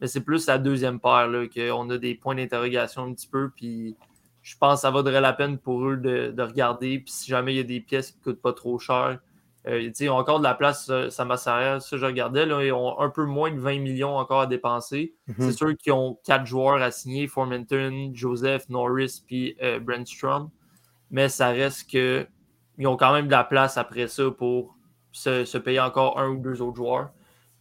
Mais 0.00 0.06
c'est 0.06 0.20
plus 0.20 0.46
la 0.46 0.58
deuxième 0.58 1.00
paire 1.00 1.28
qu'on 1.54 1.90
a 1.90 1.98
des 1.98 2.14
points 2.14 2.34
d'interrogation 2.34 3.04
un 3.04 3.14
petit 3.14 3.28
peu. 3.28 3.50
Puis 3.54 3.96
je 4.42 4.56
pense 4.56 4.76
que 4.76 4.80
ça 4.82 4.90
vaudrait 4.90 5.20
la 5.20 5.32
peine 5.32 5.58
pour 5.58 5.84
eux 5.88 5.96
de, 5.96 6.42
regarder. 6.42 6.98
Puis 6.98 7.12
si 7.12 7.30
jamais 7.30 7.54
il 7.54 7.56
y 7.56 7.60
a 7.60 7.64
des 7.64 7.80
pièces 7.80 8.12
qui 8.12 8.18
ne 8.18 8.24
coûtent 8.24 8.42
pas 8.42 8.52
trop 8.52 8.78
cher, 8.78 9.18
euh, 9.66 9.90
ils 9.98 10.08
ont 10.08 10.16
encore 10.16 10.38
de 10.38 10.44
la 10.44 10.54
place, 10.54 10.90
ça 11.08 11.24
m'a 11.24 11.36
Ça, 11.36 11.80
je 11.80 12.04
regardais, 12.04 12.46
là, 12.46 12.62
ils 12.62 12.72
ont 12.72 13.00
un 13.00 13.10
peu 13.10 13.24
moins 13.24 13.50
de 13.50 13.58
20 13.58 13.80
millions 13.80 14.16
encore 14.16 14.42
à 14.42 14.46
dépenser. 14.46 15.14
Mhm. 15.26 15.34
C'est 15.38 15.52
sûr 15.52 15.76
qu'ils 15.76 15.92
ont 15.92 16.18
quatre 16.24 16.46
joueurs 16.46 16.80
à 16.80 16.90
signer 16.92 17.26
Formenton, 17.26 18.12
Joseph, 18.14 18.68
Norris, 18.68 19.22
puis 19.26 19.56
euh, 19.62 19.80
Brentstrom. 19.80 20.50
Mais 21.10 21.28
ça 21.28 21.48
reste 21.48 21.90
que 21.90 22.26
ils 22.78 22.86
ont 22.86 22.96
quand 22.96 23.12
même 23.12 23.26
de 23.26 23.32
la 23.32 23.44
place 23.44 23.78
après 23.78 24.06
ça 24.06 24.30
pour 24.30 24.76
se 25.10 25.56
payer 25.56 25.80
encore 25.80 26.18
un 26.20 26.28
ou 26.28 26.38
deux 26.38 26.60
autres 26.60 26.76
joueurs. 26.76 27.10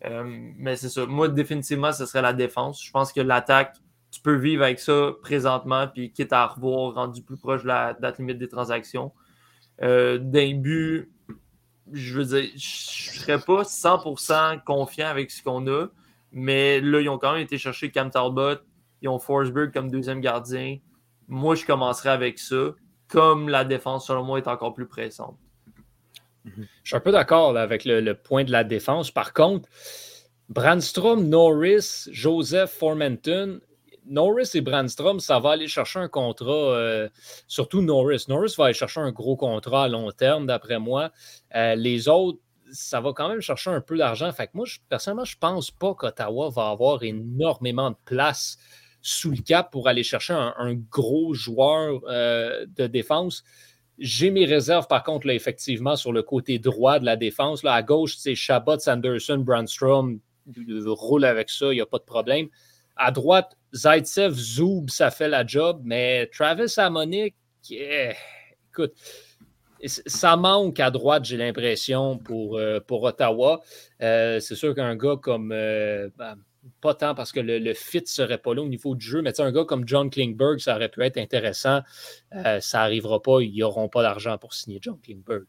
Euh, 0.05 0.23
mais 0.57 0.75
c'est 0.75 0.89
ça. 0.89 1.05
Moi, 1.05 1.27
définitivement, 1.29 1.91
ce 1.91 2.05
serait 2.05 2.21
la 2.21 2.33
défense. 2.33 2.83
Je 2.83 2.91
pense 2.91 3.11
que 3.11 3.21
l'attaque, 3.21 3.77
tu 4.11 4.21
peux 4.21 4.35
vivre 4.35 4.63
avec 4.63 4.79
ça 4.79 5.11
présentement, 5.21 5.87
puis 5.87 6.11
quitte 6.11 6.33
à 6.33 6.45
revoir 6.47 6.93
rendu 6.93 7.21
plus 7.21 7.37
proche 7.37 7.63
de 7.63 7.67
la 7.67 7.93
date 7.93 8.19
limite 8.19 8.37
des 8.37 8.47
transactions. 8.47 9.11
Euh, 9.81 10.17
D'un 10.17 10.55
but, 10.55 11.11
je 11.91 12.19
veux 12.19 12.25
dire, 12.25 12.49
je 12.55 13.11
ne 13.11 13.19
serais 13.19 13.39
pas 13.39 13.63
100% 13.63 14.63
confiant 14.63 15.07
avec 15.07 15.31
ce 15.31 15.43
qu'on 15.43 15.67
a, 15.67 15.87
mais 16.31 16.81
là, 16.81 17.01
ils 17.01 17.09
ont 17.09 17.17
quand 17.17 17.33
même 17.33 17.41
été 17.41 17.57
chercher 17.57 17.91
Cam 17.91 18.09
Talbot, 18.09 18.55
ils 19.01 19.09
ont 19.09 19.19
Forsberg 19.19 19.73
comme 19.73 19.89
deuxième 19.89 20.21
gardien. 20.21 20.77
Moi, 21.27 21.55
je 21.55 21.65
commencerai 21.65 22.09
avec 22.09 22.39
ça, 22.39 22.73
comme 23.07 23.49
la 23.49 23.65
défense, 23.65 24.07
selon 24.07 24.23
moi, 24.23 24.37
est 24.37 24.47
encore 24.47 24.73
plus 24.73 24.87
pressante. 24.87 25.37
Je 26.45 26.89
suis 26.89 26.95
un 26.95 26.99
peu 26.99 27.11
d'accord 27.11 27.57
avec 27.57 27.85
le, 27.85 28.13
point 28.13 28.43
de 28.43 28.51
la 28.51 28.63
défense. 28.63 29.11
Par 29.11 29.33
contre, 29.33 29.67
Brandstrom, 30.49 31.27
Norris, 31.27 32.07
Joseph 32.11 32.71
Formenton, 32.71 33.59
Norris 34.05 34.51
et 34.53 34.61
Brandstrom, 34.61 35.19
ça 35.19 35.39
va 35.39 35.51
aller 35.51 35.67
chercher 35.67 35.99
un 35.99 36.07
contrat, 36.07 36.51
euh, 36.51 37.09
surtout 37.47 37.81
Norris. 37.81 38.25
Norris 38.27 38.53
va 38.57 38.65
aller 38.65 38.73
chercher 38.73 38.99
un 38.99 39.11
gros 39.11 39.35
contrat 39.35 39.85
à 39.85 39.87
long 39.87 40.11
terme, 40.11 40.45
d'après 40.45 40.79
moi. 40.79 41.11
Euh, 41.55 41.75
les 41.75 42.07
autres, 42.07 42.39
ça 42.71 43.01
va 43.01 43.13
quand 43.13 43.29
même 43.29 43.41
chercher 43.41 43.71
un 43.71 43.81
peu 43.81 43.97
d'argent. 43.97 44.31
Fait 44.31 44.47
que 44.47 44.51
moi, 44.53 44.65
personnellement, 44.89 45.25
je 45.25 45.35
ne 45.35 45.39
pense 45.39 45.71
pas 45.71 45.93
qu'Ottawa 45.95 46.49
va 46.49 46.69
avoir 46.69 47.03
énormément 47.03 47.91
de 47.91 47.97
place 48.05 48.57
sous 49.01 49.31
le 49.31 49.37
cap 49.37 49.71
pour 49.71 49.87
aller 49.87 50.03
chercher 50.03 50.33
un, 50.33 50.73
gros 50.73 51.33
joueur 51.33 52.01
euh, 52.07 52.65
de 52.75 52.87
défense. 52.87 53.43
J'ai 53.97 54.29
mes 54.29 54.45
réserves, 54.45 54.87
par 54.87 55.03
contre, 55.03 55.27
là, 55.27 55.33
effectivement, 55.33 55.95
sur 55.95 56.11
le 56.11 56.21
côté 56.21 56.59
droit 56.59 56.99
de 56.99 57.05
la 57.05 57.15
défense. 57.15 57.63
Là, 57.63 57.73
à 57.73 57.81
gauche, 57.81 58.15
c'est 58.17 58.35
Chabot, 58.35 58.77
Sanderson, 58.79 59.37
Brandstrom. 59.37 60.19
Roule 60.85 61.25
avec 61.25 61.49
ça, 61.49 61.67
il 61.71 61.75
n'y 61.75 61.81
a 61.81 61.85
pas 61.85 61.97
de 61.97 62.03
problème. 62.03 62.47
À 62.95 63.11
droite, 63.11 63.57
Zaitsev, 63.73 64.33
Zoub, 64.33 64.89
ça 64.89 65.11
fait 65.11 65.27
la 65.27 65.45
job, 65.45 65.81
mais 65.83 66.27
Travis 66.27 66.73
Amonic, 66.77 67.35
écoute, 67.69 68.93
ça 69.87 70.35
manque 70.35 70.79
à 70.79 70.91
droite, 70.91 71.25
j'ai 71.25 71.37
l'impression, 71.37 72.17
pour, 72.17 72.57
euh, 72.57 72.79
Ottawa. 72.89 73.61
Euh, 74.01 74.39
c'est 74.39 74.55
sûr 74.55 74.75
qu'un 74.75 74.95
gars 74.95 75.17
comme. 75.21 75.51
Euh, 75.51 76.09
ben, 76.17 76.35
pas 76.81 76.93
tant 76.93 77.15
parce 77.15 77.31
que 77.31 77.39
le, 77.39 77.73
fit 77.73 78.03
serait 78.05 78.37
pas 78.37 78.53
là 78.53 78.61
au 78.61 78.67
niveau 78.67 78.95
du 78.95 79.05
jeu, 79.05 79.21
mais 79.21 79.39
un 79.39 79.51
gars 79.51 79.65
comme 79.65 79.87
John 79.87 80.09
Klingberg, 80.09 80.59
ça 80.59 80.75
aurait 80.75 80.89
pu 80.89 81.03
être 81.03 81.17
intéressant. 81.17 81.81
ça 82.31 82.77
n'arrivera 82.77 83.21
pas, 83.21 83.41
ils 83.41 83.57
n'auront 83.57 83.89
pas 83.89 84.01
d'argent 84.01 84.37
pour 84.37 84.53
signer 84.53 84.79
John 84.81 84.99
Klingberg. 85.01 85.45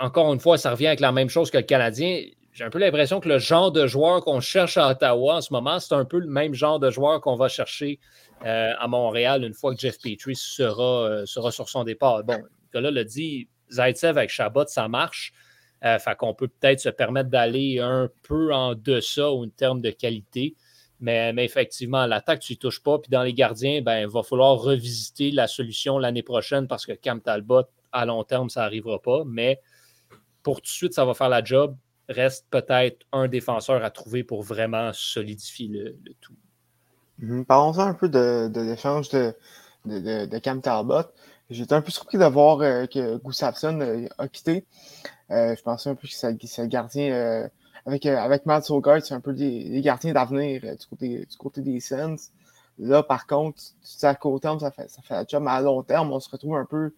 Encore 0.00 0.32
une 0.32 0.40
fois, 0.40 0.58
ça 0.58 0.70
revient 0.70 0.86
avec 0.88 1.00
la 1.00 1.12
même 1.12 1.28
chose 1.28 1.50
que 1.50 1.58
le 1.58 1.64
Canadien 1.64 2.22
j'ai 2.54 2.62
un 2.62 2.70
peu 2.70 2.78
l'impression 2.78 3.18
que 3.18 3.28
le 3.28 3.38
genre 3.38 3.72
de 3.72 3.86
joueur 3.88 4.24
qu'on 4.24 4.40
cherche 4.40 4.76
à 4.76 4.88
Ottawa 4.88 5.36
en 5.36 5.40
ce 5.40 5.52
moment, 5.52 5.80
c'est 5.80 5.94
un 5.94 6.04
peu 6.04 6.20
le 6.20 6.28
même 6.28 6.54
genre 6.54 6.78
de 6.78 6.88
joueur 6.88 7.20
qu'on 7.20 7.34
va 7.34 7.48
chercher 7.48 7.98
euh, 8.46 8.72
à 8.78 8.86
Montréal 8.86 9.44
une 9.44 9.54
fois 9.54 9.74
que 9.74 9.80
Jeff 9.80 9.98
Petrie 9.98 10.36
sera, 10.36 11.08
euh, 11.08 11.26
sera 11.26 11.50
sur 11.50 11.68
son 11.68 11.82
départ. 11.82 12.22
Bon, 12.22 12.40
Nicolas 12.62 12.92
l'a 12.92 13.02
dit, 13.02 13.48
Zaitsev 13.72 14.16
avec 14.16 14.30
Chabot, 14.30 14.66
ça 14.68 14.86
marche. 14.86 15.32
Euh, 15.84 15.98
fait 15.98 16.16
qu'on 16.16 16.34
peut 16.34 16.48
peut-être 16.48 16.80
se 16.80 16.88
permettre 16.88 17.30
d'aller 17.30 17.78
un 17.80 18.08
peu 18.22 18.52
en 18.54 18.74
deçà 18.74 19.30
en 19.30 19.48
termes 19.48 19.80
de 19.80 19.90
qualité. 19.90 20.54
Mais, 21.00 21.34
effectivement, 21.38 22.06
l'attaque, 22.06 22.40
tu 22.40 22.54
n'y 22.54 22.56
touches 22.58 22.82
pas. 22.82 22.98
Puis 22.98 23.10
dans 23.10 23.22
les 23.22 23.34
gardiens, 23.34 23.82
ben, 23.82 24.00
il 24.00 24.06
va 24.06 24.22
falloir 24.22 24.56
revisiter 24.56 25.30
la 25.30 25.46
solution 25.46 25.98
l'année 25.98 26.22
prochaine 26.22 26.66
parce 26.66 26.86
que 26.86 26.92
Cam 26.92 27.20
Talbot, 27.20 27.64
à 27.92 28.06
long 28.06 28.24
terme, 28.24 28.48
ça 28.48 28.60
n'arrivera 28.60 29.02
pas. 29.02 29.22
Mais 29.26 29.60
pour 30.42 30.56
tout 30.56 30.62
de 30.62 30.68
suite, 30.68 30.94
ça 30.94 31.04
va 31.04 31.12
faire 31.12 31.28
la 31.28 31.44
job 31.44 31.76
reste 32.08 32.46
peut-être 32.50 33.06
un 33.12 33.28
défenseur 33.28 33.84
à 33.84 33.90
trouver 33.90 34.24
pour 34.24 34.42
vraiment 34.42 34.92
solidifier 34.92 35.68
le, 35.68 35.96
tout. 36.20 36.34
Mhm. 37.18 37.44
Parlons 37.44 37.78
un 37.78 37.94
peu 37.94 38.08
de, 38.08 38.50
l'échange 38.54 39.08
de, 39.10 39.34
de, 39.86 40.38
Cam 40.38 40.60
Talbot. 40.60 41.04
J'étais 41.50 41.74
un 41.74 41.82
peu 41.82 41.90
surpris 41.90 42.18
de 42.18 42.24
voir 42.24 42.60
euh, 42.60 42.86
que 42.86 43.18
Gustafsson 43.18 43.80
euh, 43.80 44.06
a 44.18 44.28
quitté. 44.28 44.64
Euh, 45.30 45.54
je 45.56 45.62
pensais 45.62 45.90
un 45.90 45.94
peu 45.94 46.06
que 46.06 46.14
c'est 46.14 46.62
le 46.62 46.68
gardien 46.68 47.48
avec, 47.86 48.06
avec 48.06 48.46
Matt 48.46 48.64
Sogard, 48.64 49.02
c'est 49.02 49.14
un 49.14 49.20
peu 49.20 49.32
des, 49.32 49.80
gardiens 49.82 50.12
d'avenir 50.12 50.60
du, 50.62 50.86
côté, 50.86 51.26
du 51.26 51.36
côté 51.36 51.60
des 51.60 51.80
Sens. 51.80 52.30
Là, 52.78 53.02
par 53.02 53.26
contre, 53.26 53.62
à 54.02 54.14
court 54.14 54.40
terme, 54.40 54.58
ça 54.58 54.70
fait, 54.70 54.88
ça 54.88 55.02
fait 55.02 55.14
la 55.14 55.24
job, 55.28 55.42
mais 55.44 55.50
à 55.50 55.60
long 55.60 55.82
terme, 55.82 56.12
on 56.12 56.20
se 56.20 56.28
retrouve 56.28 56.56
un 56.56 56.64
peu 56.64 56.92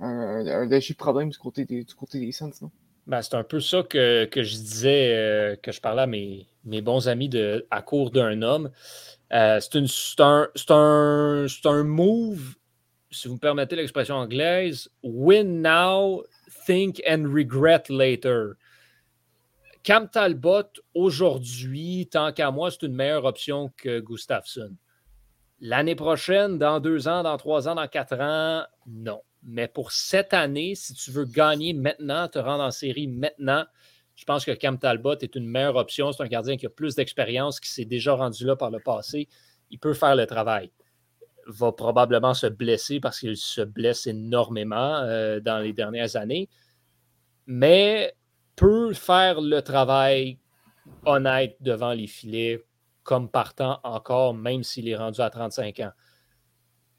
un, 0.00 0.46
un, 0.46 0.66
léger 0.66 0.94
problème 0.94 1.30
du 1.30 1.38
côté 1.38 1.64
des, 1.64 1.84
du 1.84 1.94
côté 1.94 2.18
des 2.18 2.32
Sens. 2.32 2.60
Non? 2.60 2.70
Ben, 3.06 3.20
c'est 3.20 3.34
un 3.34 3.44
peu 3.44 3.60
ça 3.60 3.82
que, 3.82 4.28
je 4.34 4.40
disais, 4.40 5.14
euh, 5.14 5.56
que 5.56 5.72
je 5.72 5.80
parlais 5.80 6.02
à 6.02 6.06
mes, 6.06 6.46
mes 6.64 6.80
bons 6.80 7.06
amis 7.08 7.28
de, 7.28 7.66
à 7.70 7.82
court 7.82 8.10
d'un 8.10 8.40
homme. 8.42 8.70
Euh, 9.32 9.60
c'est 9.60 10.20
un, 10.20 10.48
un, 10.70 11.46
un, 11.64 11.82
move, 11.82 12.54
si 13.10 13.28
vous 13.28 13.34
me 13.34 13.38
permettez 13.38 13.76
l'expression 13.76 14.14
anglaise, 14.14 14.90
win 15.02 15.60
now, 15.60 16.24
think 16.66 17.02
and 17.06 17.26
regret 17.32 17.88
later. 17.88 18.56
Cam 19.82 20.08
Talbot, 20.08 20.80
aujourd'hui, 20.94 22.08
tant 22.10 22.32
qu'à 22.32 22.50
moi, 22.50 22.70
c'est 22.70 22.82
une 22.82 22.94
meilleure 22.94 23.26
option 23.26 23.70
que 23.76 24.00
Gustafsson. 24.00 24.76
L'année 25.60 25.94
prochaine, 25.94 26.58
dans 26.58 26.80
deux 26.80 27.06
ans, 27.06 27.22
dans 27.22 27.36
trois 27.36 27.68
ans, 27.68 27.74
dans 27.74 27.88
quatre 27.88 28.18
ans, 28.18 28.64
non. 28.86 29.20
Mais 29.42 29.68
pour 29.68 29.92
cette 29.92 30.32
année, 30.32 30.74
si 30.74 30.94
tu 30.94 31.10
veux 31.10 31.26
gagner 31.26 31.74
maintenant, 31.74 32.28
te 32.28 32.38
rendre 32.38 32.64
en 32.64 32.70
série 32.70 33.06
maintenant, 33.06 33.64
je 34.16 34.24
pense 34.24 34.44
que 34.44 34.52
Cam 34.52 34.78
Talbot 34.78 35.18
est 35.18 35.34
une 35.34 35.46
meilleure 35.46 35.76
option. 35.76 36.12
C'est 36.12 36.22
un 36.22 36.28
gardien 36.28 36.56
qui 36.56 36.66
a 36.66 36.70
plus 36.70 36.94
d'expérience, 36.94 37.60
qui 37.60 37.70
s'est 37.70 37.84
déjà 37.84 38.14
rendu 38.14 38.46
là 38.46 38.56
par 38.56 38.70
le 38.70 38.80
passé. 38.80 39.28
Il 39.70 39.78
peut 39.78 39.92
faire 39.92 40.16
le 40.16 40.26
travail. 40.26 40.70
Va 41.46 41.72
probablement 41.72 42.34
se 42.34 42.46
blesser 42.46 43.00
parce 43.00 43.20
qu'il 43.20 43.36
se 43.36 43.60
blesse 43.60 44.06
énormément 44.06 44.96
euh, 44.98 45.40
dans 45.40 45.58
les 45.58 45.72
dernières 45.72 46.16
années. 46.16 46.48
Mais 47.46 48.14
peut 48.56 48.92
faire 48.94 49.40
le 49.40 49.60
travail 49.60 50.38
honnête 51.04 51.56
devant 51.60 51.92
les 51.92 52.06
filets 52.06 52.62
comme 53.02 53.28
partant 53.28 53.80
encore, 53.84 54.34
même 54.34 54.62
s'il 54.62 54.88
est 54.88 54.96
rendu 54.96 55.20
à 55.20 55.30
35 55.30 55.80
ans. 55.80 55.92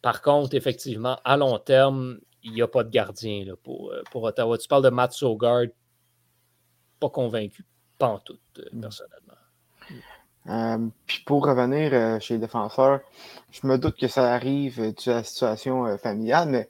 Par 0.01 0.21
contre, 0.21 0.55
effectivement, 0.55 1.19
à 1.23 1.35
long 1.35 1.57
terme, 1.57 2.19
il 2.43 2.53
n'y 2.53 2.61
a 2.61 2.67
pas 2.67 2.83
de 2.83 2.89
gardien 2.89 3.43
là, 3.43 3.55
pour, 3.55 3.91
euh, 3.91 4.03
pour 4.11 4.23
Ottawa. 4.23 4.57
Tu 4.57 4.67
parles 4.67 4.83
de 4.83 4.89
Matt 4.89 5.13
Sogard, 5.13 5.65
pas 6.99 7.09
convaincu, 7.09 7.65
pas 7.97 8.07
en 8.09 8.19
tout, 8.19 8.39
euh, 8.59 8.63
personnellement. 8.79 9.24
Euh, 10.47 10.77
puis 11.07 11.23
pour 11.25 11.45
revenir 11.45 12.21
chez 12.21 12.35
les 12.35 12.39
défenseurs, 12.39 13.01
je 13.51 13.65
me 13.65 13.77
doute 13.77 13.97
que 13.97 14.07
ça 14.07 14.33
arrive 14.33 14.79
de 14.79 15.11
la 15.11 15.23
situation 15.23 15.97
familiale, 15.97 16.49
mais 16.49 16.69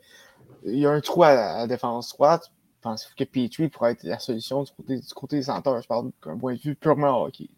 il 0.65 0.79
y 0.79 0.85
a 0.85 0.91
un 0.91 1.01
trou 1.01 1.23
à 1.23 1.33
la, 1.33 1.67
défense 1.67 2.13
droite. 2.13 2.51
Pensez-vous 2.81 3.15
que 3.15 3.23
Petrie 3.29 3.69
pourrait 3.69 3.93
être 3.93 4.03
la 4.03 4.19
solution 4.19 4.63
du 4.63 4.71
côté, 4.71 4.99
du 4.99 5.13
côté 5.13 5.38
des 5.38 5.43
senteurs? 5.43 5.81
Je 5.81 5.88
parle 5.88 6.11
d'un 6.23 6.38
point 6.38 6.53
de 6.53 6.59
vue 6.59 6.75
purement 6.75 7.23
hockey. 7.23 7.49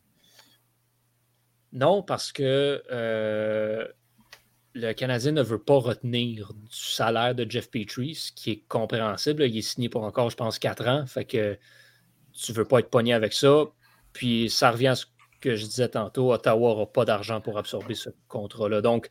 Non, 1.74 2.02
parce 2.02 2.32
que 2.32 2.82
le 4.78 4.94
Canadien 4.94 5.32
ne 5.32 5.42
veut 5.42 5.62
pas 5.62 5.78
retenir 5.78 6.54
du 6.54 6.76
salaire 6.76 7.36
de 7.36 7.50
Jeff 7.50 7.70
Petrie, 7.70 8.16
ce 8.16 8.32
qui 8.32 8.52
est 8.52 8.64
compréhensible. 8.68 9.44
Il 9.44 9.58
est 9.58 9.62
signé 9.62 9.90
pour 9.90 10.04
encore, 10.04 10.30
je 10.30 10.36
pense, 10.36 10.60
quatre 10.60 10.88
ans. 10.88 11.06
Fait 11.08 11.26
que 11.26 11.58
tu 12.34 12.52
ne 12.52 12.58
veux 12.58 12.66
pas 12.66 12.80
être 12.80 12.90
pogné 12.90 13.14
avec 13.14 13.34
ça. 13.34 13.66
Puis 14.14 14.50
ça 14.50 14.72
revient 14.72 14.88
à 14.88 14.96
ce 14.96 15.06
que 15.40 15.56
je 15.56 15.66
disais 15.66 15.90
tantôt. 15.90 16.34
Ottawa 16.34 16.70
n'aura 16.70 16.86
pas 16.92 17.06
d'argent 17.06 17.42
pour 17.42 17.58
absorber 17.58 17.96
ce 17.96 18.10
contrat-là. 18.28 18.82
Donc, 18.82 19.10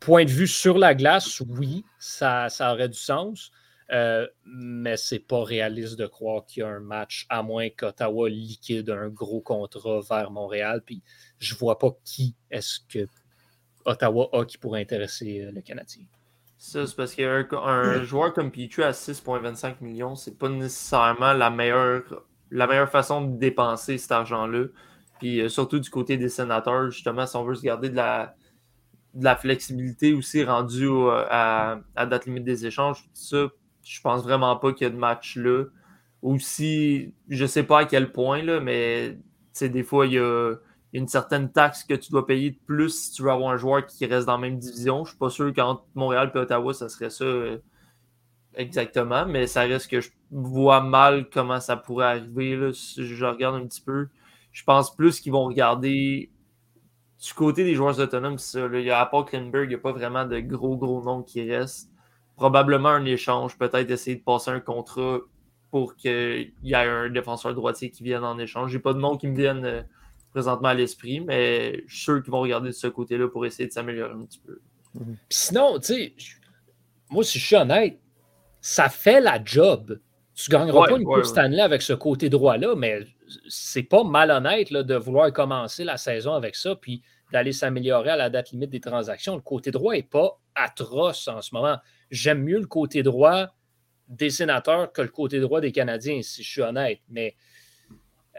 point 0.00 0.24
de 0.24 0.30
vue 0.30 0.48
sur 0.48 0.78
la 0.78 0.94
glace, 0.94 1.40
oui, 1.40 1.84
ça, 1.98 2.48
ça 2.48 2.72
aurait 2.72 2.88
du 2.88 2.98
sens. 2.98 3.50
Euh, 3.92 4.26
mais 4.46 4.96
c'est 4.96 5.18
pas 5.18 5.44
réaliste 5.44 5.98
de 5.98 6.06
croire 6.06 6.46
qu'il 6.46 6.62
y 6.62 6.64
a 6.64 6.68
un 6.68 6.80
match, 6.80 7.26
à 7.28 7.42
moins 7.42 7.68
qu'Ottawa 7.68 8.30
liquide 8.30 8.88
un 8.90 9.08
gros 9.08 9.42
contrat 9.42 10.00
vers 10.08 10.30
Montréal. 10.30 10.82
Puis 10.84 11.02
je 11.38 11.54
vois 11.54 11.78
pas 11.78 11.90
qui 12.04 12.34
est-ce 12.50 12.80
que 12.88 13.06
Ottawa 13.84 14.30
a 14.32 14.44
qui 14.44 14.56
pourrait 14.56 14.80
intéresser 14.80 15.42
euh, 15.42 15.52
le 15.52 15.60
Canadien. 15.60 16.04
Ça, 16.56 16.86
c'est 16.86 16.96
parce 16.96 17.14
qu'un 17.14 17.46
un 17.52 18.02
joueur 18.04 18.32
comme 18.32 18.50
Pichu 18.50 18.82
à 18.82 18.92
6,25 18.92 19.82
millions, 19.82 20.14
c'est 20.14 20.38
pas 20.38 20.48
nécessairement 20.48 21.34
la 21.34 21.50
meilleure, 21.50 22.24
la 22.50 22.66
meilleure 22.66 22.88
façon 22.88 23.20
de 23.20 23.36
dépenser 23.36 23.98
cet 23.98 24.12
argent-là. 24.12 24.68
Puis 25.18 25.40
euh, 25.40 25.48
surtout 25.48 25.78
du 25.78 25.90
côté 25.90 26.16
des 26.16 26.28
sénateurs, 26.28 26.90
justement, 26.90 27.26
si 27.26 27.36
on 27.36 27.44
veut 27.44 27.54
se 27.54 27.62
garder 27.62 27.90
de 27.90 27.96
la, 27.96 29.36
flexibilité 29.36 30.12
aussi 30.12 30.44
rendue 30.44 30.88
à, 31.30 31.80
à, 31.96 32.06
date 32.06 32.26
limite 32.26 32.44
des 32.44 32.66
échanges, 32.66 33.08
ça, 33.14 33.46
je 33.84 34.00
pense 34.00 34.22
vraiment 34.22 34.56
pas 34.56 34.72
qu'il 34.72 34.86
y 34.86 34.90
a 34.90 34.90
de 34.90 34.98
match 34.98 35.36
là. 35.36 35.64
Aussi, 36.22 37.12
je 37.28 37.44
sais 37.44 37.64
pas 37.64 37.80
à 37.80 37.84
quel 37.84 38.10
point, 38.10 38.42
là, 38.42 38.58
mais 38.58 39.18
des 39.60 39.82
fois, 39.82 40.06
il 40.06 40.14
y 40.14 40.18
a 40.18 40.54
une 40.94 41.08
certaine 41.08 41.50
taxe 41.50 41.84
que 41.84 41.94
tu 41.94 42.10
dois 42.12 42.24
payer 42.24 42.52
de 42.52 42.58
plus 42.66 42.90
si 42.90 43.12
tu 43.12 43.22
veux 43.22 43.30
avoir 43.30 43.52
un 43.52 43.56
joueur 43.56 43.84
qui 43.84 44.06
reste 44.06 44.26
dans 44.26 44.34
la 44.34 44.38
même 44.38 44.58
division. 44.58 44.98
Je 44.98 45.00
ne 45.00 45.06
suis 45.08 45.18
pas 45.18 45.28
sûr 45.28 45.52
qu'entre 45.52 45.84
Montréal 45.94 46.30
et 46.34 46.38
Ottawa, 46.38 46.72
ça 46.72 46.88
serait 46.88 47.10
ça 47.10 47.24
euh, 47.24 47.58
exactement, 48.54 49.26
mais 49.26 49.48
ça 49.48 49.62
reste 49.62 49.90
que 49.90 50.00
je 50.00 50.10
vois 50.30 50.80
mal 50.80 51.28
comment 51.30 51.60
ça 51.60 51.76
pourrait 51.76 52.06
arriver. 52.06 52.72
si 52.72 53.04
je 53.04 53.24
regarde 53.24 53.56
un 53.56 53.66
petit 53.66 53.82
peu. 53.82 54.06
Je 54.54 54.62
pense 54.62 54.94
plus 54.94 55.20
qu'ils 55.20 55.32
vont 55.32 55.44
regarder 55.44 56.30
du 57.22 57.34
côté 57.34 57.64
des 57.64 57.74
joueurs 57.74 57.98
autonomes. 57.98 58.38
Ça, 58.38 58.66
il 58.72 58.80
y 58.80 58.90
a, 58.90 59.00
à 59.00 59.06
part 59.06 59.26
Klinberg, 59.26 59.64
il 59.64 59.68
n'y 59.70 59.74
a 59.74 59.78
pas 59.78 59.92
vraiment 59.92 60.24
de 60.24 60.38
gros, 60.40 60.76
gros 60.76 61.02
noms 61.02 61.22
qui 61.22 61.50
restent. 61.50 61.90
Probablement 62.36 62.90
un 62.90 63.04
échange, 63.04 63.58
peut-être 63.58 63.90
essayer 63.90 64.16
de 64.16 64.22
passer 64.22 64.50
un 64.50 64.60
contrat 64.60 65.18
pour 65.70 65.96
qu'il 65.96 66.52
y 66.62 66.72
ait 66.72 66.76
un 66.76 67.10
défenseur 67.10 67.52
droitier 67.52 67.90
qui 67.90 68.04
vienne 68.04 68.22
en 68.22 68.38
échange. 68.38 68.70
J'ai 68.70 68.78
pas 68.78 68.92
de 68.92 69.00
nom 69.00 69.16
qui 69.16 69.26
me 69.26 69.36
viennent 69.36 69.64
euh, 69.64 69.82
présentement 70.30 70.68
à 70.68 70.74
l'esprit, 70.74 71.20
mais 71.20 71.82
je 71.88 71.94
suis 71.94 72.04
sûr 72.04 72.22
qu'ils 72.22 72.30
vont 72.30 72.40
regarder 72.40 72.68
de 72.68 72.74
ce 72.74 72.86
côté-là 72.86 73.28
pour 73.28 73.44
essayer 73.44 73.66
de 73.66 73.72
s'améliorer 73.72 74.12
un 74.12 74.24
petit 74.24 74.38
peu. 74.38 74.60
Sinon, 75.28 75.80
tu 75.80 75.86
sais, 75.86 76.14
moi, 77.10 77.24
si 77.24 77.40
je 77.40 77.44
suis 77.44 77.56
honnête, 77.56 78.00
ça 78.60 78.88
fait 78.88 79.20
la 79.20 79.44
job 79.44 79.98
Tu 80.34 80.50
ne 80.50 80.56
gagneras 80.58 80.80
Ouais, 80.80 80.88
pas 80.88 80.96
une 80.98 81.06
ouais, 81.06 81.14
Coupe. 81.16 81.24
Stanley 81.26 81.60
avec 81.60 81.82
ce 81.82 81.92
côté 81.92 82.28
droit-là, 82.28 82.74
mais 82.76 83.00
c'est 83.48 83.82
pas 83.84 84.02
malhonnête 84.04 84.70
là, 84.70 84.82
de 84.82 84.94
vouloir 84.96 85.32
commencer 85.32 85.84
la 85.84 85.96
saison 85.96 86.32
avec 86.34 86.56
ça 86.56 86.74
puis 86.76 87.02
d'aller 87.32 87.52
s'améliorer 87.52 88.10
à 88.10 88.16
la 88.16 88.30
date 88.30 88.50
limite 88.50 88.70
des 88.70 88.80
transactions. 88.80 89.34
Le 89.36 89.42
côté 89.42 89.70
droit 89.70 89.94
n'est 89.94 90.02
pas 90.02 90.40
atroce 90.54 91.28
en 91.28 91.40
ce 91.40 91.54
moment. 91.54 91.78
J'aime 92.10 92.42
mieux 92.42 92.58
le 92.58 92.66
côté 92.66 93.02
droit 93.02 93.48
des 94.08 94.30
sénateurs 94.30 94.92
que 94.92 95.02
le 95.02 95.08
côté 95.08 95.40
droit 95.40 95.60
des 95.60 95.72
Canadiens, 95.72 96.20
si 96.22 96.42
je 96.42 96.50
suis 96.50 96.62
honnête. 96.62 97.00
Mais 97.08 97.34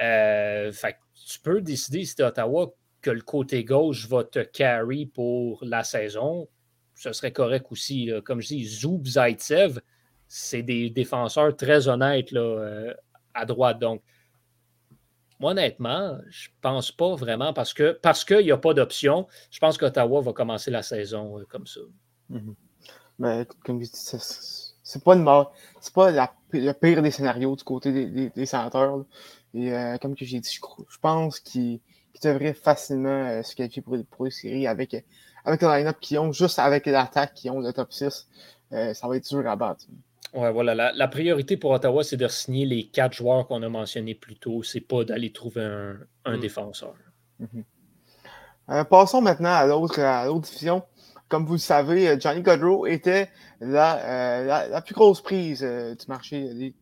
euh, 0.01 0.71
fait 0.71 0.97
tu 1.27 1.39
peux 1.39 1.62
décider, 1.62 2.05
si 2.05 2.15
tu 2.15 2.23
Ottawa, 2.23 2.71
que 3.01 3.10
le 3.10 3.21
côté 3.21 3.63
gauche 3.63 4.08
va 4.08 4.23
te 4.23 4.39
carry 4.39 5.05
pour 5.08 5.63
la 5.63 5.84
saison. 5.84 6.47
Ce 6.93 7.12
serait 7.13 7.31
correct 7.31 7.65
aussi. 7.71 8.05
là. 8.05 8.21
Comme 8.21 8.41
je 8.41 8.47
dis, 8.47 8.65
Zoub, 8.65 9.05
Zaitsev, 9.05 9.79
c'est 10.27 10.63
des 10.63 10.89
défenseurs 10.89 11.55
très 11.55 11.88
honnêtes 11.88 12.31
là, 12.31 12.41
euh, 12.41 12.93
à 13.33 13.45
droite. 13.45 13.79
Donc, 13.79 14.01
moi, 15.39 15.51
honnêtement, 15.51 16.17
je 16.29 16.47
pense 16.61 16.91
pas 16.91 17.15
vraiment 17.15 17.53
parce 17.53 17.73
parce 18.01 18.23
qu'il 18.23 18.45
n'y 18.45 18.51
a 18.51 18.57
pas 18.57 18.73
d'option. 18.73 19.27
Je 19.51 19.59
pense 19.59 19.77
qu'Ottawa 19.77 20.21
va 20.21 20.33
commencer 20.33 20.71
la 20.71 20.81
saison 20.81 21.39
euh, 21.39 21.45
comme 21.49 21.67
ça. 21.67 21.81
Mais 23.19 23.41
écoute, 23.41 23.59
comme 23.63 23.79
je 23.81 23.85
dis, 23.85 23.91
c'est- 23.93 25.03
pas. 25.03 25.51
C'est 25.81 25.93
pas 25.93 26.11
le 26.53 26.71
pire 26.73 27.01
des 27.01 27.11
scénarios 27.11 27.55
du 27.55 27.63
côté 27.63 27.91
des, 27.91 28.29
des. 28.29 28.55
Et 29.55 29.73
euh, 29.73 29.97
comme 29.97 30.15
que 30.15 30.25
j'ai 30.25 30.39
dit, 30.39 30.51
je, 30.51 30.99
pense 30.99 31.39
qu'ils 31.39 31.79
devraient 32.21 32.53
facilement 32.53 33.41
se 33.41 33.55
qualifier 33.55 33.81
pour, 33.81 34.25
les 34.25 34.31
séries 34.31 34.67
avec, 34.67 35.05
avec 35.45 35.61
le 35.61 35.67
line-up 35.69 35.97
qu'ils 36.01 36.19
ont, 36.19 36.31
juste 36.33 36.59
avec 36.59 36.85
l'attaque 36.88 37.33
qu'ils 37.33 37.51
ont, 37.51 37.61
le 37.61 37.71
top 37.71 37.91
6. 37.93 38.27
euh, 38.73 38.93
ça 38.93 39.07
va 39.07 39.15
être 39.15 39.27
dur 39.27 39.47
à 39.49 39.55
battre. 39.55 39.85
Ouais, 40.33 40.51
voilà. 40.51 40.75
La, 40.75 40.91
la 40.91 41.07
priorité 41.07 41.55
pour 41.55 41.71
Ottawa, 41.71 42.03
c'est 42.03 42.17
de 42.17 42.27
signer 42.27 42.65
les 42.65 42.88
quatre 42.88 43.13
joueurs 43.13 43.47
qu'on 43.47 43.63
a 43.63 43.69
mentionnés 43.69 44.15
plus 44.15 44.35
tôt. 44.35 44.63
C'est 44.63 44.81
pas 44.81 45.03
d'aller 45.05 45.31
trouver 45.31 45.63
un, 45.63 45.97
un 46.25 46.38
Mm. 46.38 46.39
défenseur. 46.41 46.93
Euh, 48.69 48.83
passons 48.83 49.21
maintenant 49.21 49.53
à 49.53 49.65
l'autre 49.65 49.99
à 49.99 50.25
l'autre 50.25 50.47
division. 50.47 50.83
Comme 51.29 51.45
vous 51.45 51.53
le 51.53 51.59
savez, 51.59 52.09
euh, 52.09 52.17
Johnny 52.19 52.41
Godrow 52.41 52.85
était 52.85 53.29
la, 53.59 53.97
euh, 54.41 54.45
la, 54.45 54.67
la 54.67 54.81
plus 54.81 54.93
grosse 54.95 55.21
prise 55.21 55.63
euh, 55.63 55.95
du 55.95 56.05
marché 56.07 56.53
des, 56.53 56.73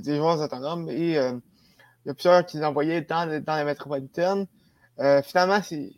des 0.00 0.16
joueurs 0.16 0.40
autonomes 0.40 0.88
et 0.88 1.14
il 1.14 2.06
y 2.06 2.10
a 2.10 2.14
plusieurs 2.14 2.46
qui 2.46 2.58
l'envoyaient 2.58 3.02
dans, 3.02 3.26
dans 3.42 3.56
la 3.56 3.64
métropolitaine. 3.64 4.46
Finalement, 5.24 5.60
c'est- 5.62 5.92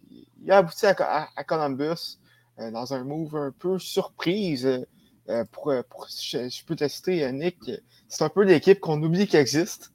il 0.44 0.50
a 0.50 0.58
abouti 0.58 0.86
à, 0.86 0.94
à- 0.98 1.28
à 1.36 1.44
Columbus 1.44 2.18
dans 2.58 2.94
un 2.94 3.04
move 3.04 3.36
un 3.36 3.52
peu 3.56 3.78
surprise. 3.78 4.86
Euh, 5.28 5.44
pour, 5.50 5.70
euh, 5.70 5.82
pour- 5.88 6.06
je, 6.08 6.48
je 6.48 6.64
peux 6.64 6.76
te 6.76 6.86
citer, 6.88 7.30
Nick, 7.32 7.58
c'est 8.08 8.24
un 8.24 8.28
peu 8.28 8.42
l'équipe 8.42 8.80
qu'on 8.80 9.02
oublie 9.02 9.26
qu'elle 9.26 9.40
existe, 9.42 9.92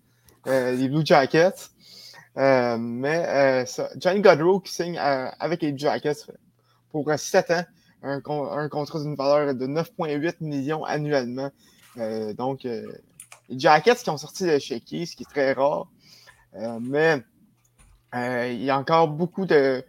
euh, 0.48 0.72
les 0.74 0.90
Blue 0.90 1.06
Jackets. 1.06 1.70
Euh, 2.38 2.78
mais 2.78 3.26
euh, 3.28 3.66
ça, 3.66 3.90
Johnny 3.98 4.22
Godrow 4.22 4.60
qui 4.60 4.72
signe 4.74 4.98
euh, 5.00 5.30
avec 5.40 5.62
les 5.64 5.76
Jackets 5.78 6.26
pour 6.92 7.12
7 7.18 7.52
ans, 7.52 7.64
un, 8.04 8.22
un 8.26 8.70
contrat 8.70 9.00
d'une 9.02 9.16
valeur 9.16 9.56
de 9.56 9.66
9,8 9.68 10.36
millions 10.42 10.84
annuellement. 10.86 11.50
Donc, 12.38 12.64
les 12.64 12.86
Jackets 13.50 13.96
qui 13.96 14.10
ont 14.12 14.18
sorti 14.18 14.46
de 14.46 14.60
chez 14.60 14.80
ce 14.80 15.16
qui 15.16 15.24
est 15.24 15.30
très 15.30 15.54
rare. 15.54 15.88
Mais 16.82 17.24
il 18.14 18.64
y 18.64 18.70
a 18.70 18.78
encore 18.78 19.08
beaucoup 19.08 19.46
de, 19.48 19.84
de 19.84 19.86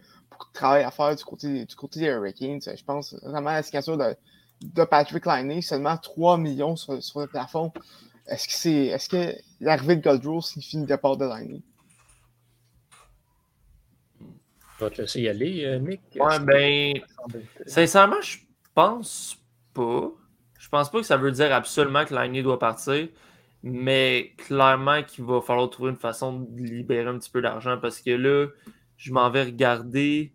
travail 0.53 0.83
à 0.83 0.91
faire 0.91 1.15
du 1.15 1.23
côté, 1.23 1.65
du 1.65 1.75
côté 1.75 1.99
des 1.99 2.07
Hurricanes. 2.07 2.61
Je 2.61 2.83
pense 2.83 3.13
vraiment 3.21 3.51
à 3.51 3.55
la 3.55 3.63
signature 3.63 3.97
de, 3.97 4.15
de 4.61 4.83
Patrick 4.83 5.25
Liney, 5.25 5.61
seulement 5.61 5.97
3 5.97 6.37
millions 6.37 6.75
sur, 6.75 7.01
sur 7.01 7.19
le 7.21 7.27
plafond. 7.27 7.71
Est-ce 8.27 8.47
que 8.47 8.53
c'est 8.53 8.85
est-ce 8.87 9.09
que 9.09 9.35
l'arrivée 9.59 9.95
de 9.95 10.01
Goldrow 10.01 10.41
signifie 10.41 10.77
le 10.77 10.85
départ 10.85 11.17
de 11.17 11.25
Liney? 11.25 11.61
Je 14.79 14.85
vais 14.85 14.91
te 14.91 15.01
laisser 15.01 15.21
y 15.21 15.27
aller, 15.27 15.65
euh, 15.65 15.79
Nick. 15.79 16.01
Ouais, 16.15 16.39
ben, 16.39 16.93
sincèrement, 17.65 18.21
je 18.21 18.37
pense 18.73 19.37
pas. 19.73 20.11
Je 20.57 20.69
pense 20.69 20.89
pas 20.91 20.99
que 20.99 21.05
ça 21.05 21.17
veut 21.17 21.31
dire 21.31 21.53
absolument 21.53 22.05
que 22.05 22.15
Liney 22.15 22.43
doit 22.43 22.59
partir, 22.59 23.09
mais 23.63 24.33
clairement 24.37 25.03
qu'il 25.03 25.25
va 25.25 25.41
falloir 25.41 25.69
trouver 25.69 25.91
une 25.91 25.97
façon 25.97 26.33
de 26.33 26.61
libérer 26.61 27.07
un 27.07 27.17
petit 27.17 27.29
peu 27.29 27.41
d'argent 27.41 27.77
parce 27.81 27.99
que 27.99 28.11
là, 28.11 28.47
je 28.97 29.11
m'en 29.11 29.29
vais 29.29 29.43
regarder. 29.43 30.33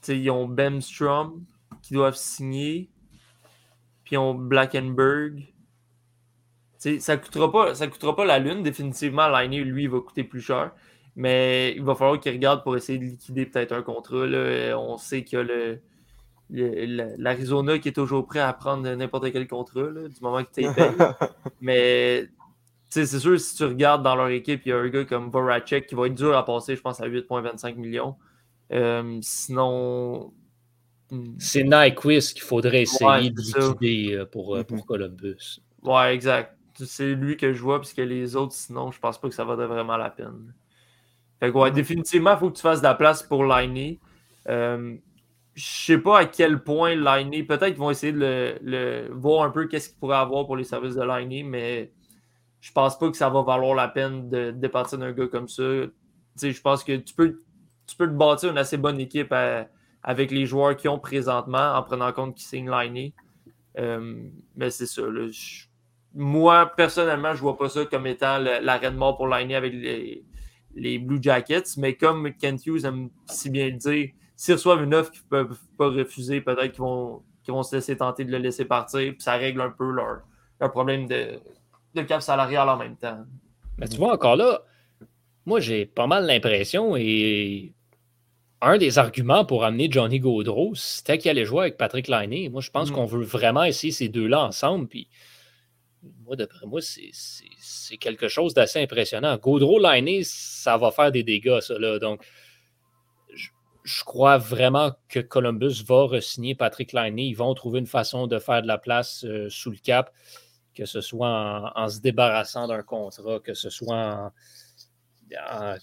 Tu 0.00 0.06
sais, 0.06 0.18
ils 0.18 0.30
ont 0.30 0.46
Bemstrom 0.46 1.44
qui 1.82 1.94
doivent 1.94 2.16
signer, 2.16 2.88
puis 4.08 4.14
ils 4.14 4.18
ont 4.18 4.32
Blackenberg. 4.32 5.40
Tu 5.40 5.44
sais, 6.78 6.98
ça 6.98 7.18
coûtera 7.18 7.52
pas, 7.52 7.74
ça 7.74 7.88
coûtera 7.88 8.16
pas 8.16 8.24
la 8.24 8.38
lune. 8.38 8.62
Définitivement, 8.62 9.28
Liney, 9.28 9.58
lui, 9.64 9.82
il 9.82 9.90
va 9.90 10.00
coûter 10.00 10.24
plus 10.24 10.40
cher. 10.40 10.72
Mais 11.14 11.74
il 11.76 11.82
va 11.84 11.94
falloir 11.94 12.18
qu'il 12.18 12.32
regarde 12.32 12.62
pour 12.62 12.74
essayer 12.74 12.98
de 12.98 13.04
liquider 13.04 13.44
peut-être 13.44 13.72
un 13.72 13.82
contrat. 13.82 14.24
là. 14.26 14.78
On 14.78 14.96
sait 14.96 15.24
qu'il 15.24 15.38
y 15.38 15.42
a 15.42 15.44
le, 15.44 15.80
le- 16.48 16.86
le- 16.86 17.14
l'Arizona 17.18 17.78
qui 17.78 17.90
est 17.90 17.92
toujours 17.92 18.26
prêt 18.26 18.38
à 18.40 18.54
prendre 18.54 18.88
n'importe 18.94 19.30
quel 19.30 19.46
contrat 19.46 19.82
là, 19.90 20.08
du 20.08 20.20
moment 20.22 20.42
que 20.42 20.48
tu 20.54 20.72
payé. 20.72 20.88
Mais 21.60 22.28
c'est 22.88 23.04
sûr, 23.06 23.38
si 23.38 23.54
tu 23.56 23.64
regardes 23.66 24.02
dans 24.02 24.16
leur 24.16 24.28
équipe, 24.28 24.62
il 24.64 24.70
y 24.70 24.72
a 24.72 24.78
un 24.78 24.88
gars 24.88 25.04
comme 25.04 25.28
Voracek 25.28 25.86
qui 25.86 25.94
va 25.94 26.06
être 26.06 26.14
dur 26.14 26.34
à 26.34 26.46
passer, 26.46 26.76
je 26.76 26.80
pense, 26.80 27.02
à 27.02 27.06
8,25 27.06 27.74
millions. 27.74 28.16
Euh, 28.72 29.18
sinon. 29.20 30.32
Hmm, 31.10 31.38
C'est 31.38 31.64
Nyquist 31.64 32.34
qu'il 32.34 32.42
faudrait 32.42 32.82
essayer 32.82 33.30
Ouais, 33.30 33.32
de 33.32 33.40
liquider 33.40 34.12
euh, 34.14 34.26
pour, 34.26 34.54
euh, 34.56 34.62
pour 34.62 34.86
Columbus. 34.86 35.60
Ouais, 35.82 36.14
exact. 36.14 36.56
C'est 36.74 37.14
lui 37.14 37.36
que 37.36 37.52
je 37.52 37.60
vois, 37.62 37.80
puisque 37.80 37.98
les 37.98 38.36
autres, 38.36 38.52
sinon, 38.54 38.90
je 38.90 39.00
pense 39.00 39.20
pas 39.20 39.28
que 39.28 39.34
ça 39.34 39.44
vaudrait 39.44 39.66
vraiment 39.66 39.96
la 39.96 40.10
peine. 40.10 40.54
Fait 41.40 41.52
que, 41.52 41.58
ouais, 41.58 41.70
Mhm. 41.70 41.72
définitivement, 41.72 42.32
il 42.34 42.38
faut 42.38 42.50
que 42.50 42.56
tu 42.56 42.62
fasses 42.62 42.80
de 42.80 42.84
la 42.86 42.94
place 42.94 43.22
pour 43.22 43.44
Liney. 43.44 44.00
Euh, 44.48 44.96
je 45.54 45.64
sais 45.64 45.98
pas 45.98 46.20
à 46.20 46.26
quel 46.26 46.62
point 46.64 46.94
Liney, 46.96 47.44
peut-être 47.44 47.66
qu'ils 47.70 47.78
vont 47.78 47.90
essayer 47.90 48.12
de 48.12 48.20
le, 48.20 48.58
le- 48.62 49.14
voir 49.14 49.44
un 49.44 49.50
peu 49.50 49.68
qu'est-ce 49.68 49.90
qu'il 49.90 49.98
pourrait 49.98 50.16
avoir 50.18 50.46
pour 50.46 50.56
les 50.56 50.64
services 50.64 50.96
de 50.96 51.02
Liney, 51.02 51.44
mais 51.44 51.92
je 52.60 52.72
pense 52.72 52.98
pas 52.98 53.10
que 53.10 53.16
ça 53.16 53.30
va 53.30 53.42
valoir 53.42 53.74
la 53.74 53.88
peine 53.88 54.28
de 54.30 54.50
départir 54.50 54.98
d'un 54.98 55.12
gars 55.12 55.28
comme 55.28 55.48
ça. 55.48 55.62
Tu 55.64 55.90
sais, 56.36 56.52
je 56.52 56.60
pense 56.60 56.84
que 56.84 56.96
tu 56.96 57.14
peux, 57.14 57.40
tu 57.86 57.96
peux 57.96 58.06
te 58.06 58.12
bâtir 58.12 58.50
une 58.50 58.58
assez 58.58 58.76
bonne 58.76 59.00
équipe 59.00 59.32
à- 59.32 59.68
avec 60.08 60.30
les 60.30 60.46
joueurs 60.46 60.74
qu'ils 60.74 60.88
ont 60.88 60.98
présentement 60.98 61.74
en 61.74 61.82
prenant 61.82 62.08
en 62.08 62.12
compte 62.14 62.34
qu'ils 62.34 62.46
signent 62.46 62.70
Liney. 62.70 63.12
Euh, 63.78 64.22
mais 64.56 64.70
c'est 64.70 64.86
ça. 64.86 65.02
moi, 66.14 66.72
personnellement, 66.74 67.34
je 67.34 67.42
vois 67.42 67.58
pas 67.58 67.68
ça 67.68 67.84
comme 67.84 68.06
étant 68.06 68.38
l'arrêt 68.38 68.90
de 68.90 68.96
mort 68.96 69.18
pour 69.18 69.28
Liney 69.28 69.54
avec 69.54 69.74
les, 69.74 70.98
Blue 70.98 71.18
Jackets. 71.20 71.76
Mais 71.76 71.94
comme 71.94 72.32
Kent 72.32 72.64
Hughes 72.64 72.86
aime 72.86 73.10
si 73.26 73.50
bien 73.50 73.66
le 73.66 73.72
dire, 73.72 74.08
s'ils 74.34 74.54
reçoivent 74.54 74.82
une 74.82 74.94
offre 74.94 75.10
qu'ils 75.10 75.24
ne 75.24 75.28
peuvent 75.28 75.58
pas 75.76 75.90
refuser, 75.90 76.40
peut-être 76.40 76.72
qu'ils 76.72 76.80
vont, 76.80 77.22
vont 77.46 77.62
se 77.62 77.76
laisser 77.76 77.98
tenter 77.98 78.24
de 78.24 78.32
le 78.32 78.38
laisser 78.38 78.64
partir. 78.64 79.12
Puis 79.12 79.20
ça 79.20 79.34
règle 79.34 79.60
un 79.60 79.70
peu 79.70 79.90
leur, 79.90 80.22
leur 80.58 80.70
problème 80.70 81.06
de, 81.06 81.38
de 81.94 82.00
cap 82.00 82.22
salarial 82.22 82.66
en 82.66 82.78
même 82.78 82.96
temps. 82.96 83.26
Mais 83.76 83.86
tu 83.86 83.98
vois, 83.98 84.14
encore 84.14 84.36
là, 84.36 84.62
moi, 85.44 85.60
j'ai 85.60 85.84
pas 85.84 86.06
mal 86.06 86.24
l'impression 86.24 86.96
et 86.96 87.74
un 88.60 88.78
des 88.78 88.98
arguments 88.98 89.44
pour 89.44 89.64
amener 89.64 89.88
Johnny 89.90 90.18
Gaudreau, 90.20 90.74
c'était 90.74 91.18
qu'il 91.18 91.30
allait 91.30 91.44
jouer 91.44 91.60
avec 91.62 91.76
Patrick 91.76 92.08
Liney. 92.08 92.48
Moi, 92.48 92.60
je 92.60 92.70
pense 92.70 92.90
Mm. 92.90 92.94
qu'on 92.94 93.06
veut 93.06 93.22
vraiment 93.24 93.64
essayer 93.64 93.92
ces 93.92 94.08
deux-là 94.08 94.44
ensemble. 94.44 94.88
Puis, 94.88 95.08
moi, 96.24 96.36
d'après 96.36 96.66
moi, 96.66 96.80
c'est- 96.80 97.96
quelque 97.98 98.28
chose 98.28 98.54
d'assez 98.54 98.80
impressionnant. 98.82 99.36
Gaudreau, 99.36 99.78
Liney, 99.78 100.22
ça 100.24 100.76
va 100.76 100.90
faire 100.90 101.10
des 101.12 101.22
dégâts, 101.22 101.60
ça. 101.60 101.78
Là. 101.78 101.98
Donc, 101.98 102.24
je, 103.34 103.48
je 103.84 104.04
crois 104.04 104.38
vraiment 104.38 104.92
que 105.08 105.20
Columbus 105.20 105.82
va 105.86 106.04
re-signer 106.06 106.54
Patrick 106.54 106.92
Liney. 106.92 107.28
Ils 107.28 107.34
vont 107.34 107.54
trouver 107.54 107.78
une 107.78 107.86
façon 107.86 108.26
de 108.26 108.38
faire 108.38 108.62
de 108.62 108.66
la 108.66 108.78
place 108.78 109.24
euh, 109.24 109.48
sous 109.50 109.70
le 109.70 109.78
cap 109.78 110.12
que 110.74 110.84
ce 110.86 111.00
soit 111.00 111.28
en, 111.74 111.82
en 111.84 111.88
se 111.88 111.98
débarrassant 112.00 112.68
d'un 112.68 112.84
contrat, 112.84 113.40
que 113.40 113.52
ce 113.52 113.68
soit 113.68 113.96
en, 113.96 114.30
en 115.50 115.76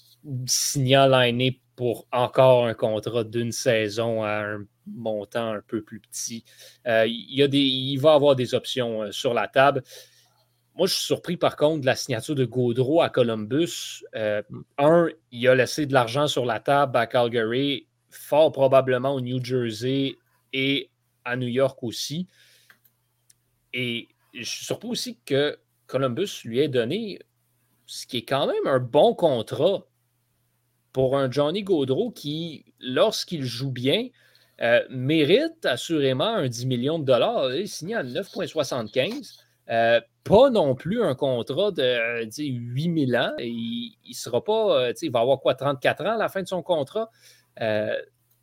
signant 0.46 1.06
l'année 1.08 1.60
pour 1.76 2.08
encore 2.12 2.66
un 2.66 2.74
contrat 2.74 3.24
d'une 3.24 3.52
saison 3.52 4.24
à 4.24 4.46
un 4.46 4.66
montant 4.88 5.54
un 5.54 5.62
peu 5.62 5.82
plus 5.82 6.00
petit. 6.00 6.46
Euh, 6.88 7.06
il, 7.08 7.40
y 7.40 7.98
va 7.98 8.14
avoir 8.14 8.36
des 8.36 8.54
options 8.54 9.04
euh, 9.04 9.12
sur 9.12 9.34
la 9.34 9.48
table. 9.48 9.84
Moi, 10.76 10.88
je 10.88 10.94
suis 10.94 11.06
surpris 11.06 11.38
par 11.38 11.56
contre 11.56 11.82
de 11.82 11.86
la 11.86 11.96
signature 11.96 12.36
de 12.36 12.46
Gaudreau 12.46 13.02
à 13.02 13.10
Columbus. 13.10 14.04
Euh, 14.16 14.42
un, 14.78 15.08
il 15.32 15.48
a 15.48 15.56
laissé 15.56 15.86
de 15.86 15.94
l'argent 15.94 16.28
sur 16.28 16.46
la 16.46 16.60
table 16.60 16.98
à 16.98 17.08
Calgary, 17.08 17.88
fort 18.10 18.52
probablement 18.52 19.14
au 19.14 19.22
New 19.22 19.44
Jersey 19.44 20.16
et 20.54 20.90
à 21.24 21.36
New 21.36 21.48
York 21.48 21.82
aussi. 21.82 22.28
Et 23.74 24.08
je 24.34 24.44
suis 24.44 24.66
surpris 24.66 24.90
aussi 24.90 25.20
que 25.26 25.58
Columbus 25.88 26.42
lui 26.44 26.60
ait 26.60 26.68
donné 26.68 27.20
ce 27.86 28.06
qui 28.06 28.18
est 28.18 28.26
quand 28.26 28.48
même 28.48 28.68
un 28.68 28.80
bon 28.80 29.14
contrat 29.14 29.86
pour 30.96 31.18
un 31.18 31.30
Johnny 31.30 31.62
Gaudreau 31.62 32.10
qui, 32.10 32.64
lorsqu'il 32.80 33.44
joue 33.44 33.70
bien, 33.70 34.08
euh, 34.62 34.80
mérite 34.90 35.66
assurément 35.66 36.24
un 36.24 36.48
10 36.48 36.68
millions 36.68 37.00
de 37.00 37.04
dollars. 37.04 37.54
Il 37.54 37.68
signé 37.68 37.96
à 37.96 38.04
9,75. 38.04 39.40
Euh, 39.70 40.00
pas 40.24 40.50
non 40.50 40.74
plus 40.74 41.04
un 41.04 41.14
contrat 41.14 41.72
de 41.72 42.24
8000 42.40 43.18
ans. 43.18 43.34
Il, 43.40 43.98
il 44.06 44.14
sera 44.14 44.42
pas, 44.42 44.90
il 45.02 45.12
va 45.12 45.20
avoir 45.20 45.42
quoi, 45.42 45.56
34 45.56 46.06
ans 46.06 46.14
à 46.14 46.18
la 46.18 46.30
fin 46.30 46.42
de 46.42 46.48
son 46.48 46.64
contrat? 46.64 47.12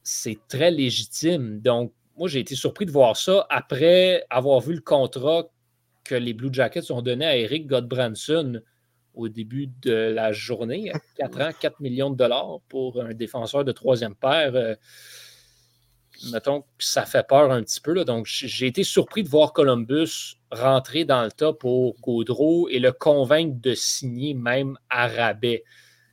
c'est 0.03 0.39
très 0.47 0.71
légitime. 0.71 1.59
Donc, 1.61 1.95
moi, 2.19 2.29
j'ai 2.29 2.41
été 2.41 2.55
surpris 2.55 2.85
de 2.85 2.91
voir 2.91 3.17
ça 3.17 3.47
après 3.49 4.27
avoir 4.29 4.61
vu 4.61 4.75
le 4.75 4.83
contrat 4.83 5.45
que 6.05 6.17
les 6.17 6.35
Blue 6.35 6.53
Jackets 6.53 6.91
ont 6.91 7.01
donné 7.01 7.25
à 7.25 7.35
Eric 7.35 7.67
Godbranson 7.67 8.61
au 9.15 9.29
début 9.29 9.69
de 9.83 9.93
la 9.93 10.33
journée. 10.33 10.93
4 11.17 11.41
ans, 11.41 11.51
4 11.59 11.81
millions 11.81 12.11
de 12.11 12.17
dollars 12.17 12.61
pour 12.69 13.01
un 13.01 13.15
défenseur 13.15 13.65
de 13.65 13.73
troisième 13.73 14.15
paire. 14.15 14.55
Euh, 14.55 14.75
mettons 16.33 16.63
que 16.63 16.67
ça 16.79 17.05
fait 17.05 17.27
peur 17.27 17.51
un 17.51 17.63
petit 17.63 17.81
peu. 17.81 17.93
Là. 17.93 18.05
Donc, 18.05 18.27
j'ai 18.27 18.67
été 18.67 18.85
surpris 18.85 19.23
de 19.23 19.29
voir 19.29 19.53
Columbus 19.53 20.37
rentrer 20.51 21.05
dans 21.05 21.23
le 21.23 21.31
top 21.31 21.61
pour 21.61 21.99
Gaudreau 22.01 22.69
et 22.69 22.79
le 22.79 22.93
convaincre 22.93 23.57
de 23.61 23.75
signer 23.75 24.35
même 24.35 24.79
à 24.91 25.09
rabais. 25.09 25.65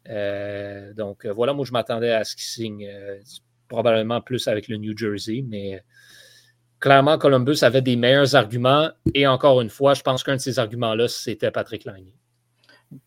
Euh, 0.10 0.94
donc, 0.94 1.26
voilà, 1.26 1.54
moi, 1.54 1.66
je 1.66 1.72
m'attendais 1.72 2.12
à 2.12 2.24
ce 2.24 2.36
qu'il 2.36 2.46
signe 2.46 2.88
euh, 2.88 3.20
probablement 3.68 4.22
plus 4.22 4.48
avec 4.48 4.68
le 4.68 4.78
New 4.78 4.98
Jersey, 4.98 5.44
mais 5.48 5.84
clairement, 6.80 7.18
Columbus 7.18 7.60
avait 7.62 7.82
des 7.82 7.96
meilleurs 7.96 8.36
arguments. 8.36 8.90
Et 9.14 9.28
encore 9.28 9.62
une 9.62 9.70
fois, 9.70 9.94
je 9.94 10.02
pense 10.02 10.24
qu'un 10.24 10.36
de 10.36 10.42
ces 10.42 10.58
arguments-là, 10.58 11.08
c'était 11.08 11.52
Patrick 11.52 11.86
Lagny. 11.86 12.19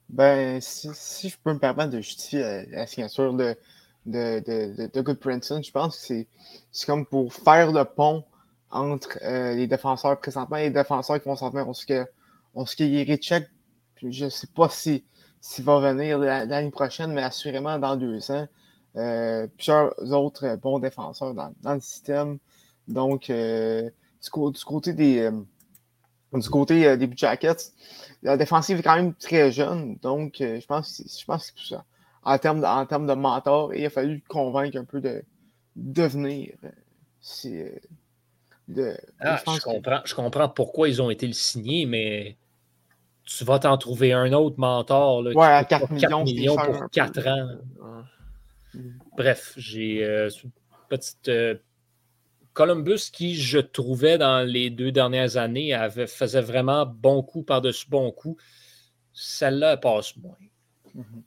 Ben, 0.08 0.60
si, 0.60 1.28
je 1.28 1.36
peux 1.42 1.52
me 1.52 1.58
permettre 1.58 1.90
de 1.90 2.00
justifier 2.00 2.66
la, 2.66 2.86
signature 2.86 3.32
de, 3.34 3.56
de, 4.06 4.40
de, 4.40 4.86
de, 4.86 5.00
Good 5.00 5.18
Princeton, 5.18 5.62
je 5.62 5.70
pense 5.70 6.06
que 6.06 6.24
c'est 6.70 6.86
comme 6.86 7.06
pour 7.06 7.32
faire 7.32 7.72
le 7.72 7.84
pont 7.84 8.24
entre 8.70 9.18
euh, 9.22 9.54
les 9.54 9.66
défenseurs 9.66 10.18
présentement 10.20 10.56
et 10.56 10.64
les 10.64 10.70
défenseurs 10.70 11.20
qui 11.20 11.28
vont 11.28 11.36
s'en 11.36 11.50
venir. 11.50 11.68
On 11.68 11.74
sait 11.74 11.86
que, 11.86 12.06
on 12.54 12.66
sait 12.66 12.76
qu'il 12.76 14.12
je 14.12 14.24
ne 14.24 14.30
sais 14.30 14.48
pas 14.48 14.68
s'il 14.68 15.02
si, 15.40 15.62
va 15.62 15.78
venir 15.80 16.18
l'année 16.18 16.70
prochaine, 16.70 17.12
mais 17.12 17.22
assurément 17.22 17.78
dans 17.78 17.96
deux 17.96 18.30
ans. 18.30 18.46
Euh, 18.96 19.46
plusieurs 19.56 19.94
autres 20.12 20.56
bons 20.56 20.78
défenseurs 20.78 21.34
dans, 21.34 21.54
dans 21.62 21.74
le 21.74 21.80
système. 21.80 22.38
Donc, 22.88 23.30
euh, 23.30 23.88
du, 24.22 24.64
côté 24.64 24.92
des, 24.92 25.30
du 26.38 26.48
côté 26.48 26.86
euh, 26.86 26.96
des 26.96 27.06
Blue 27.06 27.16
Jackets, 27.16 27.72
la 28.22 28.36
défensive 28.36 28.78
est 28.78 28.82
quand 28.82 28.96
même 28.96 29.14
très 29.14 29.52
jeune. 29.52 29.96
Donc, 30.02 30.36
je 30.38 30.64
pense, 30.66 31.02
je 31.04 31.24
pense 31.24 31.50
que 31.50 31.58
c'est 31.58 31.62
tout 31.62 31.74
ça. 31.74 31.84
En 32.24 32.38
termes, 32.38 32.60
de, 32.60 32.66
en 32.66 32.86
termes 32.86 33.06
de 33.06 33.14
mentor, 33.14 33.74
il 33.74 33.84
a 33.84 33.90
fallu 33.90 34.22
convaincre 34.28 34.78
un 34.78 34.84
peu 34.84 35.00
de 35.00 35.24
devenir. 35.74 36.54
De, 38.68 38.96
ah, 39.20 39.42
je, 39.44 39.60
comprends, 39.60 40.00
je 40.04 40.14
comprends 40.14 40.48
pourquoi 40.48 40.88
ils 40.88 41.02
ont 41.02 41.10
été 41.10 41.26
le 41.26 41.32
signer, 41.32 41.84
mais 41.84 42.36
tu 43.24 43.44
vas 43.44 43.58
t'en 43.58 43.76
trouver 43.76 44.12
un 44.12 44.32
autre 44.32 44.58
mentor. 44.58 45.22
Là, 45.22 45.32
ouais, 45.32 45.46
à 45.46 45.64
4 45.64 45.90
millions, 45.90 46.24
millions 46.24 46.56
pour 46.56 46.88
4 46.90 47.28
ans. 47.28 47.48
Bref, 49.16 49.52
j'ai 49.56 50.04
une 50.04 50.50
petite 50.88 51.28
Columbus, 52.54 53.10
qui 53.12 53.34
je 53.34 53.58
trouvais 53.58 54.18
dans 54.18 54.46
les 54.46 54.70
deux 54.70 54.92
dernières 54.92 55.36
années, 55.36 55.72
avait, 55.74 56.06
faisait 56.06 56.40
vraiment 56.40 56.86
bon 56.86 57.22
coup 57.22 57.42
par-dessus 57.42 57.86
bon 57.88 58.10
coup. 58.10 58.36
Celle-là, 59.12 59.76
passe 59.76 60.16
moins. 60.16 60.36
Mm-hmm. 60.96 61.22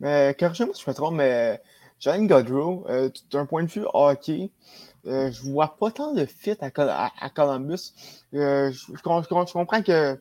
Mais 0.00 0.36
corrigez-moi 0.38 0.74
si 0.74 0.82
je 0.84 0.90
me 0.90 0.94
trompe, 0.94 1.14
mais 1.14 1.60
Jalen 2.00 2.26
Godrow, 2.26 2.86
euh, 2.88 3.10
d'un 3.30 3.46
point 3.46 3.64
de 3.64 3.70
vue 3.70 3.84
hockey, 3.92 4.50
euh, 5.06 5.30
je 5.32 5.42
vois 5.42 5.76
pas 5.76 5.90
tant 5.90 6.12
de 6.12 6.24
fit 6.24 6.56
à, 6.60 7.30
Columbus. 7.30 7.92
Euh, 8.34 8.70
je, 8.72 9.02
comprends 9.02 9.82
qu'il 9.82 10.18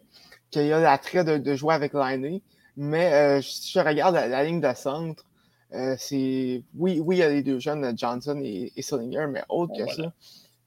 y 0.55 0.71
a 0.71 0.79
l'attrait 0.79 1.23
de, 1.23 1.55
jouer 1.55 1.75
avec 1.75 1.93
l'année, 1.93 2.41
mais 2.75 3.41
si 3.41 3.71
je 3.73 3.79
regarde 3.79 4.15
la, 4.15 4.43
ligne 4.43 4.61
de 4.61 4.73
centre, 4.73 5.23
c'est 5.72 6.63
oui, 6.76 6.99
oui, 6.99 7.18
il 7.18 7.20
y 7.20 7.24
a 7.24 7.30
les 7.30 7.43
deux 7.43 7.59
jeunes, 7.59 7.97
Johnson 7.97 8.39
et, 8.43 8.72
et 8.76 8.84
mais 9.28 9.43
autre 9.49 9.74
que 9.78 9.91
ça, 9.91 10.13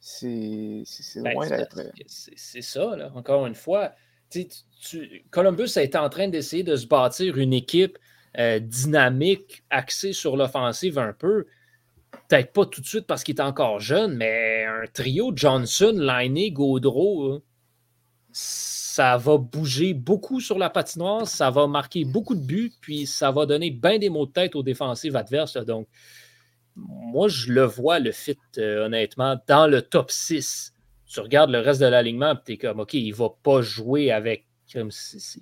c'est 0.01 0.85
ben, 1.17 1.33
loin 1.33 1.49
d'être. 1.49 1.81
C'est 2.07 2.63
ça, 2.63 2.97
là, 2.97 3.11
encore 3.15 3.47
une 3.47 3.55
fois. 3.55 3.93
Columbus 5.31 5.71
a 5.77 5.83
été 5.83 5.99
en 5.99 6.09
train 6.09 6.29
d'essayer 6.29 6.63
de 6.63 6.77
se 6.77 6.87
bâtir 6.87 7.37
une 7.37 7.53
équipe 7.53 7.99
dynamique, 8.61 9.65
axée 9.71 10.13
sur 10.13 10.37
l'offensive 10.37 10.99
un 10.99 11.13
peu. 11.13 11.47
Peut-être 12.29 12.53
pas 12.53 12.67
tout 12.67 12.81
de 12.81 12.87
suite 12.87 13.07
parce 13.07 13.25
qu'il 13.25 13.37
est 13.37 13.43
encore 13.43 13.81
jeune, 13.81 14.17
mais 14.17 14.65
un 14.65 14.87
trio 14.93 15.33
Johnson, 15.35 15.93
Liney, 15.97 16.53
Gaudreau, 16.53 17.43
ça 18.91 19.17
va 19.17 19.39
bouger 19.39 19.95
beaucoup 19.95 20.41
sur 20.41 20.59
la 20.59 20.69
patinoire, 20.69 21.27
ça 21.29 21.49
va 21.51 21.69
marquer 21.69 22.05
beaucoup 22.05 22.35
de 22.35 22.45
buts, 22.45 22.73
puis 22.81 23.07
ça 23.07 23.31
va 23.31 23.47
donner 23.47 23.71
bien 23.71 23.99
des 23.99 24.09
mots 24.09 24.27
de 24.27 24.33
tête 24.33 24.57
aux 24.57 24.65
défensives 24.65 25.15
adverses. 25.15 25.57
Donc, 25.59 25.87
moi, 26.75 27.29
je 27.29 27.53
le 27.53 27.63
vois, 27.63 28.01
le 28.01 28.11
fit, 28.11 28.37
euh, 28.59 28.87
honnêtement, 28.87 29.41
dans 29.47 29.69
le 29.69 29.83
top 29.83 30.11
6. 30.11 30.75
Tu 31.07 31.21
regardes 31.21 31.51
le 31.51 31.61
reste 31.61 31.81
de 31.81 31.87
l'alignement, 31.87 32.35
tu 32.35 32.53
es 32.53 32.57
comme, 32.57 32.81
OK, 32.81 32.95
il 32.95 33.15
va 33.15 33.29
pas 33.43 33.63
jouer 33.63 34.11
avec 34.11 34.47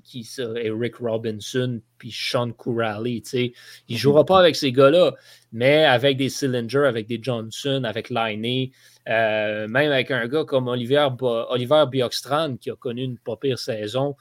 qui 0.05 0.25
ça, 0.25 0.45
Eric 0.57 0.97
Robinson 0.97 1.81
puis 1.99 2.11
Sean 2.11 2.53
Couralley, 2.53 3.21
tu 3.23 3.31
sais. 3.31 3.53
Il 3.89 3.99
jouera 3.99 4.25
pas 4.25 4.39
avec 4.39 4.57
ces 4.57 4.73
gars-là, 4.73 5.15
mais 5.53 5.85
avec 5.85 6.17
des 6.17 6.29
Cylinders, 6.29 6.87
avec 6.87 7.07
des 7.07 7.19
Johnson, 7.21 7.83
avec 7.85 8.11
Liney, 8.11 8.73
euh, 9.09 9.69
même 9.69 9.91
avec 9.91 10.11
un 10.11 10.27
gars 10.27 10.45
comme 10.45 10.69
Oliver, 10.69 11.09
Oliver 11.21 11.85
qui 12.61 12.71
a 12.71 12.77
connu 12.77 13.03
une 13.03 13.19
pas 13.19 13.37
pire 13.37 13.59
saison, 13.59 14.17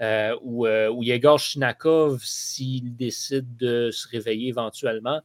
euh, 0.00 0.34
ou, 0.42 0.66
euh, 0.66 0.94
Yegor 1.00 1.38
Shinakov 1.38 2.20
s'il 2.22 2.96
décide 2.96 3.56
de 3.56 3.90
se 3.90 4.08
réveiller 4.08 4.48
éventuellement, 4.48 5.20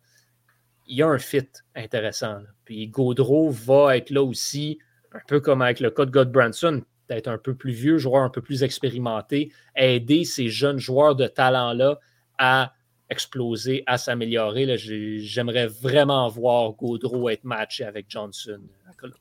il 0.88 0.98
y 0.98 1.02
a 1.02 1.08
un 1.08 1.18
fit 1.18 1.48
intéressant. 1.76 2.40
Puis 2.66 2.88
Gaudreau 2.88 3.50
va 3.50 3.96
être 3.96 4.10
là 4.10 4.22
aussi, 4.22 4.80
un 5.14 5.22
peu 5.28 5.40
comme 5.40 5.62
avec 5.62 5.80
le 5.80 5.92
cas 5.92 6.06
de 6.06 6.12
God 6.12 6.32
Branson, 6.32 6.84
peut-être 7.08 7.30
un 7.30 7.38
peu 7.38 7.56
plus 7.56 7.72
vieux, 7.72 7.98
joueur 7.98 8.24
un 8.24 8.30
peu 8.30 8.42
plus 8.42 8.64
expérimenté, 8.64 9.52
aider 9.76 10.26
ces 10.26 10.50
jeunes 10.50 10.80
joueurs 10.80 11.16
de 11.16 11.28
talent-là 11.28 12.00
à 12.38 12.74
exploser, 13.10 13.84
à 13.88 13.98
s'améliorer. 13.98 14.78
J'aimerais 14.78 15.68
vraiment 15.68 16.28
voir 16.28 16.72
Gaudreau 16.74 17.30
être 17.30 17.44
matché 17.44 17.84
avec 17.84 18.06
Johnson. 18.10 18.60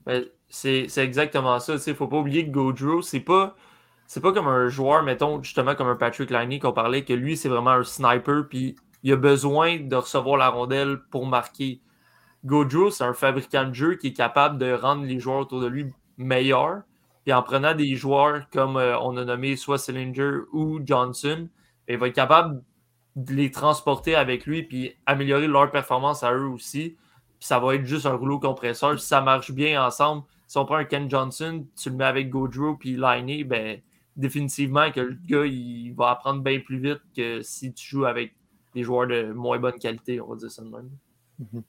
Ben, 0.06 0.24
c'est 0.48 0.98
exactement 0.98 1.58
ça. 1.58 1.74
Il 1.74 1.90
ne 1.90 1.94
faut 1.94 2.08
pas 2.08 2.18
oublier 2.18 2.46
que 2.46 2.50
Gaudreau, 2.50 3.02
c'est 3.02 3.20
pas. 3.20 3.56
Pas 4.22 4.32
comme 4.32 4.46
un 4.46 4.68
joueur, 4.68 5.02
mettons, 5.02 5.42
justement 5.42 5.74
comme 5.74 5.88
un 5.88 5.96
Patrick 5.96 6.30
Liney 6.30 6.60
qu'on 6.60 6.72
parlait, 6.72 7.04
que 7.04 7.12
lui, 7.12 7.36
c'est 7.36 7.48
vraiment 7.48 7.72
un 7.72 7.82
sniper, 7.82 8.46
puis 8.48 8.76
il 9.02 9.12
a 9.12 9.16
besoin 9.16 9.80
de 9.80 9.96
recevoir 9.96 10.36
la 10.36 10.48
rondelle 10.48 10.98
pour 11.10 11.26
marquer. 11.26 11.80
Gaudreau, 12.44 12.90
c'est 12.90 13.04
un 13.04 13.14
fabricant 13.14 13.64
de 13.64 13.74
jeu 13.74 13.94
qui 13.96 14.08
est 14.08 14.12
capable 14.12 14.58
de 14.58 14.72
rendre 14.72 15.04
les 15.04 15.18
joueurs 15.18 15.40
autour 15.40 15.60
de 15.60 15.66
lui 15.66 15.92
meilleurs. 16.16 16.82
Puis 17.24 17.32
en 17.32 17.42
prenant 17.42 17.74
des 17.74 17.96
joueurs 17.96 18.48
comme 18.50 18.76
euh, 18.76 18.98
on 19.00 19.16
a 19.16 19.24
nommé 19.24 19.56
soit 19.56 19.78
Sillinger 19.78 20.40
ou 20.52 20.80
Johnson, 20.84 21.48
il 21.88 21.96
va 21.96 22.08
être 22.08 22.14
capable 22.14 22.62
de 23.16 23.32
les 23.34 23.50
transporter 23.50 24.14
avec 24.14 24.46
lui 24.46 24.62
puis 24.62 24.96
améliorer 25.06 25.46
leur 25.46 25.70
performance 25.70 26.22
à 26.22 26.32
eux 26.32 26.46
aussi. 26.46 26.96
Ça 27.40 27.58
va 27.58 27.74
être 27.74 27.84
juste 27.84 28.06
un 28.06 28.14
rouleau 28.14 28.38
compresseur. 28.38 28.98
Si 28.98 29.06
ça 29.06 29.20
marche 29.20 29.52
bien 29.52 29.84
ensemble, 29.84 30.24
si 30.46 30.58
on 30.58 30.64
prend 30.64 30.76
un 30.76 30.84
Ken 30.84 31.08
Johnson, 31.10 31.66
tu 31.76 31.90
le 31.90 31.96
mets 31.96 32.04
avec 32.04 32.30
Gaudreau 32.30 32.76
puis 32.76 32.96
Liney, 32.96 33.44
ben 33.44 33.80
définitivement 34.16 34.92
que 34.92 35.00
le 35.00 35.18
gars 35.26 35.44
il 35.44 35.92
va 35.92 36.10
apprendre 36.10 36.42
bien 36.42 36.60
plus 36.60 36.78
vite 36.78 37.00
que 37.16 37.42
si 37.42 37.72
tu 37.72 37.86
joues 37.86 38.06
avec 38.06 38.32
des 38.74 38.82
joueurs 38.82 39.06
de 39.06 39.32
moins 39.32 39.58
bonne 39.58 39.78
qualité, 39.78 40.20
on 40.20 40.28
va 40.28 40.36
dire 40.36 40.50
ça 40.50 40.62
de 40.62 40.68
même. 40.68 40.90
Mhm. 41.38 41.62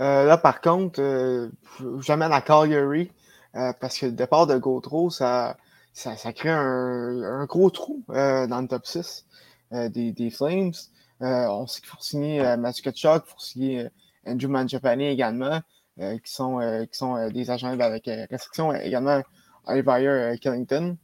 Euh, 0.00 0.24
là, 0.24 0.38
par 0.38 0.60
contre, 0.60 1.00
euh, 1.00 1.50
j'amène 1.98 2.32
à 2.32 2.40
Calgary 2.40 3.10
euh, 3.54 3.72
parce 3.80 3.98
que 3.98 4.06
le 4.06 4.12
départ 4.12 4.46
de 4.46 4.56
Gautreau, 4.56 5.10
ça, 5.10 5.56
ça, 5.92 6.32
crée 6.32 6.50
un, 6.50 7.44
gros 7.44 7.70
trou 7.70 8.02
dans 8.08 8.60
le 8.62 8.68
top 8.68 8.86
6 8.86 9.26
des, 9.70 10.30
Flames. 10.30 10.72
on 11.20 11.66
sait 11.66 11.80
qu'il 11.80 11.88
faut 11.88 12.00
signer 12.00 12.56
Matthew 12.56 12.82
Kachuk, 12.82 13.24
il 13.26 13.30
faut 13.30 13.38
signer 13.38 13.88
Andrew 14.26 14.48
Manjapani 14.48 15.06
également, 15.06 15.60
qui 15.98 16.32
sont, 16.32 16.58
qui 16.90 16.98
sont 16.98 17.28
des 17.30 17.50
agents 17.50 17.78
avec 17.78 18.10
restriction, 18.30 18.72
également 18.72 19.22
Oliver 19.66 20.36
Killington. 20.40 20.96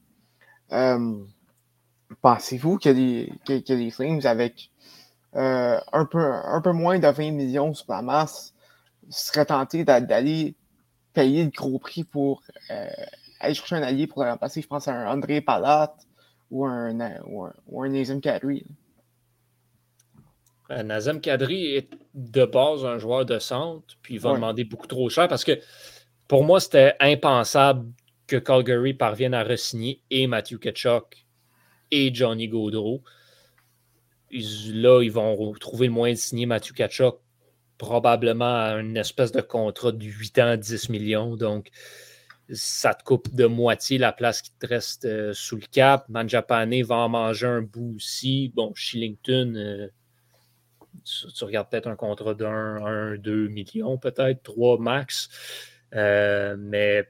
Pensez-vous 2.22 2.78
qu'il 2.78 2.98
y, 2.98 3.32
y, 3.48 3.52
a 3.52 3.76
des 3.76 3.90
Flames 3.90 4.20
avec 4.24 4.70
euh, 5.36 5.78
un, 5.92 6.06
peu, 6.06 6.18
un 6.18 6.60
peu 6.62 6.72
moins 6.72 6.98
de 6.98 7.06
20 7.06 7.32
millions 7.32 7.74
sur 7.74 7.92
la 7.92 8.00
masse 8.00 8.54
serait 9.10 9.44
tenté 9.44 9.84
d'aller 9.84 10.56
payer 11.12 11.44
le 11.44 11.50
gros 11.50 11.78
prix 11.78 12.04
pour 12.04 12.42
euh, 12.70 12.88
aller 13.40 13.54
chercher 13.54 13.76
un 13.76 13.82
allié 13.82 14.06
pour 14.06 14.24
le 14.24 14.30
remplacer. 14.30 14.62
Je 14.62 14.66
pense 14.66 14.88
à 14.88 14.94
un 14.94 15.12
André 15.12 15.40
Palat 15.40 15.94
ou 16.50 16.64
un, 16.64 16.96
ou 17.66 17.82
un, 17.82 17.88
Nazem 17.88 18.20
Kadri. 18.20 18.64
Euh, 20.70 20.82
Nazem 20.82 21.20
Kadri 21.20 21.74
est 21.74 21.90
de 22.14 22.44
base 22.44 22.84
un 22.84 22.98
joueur 22.98 23.24
de 23.24 23.38
centre, 23.38 23.96
puis 24.02 24.14
il 24.14 24.20
va 24.20 24.34
demander 24.34 24.64
beaucoup 24.64 24.86
trop 24.86 25.08
cher 25.08 25.28
parce 25.28 25.44
que 25.44 25.58
pour 26.28 26.44
moi, 26.44 26.58
c'était 26.58 26.94
impensable 26.98 27.88
que 28.26 28.36
Calgary 28.36 28.94
parvienne 28.94 29.34
à 29.34 29.44
re-signer 29.44 30.02
et 30.10 30.26
Matthew 30.26 30.58
Ketchuk 30.58 31.26
et 31.92 32.12
Johnny 32.12 32.48
Gaudreau. 32.48 33.02
là, 34.32 35.02
ils 35.02 35.12
vont 35.12 35.52
trouver 35.52 35.86
le 35.86 35.92
moyen 35.92 36.14
de 36.14 36.18
signer 36.18 36.46
Matthew 36.46 36.72
Ketchuk 36.72 37.16
probablement 37.78 38.64
à 38.64 38.72
une 38.80 38.96
espèce 38.96 39.32
de 39.32 39.40
contrat 39.40 39.92
de 39.92 40.04
8 40.04 40.38
ans, 40.38 40.56
10 40.56 40.88
millions. 40.88 41.36
Donc, 41.36 41.68
ça 42.50 42.94
te 42.94 43.02
coupe 43.02 43.34
de 43.34 43.46
moitié 43.46 43.98
la 43.98 44.12
place 44.12 44.42
qui 44.42 44.52
te 44.58 44.66
reste 44.66 45.04
euh, 45.04 45.32
sous 45.34 45.56
le 45.56 45.66
cap. 45.70 46.08
Manjapane 46.08 46.82
va 46.82 46.96
en 46.96 47.08
manger 47.08 47.46
un 47.46 47.62
bout 47.62 47.94
aussi. 47.96 48.52
Bon, 48.54 48.72
Shillington, 48.74 49.54
euh, 49.56 49.88
tu, 51.04 51.44
regardes 51.44 51.68
peut-être 51.68 51.88
un 51.88 51.96
contrat 51.96 52.34
d'un, 52.34 52.84
1, 52.84 53.16
2 53.16 53.48
millions, 53.48 53.98
peut-être, 53.98 54.42
3 54.44 54.78
max. 54.78 55.28
Euh, 55.94 56.56
mais 56.58 57.08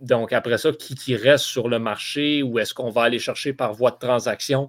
donc, 0.00 0.32
après 0.32 0.58
ça, 0.58 0.72
qui, 0.72 0.94
qui 0.94 1.16
reste 1.16 1.44
sur 1.44 1.68
le 1.68 1.78
marché 1.78 2.42
ou 2.42 2.58
est-ce 2.58 2.74
qu'on 2.74 2.90
va 2.90 3.02
aller 3.02 3.18
chercher 3.18 3.52
par 3.52 3.74
voie 3.74 3.92
de 3.92 3.98
transaction? 3.98 4.68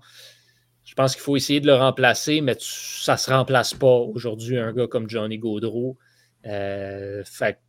Je 0.86 0.96
pense 0.96 1.14
qu'il 1.14 1.24
faut 1.24 1.36
essayer 1.36 1.62
de 1.62 1.68
le 1.68 1.76
remplacer, 1.76 2.42
mais 2.42 2.56
ça 2.60 3.14
ne 3.14 3.18
se 3.18 3.30
remplace 3.30 3.74
pas 3.74 3.88
aujourd'hui, 3.88 4.58
un 4.58 4.74
gars 4.74 4.88
comme 4.88 5.10
Johnny 5.10 5.38
Gaudreau. 5.38 5.98
fait 6.44 7.60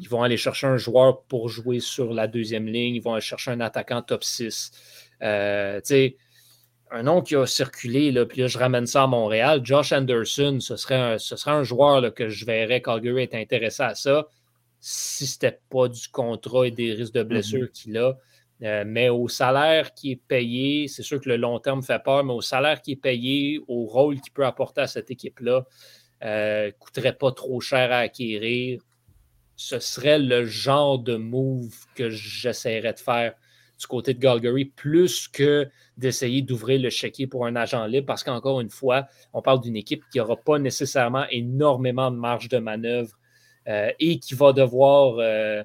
ils 0.00 0.08
vont 0.08 0.22
aller 0.22 0.38
chercher 0.38 0.66
un 0.66 0.78
joueur 0.78 1.22
pour 1.24 1.48
jouer 1.50 1.78
sur 1.78 2.14
la 2.14 2.26
deuxième 2.26 2.66
ligne. 2.66 2.94
Ils 2.94 3.02
vont 3.02 3.12
aller 3.12 3.20
chercher 3.20 3.50
un 3.50 3.60
attaquant 3.60 4.00
top 4.00 4.24
6. 4.24 4.72
Euh, 5.22 5.80
un 6.90 7.02
nom 7.02 7.20
qui 7.20 7.36
a 7.36 7.46
circulé, 7.46 8.10
là, 8.10 8.24
puis 8.24 8.40
là, 8.40 8.46
je 8.48 8.58
ramène 8.58 8.86
ça 8.86 9.04
à 9.04 9.06
Montréal. 9.06 9.60
Josh 9.62 9.92
Anderson, 9.92 10.58
ce 10.60 10.76
serait 10.76 10.96
un, 10.96 11.18
ce 11.18 11.36
serait 11.36 11.52
un 11.52 11.62
joueur 11.62 12.00
là, 12.00 12.10
que 12.10 12.30
je 12.30 12.46
verrais 12.46 12.80
Calgary 12.80 13.22
être 13.22 13.34
intéressé 13.34 13.82
à 13.82 13.94
ça 13.94 14.26
si 14.80 15.26
ce 15.26 15.36
n'était 15.36 15.60
pas 15.68 15.88
du 15.88 16.08
contrat 16.08 16.66
et 16.66 16.70
des 16.70 16.94
risques 16.94 17.12
de 17.12 17.22
blessure 17.22 17.66
mm-hmm. 17.66 17.72
qu'il 17.72 17.98
a. 17.98 18.16
Euh, 18.62 18.84
mais 18.86 19.10
au 19.10 19.28
salaire 19.28 19.92
qui 19.92 20.12
est 20.12 20.20
payé, 20.26 20.88
c'est 20.88 21.02
sûr 21.02 21.20
que 21.20 21.28
le 21.28 21.36
long 21.36 21.58
terme 21.60 21.82
fait 21.82 22.02
peur, 22.02 22.24
mais 22.24 22.32
au 22.32 22.40
salaire 22.40 22.80
qui 22.80 22.92
est 22.92 22.96
payé, 22.96 23.60
au 23.68 23.84
rôle 23.84 24.18
qu'il 24.20 24.32
peut 24.32 24.46
apporter 24.46 24.80
à 24.80 24.86
cette 24.86 25.10
équipe-là, 25.10 25.64
ne 26.22 26.26
euh, 26.26 26.70
coûterait 26.78 27.16
pas 27.16 27.32
trop 27.32 27.60
cher 27.60 27.92
à 27.92 27.98
acquérir 27.98 28.80
ce 29.60 29.78
serait 29.78 30.18
le 30.18 30.46
genre 30.46 30.98
de 30.98 31.16
move 31.16 31.84
que 31.94 32.08
j'essaierais 32.08 32.94
de 32.94 32.98
faire 32.98 33.34
du 33.78 33.86
côté 33.86 34.14
de 34.14 34.18
Calgary, 34.18 34.64
plus 34.64 35.28
que 35.28 35.68
d'essayer 35.98 36.40
d'ouvrir 36.40 36.80
le 36.80 36.88
chéquier 36.88 37.26
pour 37.26 37.44
un 37.44 37.56
agent 37.56 37.84
libre, 37.84 38.06
parce 38.06 38.24
qu'encore 38.24 38.62
une 38.62 38.70
fois, 38.70 39.06
on 39.34 39.42
parle 39.42 39.60
d'une 39.60 39.76
équipe 39.76 40.02
qui 40.10 40.16
n'aura 40.16 40.36
pas 40.36 40.58
nécessairement 40.58 41.26
énormément 41.30 42.10
de 42.10 42.16
marge 42.16 42.48
de 42.48 42.56
manœuvre 42.56 43.10
euh, 43.68 43.92
et 43.98 44.18
qui 44.18 44.34
va 44.34 44.54
devoir 44.54 45.18
euh, 45.18 45.62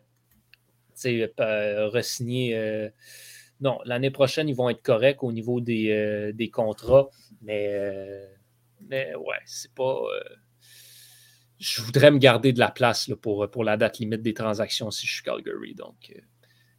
euh 1.06 1.88
re-signer. 1.88 2.54
Euh, 2.58 2.90
non, 3.62 3.80
l'année 3.86 4.12
prochaine, 4.12 4.50
ils 4.50 4.56
vont 4.56 4.70
être 4.70 4.82
corrects 4.82 5.24
au 5.24 5.32
niveau 5.32 5.62
des, 5.62 6.34
des 6.34 6.50
contrats, 6.50 7.08
mais, 7.42 7.80
mais 8.90 9.16
ouais, 9.16 9.40
c'est 9.46 9.74
pas 9.74 10.02
je 11.60 11.82
voudrais 11.82 12.12
me 12.12 12.18
garder 12.18 12.54
de 12.54 12.60
la 12.60 12.72
place 12.72 13.10
pour, 13.22 13.50
pour 13.50 13.64
la 13.64 13.78
date 13.78 14.00
limite 14.00 14.22
des 14.22 14.34
transactions 14.34 14.92
si 14.92 15.08
je 15.08 15.14
suis 15.14 15.24
Calgary. 15.24 15.74
Donc, 15.74 16.12
euh, 16.14 16.20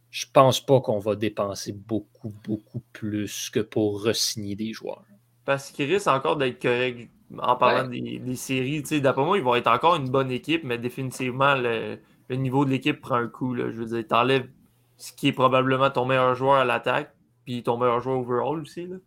je 0.09 0.25
ne 0.27 0.31
pense 0.31 0.63
pas 0.63 0.81
qu'on 0.81 0.99
va 0.99 1.15
dépenser 1.15 1.73
beaucoup, 1.73 2.33
beaucoup 2.45 2.81
plus 2.93 3.49
que 3.49 3.59
pour 3.59 4.03
re-signer 4.03 4.55
des 4.55 4.73
joueurs. 4.73 5.03
Parce 5.45 5.71
qu'il 5.71 5.91
risque 5.91 6.07
encore 6.07 6.37
d'être 6.37 6.61
correct 6.61 7.09
en 7.37 7.55
parlant 7.55 7.89
des, 7.89 8.35
séries. 8.35 8.81
D'après 9.01 9.23
moi, 9.23 9.37
ils 9.37 9.43
vont 9.43 9.55
être 9.55 9.67
encore 9.67 9.95
une 9.95 10.09
bonne 10.09 10.31
équipe, 10.31 10.63
mais 10.63 10.77
définitivement, 10.77 11.55
le, 11.55 11.99
niveau 12.29 12.65
de 12.65 12.69
l'équipe 12.69 13.01
prend 13.01 13.15
un 13.15 13.27
coup. 13.27 13.53
Là. 13.53 13.71
Je 13.71 13.77
veux 13.77 13.85
dire, 13.85 14.07
t'enlèves 14.07 14.49
ce 14.97 15.11
qui 15.13 15.27
est 15.27 15.33
probablement 15.33 15.89
ton 15.89 16.05
meilleur 16.05 16.35
joueur 16.35 16.55
à 16.55 16.65
l'attaque, 16.65 17.13
puis 17.45 17.63
ton 17.63 17.77
meilleur 17.77 17.99
joueur 17.99 18.19
overall 18.19 18.61
aussi. 18.61 18.87
Là. 18.87 18.97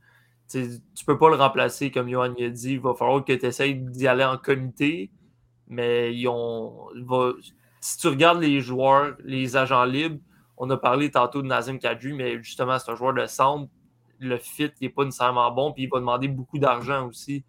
Tu 0.51 0.59
ne 0.59 1.05
peux 1.07 1.19
pas 1.19 1.29
le 1.29 1.37
remplacer, 1.37 1.91
comme 1.91 2.09
Johan 2.09 2.35
a 2.35 2.49
dit. 2.49 2.73
Il 2.73 2.81
va 2.81 2.95
falloir 2.95 3.25
que 3.25 3.33
tu 3.33 3.47
essayes 3.47 3.77
d'y 3.77 4.09
aller 4.09 4.25
en 4.25 4.37
comité 4.37 5.11
mais 5.71 6.15
ils 6.15 6.29
ont. 6.29 6.89
si 7.81 7.97
tu 7.97 8.09
regardes 8.09 8.43
les 8.43 8.61
joueurs, 8.61 9.17
les 9.25 9.57
agents 9.57 9.85
libres, 9.85 10.19
on 10.59 10.69
a 10.69 10.77
parlé 10.77 11.11
tantôt 11.11 11.41
de 11.41 11.47
Nazim 11.47 11.79
Kadri, 11.79 12.13
mais 12.13 12.43
justement, 12.43 12.79
c'est 12.79 12.91
un 12.91 12.95
joueur 12.97 13.15
de 13.15 13.25
centre. 13.25 13.71
Le 14.19 14.37
fit 14.37 14.71
n'est 14.83 14.91
pas 14.91 15.05
nécessairement 15.07 15.51
bon, 15.53 15.73
puis 15.73 15.85
il 15.85 15.89
va 15.89 16.01
demander 16.01 16.29
beaucoup 16.29 16.59
d'argent 16.59 17.07
aussi. 17.07 17.45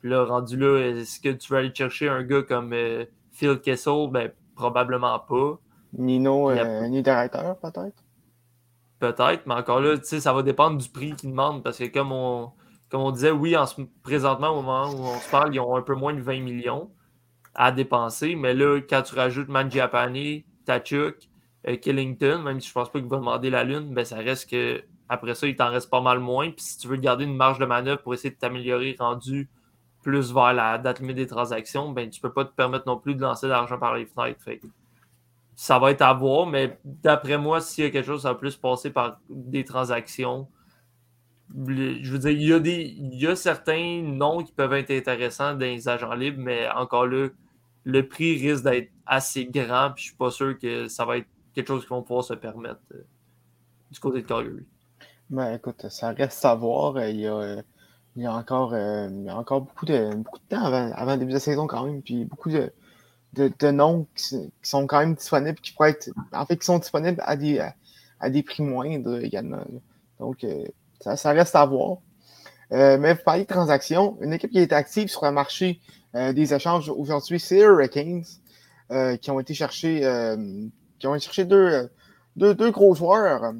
Puis 0.00 0.10
là, 0.10 0.24
rendu 0.24 0.58
là, 0.58 0.78
est-ce 0.78 1.20
que 1.20 1.30
tu 1.30 1.50
vas 1.50 1.60
aller 1.60 1.72
chercher 1.74 2.08
un 2.08 2.22
gars 2.22 2.42
comme 2.42 2.72
euh, 2.74 3.06
Phil 3.30 3.58
Kessel? 3.60 4.10
Ben, 4.10 4.30
probablement 4.54 5.18
pas. 5.20 5.58
Nino, 5.94 6.50
euh, 6.50 6.86
ni 6.88 7.02
directeur, 7.02 7.56
peut-être? 7.58 8.02
Peut-être, 8.98 9.46
mais 9.46 9.54
encore 9.54 9.80
là, 9.80 9.96
ça 10.02 10.32
va 10.32 10.42
dépendre 10.42 10.76
du 10.76 10.88
prix 10.90 11.14
qu'ils 11.14 11.30
demandent, 11.30 11.62
parce 11.62 11.78
que 11.78 11.86
comme 11.86 12.12
on, 12.12 12.50
comme 12.90 13.00
on 13.00 13.10
disait, 13.10 13.30
oui, 13.30 13.56
en 13.56 13.64
présentement, 14.02 14.50
au 14.50 14.62
moment 14.62 14.90
où 14.90 14.98
on 14.98 15.18
se 15.18 15.30
parle, 15.30 15.54
ils 15.54 15.60
ont 15.60 15.76
un 15.76 15.82
peu 15.82 15.94
moins 15.94 16.12
de 16.12 16.20
20 16.20 16.40
millions 16.40 16.90
à 17.54 17.72
dépenser. 17.72 18.34
Mais 18.36 18.54
là, 18.54 18.80
quand 18.80 19.02
tu 19.02 19.14
rajoutes 19.14 19.48
Mangiapane, 19.48 20.42
Tachuk, 20.64 21.16
euh, 21.68 21.76
Killington, 21.76 22.42
même 22.42 22.60
si 22.60 22.68
je 22.68 22.72
pense 22.72 22.90
pas 22.90 23.00
qu'il 23.00 23.08
va 23.08 23.18
demander 23.18 23.50
la 23.50 23.64
lune, 23.64 23.92
ben 23.92 24.04
ça 24.04 24.16
reste 24.16 24.50
que 24.50 24.82
après 25.08 25.34
ça, 25.34 25.46
il 25.46 25.56
t'en 25.56 25.70
reste 25.70 25.90
pas 25.90 26.00
mal 26.00 26.20
moins. 26.20 26.50
Puis 26.50 26.64
si 26.64 26.78
tu 26.78 26.88
veux 26.88 26.96
garder 26.96 27.24
une 27.24 27.36
marge 27.36 27.58
de 27.58 27.66
manœuvre 27.66 28.00
pour 28.02 28.14
essayer 28.14 28.30
de 28.30 28.38
t'améliorer 28.38 28.96
rendu 28.98 29.48
plus 30.02 30.32
vers 30.32 30.54
la 30.54 30.78
date 30.78 31.00
limite 31.00 31.16
des 31.16 31.26
transactions, 31.26 31.90
ben 31.90 32.08
tu 32.08 32.20
peux 32.20 32.32
pas 32.32 32.44
te 32.44 32.54
permettre 32.54 32.86
non 32.86 32.98
plus 32.98 33.14
de 33.14 33.20
lancer 33.20 33.46
de 33.46 33.50
l'argent 33.50 33.78
par 33.78 33.96
les 33.96 34.06
fenêtres. 34.06 34.40
ça 35.56 35.78
va 35.78 35.90
être 35.90 36.02
à 36.02 36.14
voir, 36.14 36.46
mais 36.46 36.78
d'après 36.84 37.36
moi, 37.36 37.60
s'il 37.60 37.84
y 37.84 37.86
a 37.86 37.90
quelque 37.90 38.06
chose, 38.06 38.22
ça 38.22 38.32
va 38.32 38.38
plus 38.38 38.56
passer 38.56 38.90
par 38.90 39.18
des 39.28 39.64
transactions 39.64 40.48
je 41.54 42.12
veux 42.12 42.18
dire, 42.18 42.30
il 42.30 42.42
y, 42.42 42.52
a 42.52 42.60
des, 42.60 42.94
il 42.96 43.20
y 43.20 43.26
a 43.26 43.34
certains 43.36 44.02
noms 44.02 44.42
qui 44.42 44.52
peuvent 44.52 44.72
être 44.74 44.90
intéressants 44.90 45.52
dans 45.52 45.60
les 45.60 45.88
agents 45.88 46.14
libres, 46.14 46.40
mais 46.40 46.68
encore 46.70 47.06
là, 47.06 47.28
le 47.84 48.08
prix 48.08 48.36
risque 48.36 48.64
d'être 48.64 48.90
assez 49.06 49.46
grand, 49.46 49.90
puis 49.94 50.04
je 50.04 50.08
suis 50.08 50.16
pas 50.16 50.30
sûr 50.30 50.58
que 50.58 50.88
ça 50.88 51.04
va 51.04 51.18
être 51.18 51.26
quelque 51.54 51.68
chose 51.68 51.82
qu'ils 51.82 51.90
vont 51.90 52.02
pouvoir 52.02 52.24
se 52.24 52.34
permettre 52.34 52.80
euh, 52.94 53.02
du 53.90 53.98
côté 53.98 54.22
de 54.22 54.26
Calgary. 54.26 54.66
Ben 55.30 55.54
écoute, 55.54 55.86
ça 55.88 56.10
reste 56.12 56.44
à 56.44 56.54
voir. 56.54 57.00
Il 57.08 57.20
y 57.20 57.26
a, 57.26 57.62
il 58.16 58.22
y 58.22 58.26
a 58.26 58.32
encore, 58.32 58.74
euh, 58.74 59.08
encore 59.28 59.62
beaucoup, 59.62 59.86
de, 59.86 60.14
beaucoup 60.14 60.38
de 60.38 60.44
temps 60.48 60.64
avant, 60.64 60.92
avant 60.94 61.12
le 61.12 61.18
début 61.18 61.30
de 61.30 61.36
la 61.36 61.40
saison 61.40 61.66
quand 61.66 61.86
même, 61.86 62.02
puis 62.02 62.24
beaucoup 62.24 62.50
de, 62.50 62.72
de, 63.34 63.70
noms 63.70 64.06
qui, 64.16 64.52
sont 64.62 64.86
quand 64.86 64.98
même 65.00 65.14
disponibles, 65.14 65.58
qui 65.60 65.72
pourraient 65.72 65.90
être, 65.90 66.10
en 66.32 66.44
fait, 66.46 66.56
qui 66.56 66.66
sont 66.66 66.78
disponibles 66.78 67.20
à 67.24 67.36
des, 67.36 67.64
à, 68.18 68.30
des 68.30 68.42
prix 68.42 68.62
moindres 68.62 69.18
également. 69.18 69.64
Donc, 70.18 70.44
euh, 70.44 70.64
ça, 71.00 71.32
reste 71.32 71.56
à 71.56 71.64
voir. 71.64 71.98
Euh, 72.72 72.98
mais 72.98 73.14
vous 73.14 73.22
parlez 73.24 73.42
de 73.42 73.48
transactions. 73.48 74.16
Une 74.20 74.32
équipe 74.32 74.50
qui 74.50 74.58
est 74.58 74.72
active 74.72 75.08
sur 75.08 75.24
le 75.24 75.32
marché 75.32 75.80
euh, 76.14 76.32
des 76.32 76.54
échanges 76.54 76.88
aujourd'hui, 76.88 77.40
c'est 77.40 77.58
Hurricanes, 77.58 78.24
euh, 78.92 79.16
qui 79.16 79.30
ont 79.30 79.40
été 79.40 79.54
chercher, 79.54 80.00
qui 80.98 81.06
ont 81.06 81.18
cherché 81.18 81.44
deux, 81.44 81.90
deux, 82.36 82.70
gros 82.70 82.94
joueurs. 82.94 83.54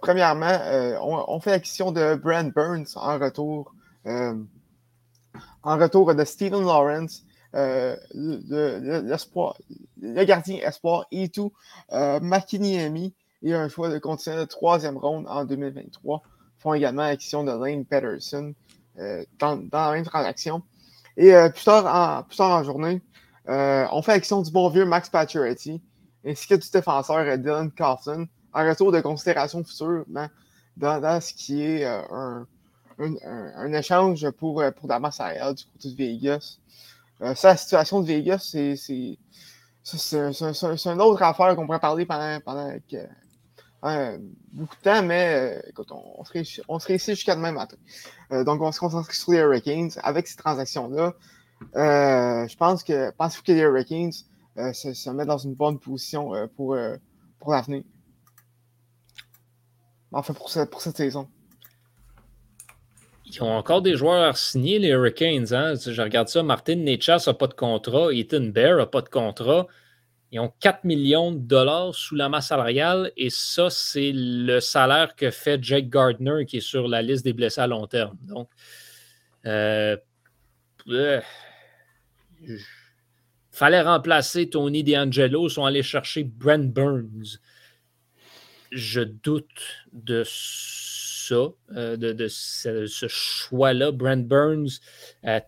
premièrement, 0.00 0.58
on, 1.02 1.40
fait 1.40 1.50
l'acquisition 1.50 1.92
de 1.92 2.14
Brent 2.14 2.52
Burns 2.54 2.96
en 2.96 3.18
retour, 3.18 3.74
en 4.06 5.78
retour 5.78 6.14
de 6.14 6.24
Stephen 6.24 6.64
Lawrence, 6.64 7.24
l'espoir, 7.52 9.58
le, 10.00 10.24
gardien 10.24 10.58
espoir 10.62 11.06
et 11.10 11.28
tout, 11.28 11.52
Makiniemi 11.90 13.14
et 13.42 13.54
un 13.54 13.68
choix 13.68 13.90
de 13.90 13.98
continuer 13.98 14.36
de 14.36 14.44
troisième 14.44 14.96
ronde 14.96 15.26
en 15.28 15.44
2023 15.44 16.22
font 16.60 16.74
également 16.74 17.02
l'action 17.02 17.42
de 17.42 17.52
Lane 17.52 17.84
Patterson 17.84 18.54
euh, 18.98 19.24
dans, 19.38 19.60
la 19.72 19.92
même 19.92 20.04
transaction. 20.04 20.62
Et 21.16 21.34
euh, 21.34 21.48
plus, 21.48 21.64
tard 21.64 22.26
en, 22.38 22.62
journée, 22.62 23.00
euh, 23.48 23.86
on 23.92 24.02
fait 24.02 24.12
l'action 24.12 24.42
du 24.42 24.50
bon 24.50 24.68
vieux 24.68 24.84
Max 24.84 25.08
Pacioretty 25.08 25.80
ainsi 26.24 26.46
que 26.46 26.54
du 26.54 26.70
défenseur 26.70 27.38
Dylan 27.38 27.70
Carlson 27.70 28.26
en 28.52 28.68
retour 28.68 28.92
de 28.92 29.00
considération 29.00 29.64
future 29.64 30.04
dans, 30.76 31.00
dans, 31.00 31.20
ce 31.20 31.32
qui 31.32 31.62
est 31.62 31.84
un, 31.86 32.46
échange 33.72 34.30
pour, 34.32 34.62
pour 34.76 34.88
Damas 34.88 35.18
Ariel 35.18 35.54
du 35.54 35.64
côté 35.64 35.90
de 35.90 35.96
Vegas. 35.96 36.58
ça, 37.34 37.48
la 37.48 37.56
situation 37.56 38.02
de 38.02 38.06
Vegas, 38.06 38.50
c'est 38.52 39.16
c'est 39.82 40.90
une 40.90 41.00
autre 41.00 41.22
affaire 41.22 41.56
qu'on 41.56 41.64
pourrait 41.64 41.80
parler 41.80 42.04
pendant, 42.04 42.38
pendant 42.40 42.70
beaucoup 43.82 44.76
de 44.76 44.82
temps, 44.82 45.02
mais 45.02 45.58
euh, 45.58 45.68
écoute, 45.68 45.88
on, 45.90 46.24
serait, 46.24 46.42
on 46.68 46.78
serait 46.78 46.96
ici 46.96 47.12
jusqu'à 47.12 47.34
demain 47.34 47.52
matin. 47.52 47.76
Euh, 48.32 48.44
donc, 48.44 48.60
on 48.60 48.72
se 48.72 48.80
concentre 48.80 49.12
sur 49.12 49.32
les 49.32 49.38
Hurricanes. 49.38 49.90
Avec 50.02 50.26
ces 50.26 50.36
transactions-là, 50.36 51.14
euh, 51.76 52.48
je 52.48 52.56
pense 52.56 52.82
que, 52.84 53.10
que 53.10 53.52
les 53.52 53.60
Hurricanes 53.60 54.12
se, 54.72 54.92
se, 54.92 55.10
mettent 55.10 55.28
dans 55.28 55.38
une 55.38 55.54
bonne 55.54 55.78
position 55.78 56.32
pour, 56.56 56.76
pour 57.38 57.52
l'avenir? 57.52 57.82
Enfin, 60.12 60.34
pour, 60.34 60.50
pour 60.70 60.82
cette 60.82 60.96
saison. 60.96 61.28
Ils 63.32 63.42
ont 63.42 63.52
encore 63.52 63.80
des 63.80 63.96
joueurs 63.96 64.36
signés, 64.36 64.80
les 64.80 64.88
Hurricanes. 64.88 65.54
Hein? 65.54 65.74
Je 65.76 66.02
regarde 66.02 66.28
ça. 66.28 66.42
Martin 66.42 66.76
Nechas 66.76 67.24
n'a 67.26 67.34
pas 67.34 67.46
de 67.46 67.54
contrat. 67.54 68.12
Ethan 68.12 68.46
Bear 68.46 68.76
n'a 68.76 68.86
pas 68.86 69.02
de 69.02 69.08
contrat. 69.08 69.68
Ils 70.32 70.38
ont 70.38 70.52
4 70.60 70.84
millions 70.84 71.32
de 71.32 71.38
dollars 71.38 71.94
sous 71.94 72.14
la 72.14 72.28
masse 72.28 72.48
salariale 72.48 73.10
et 73.16 73.30
ça, 73.30 73.68
c'est 73.68 74.12
le 74.14 74.60
salaire 74.60 75.16
que 75.16 75.30
fait 75.30 75.62
Jake 75.62 75.88
Gardner 75.88 76.46
qui 76.46 76.58
est 76.58 76.60
sur 76.60 76.86
la 76.86 77.02
liste 77.02 77.24
des 77.24 77.32
blessés 77.32 77.60
à 77.60 77.66
long 77.66 77.86
terme. 77.88 78.16
Donc, 78.22 78.48
euh, 79.46 79.96
euh, 80.88 81.20
fallait 83.50 83.82
remplacer 83.82 84.48
Tony 84.48 84.84
DeAngelo, 84.84 85.48
ils 85.48 85.50
sont 85.50 85.64
allés 85.64 85.82
chercher 85.82 86.22
Brent 86.22 86.72
Burns. 86.72 87.40
Je 88.70 89.00
doute 89.00 89.46
de 89.92 90.22
ça, 90.24 91.48
euh, 91.74 91.96
de, 91.96 92.28
ce, 92.28 92.86
choix-là. 93.08 93.90
Brent 93.90 94.28
Burns, 94.28 94.78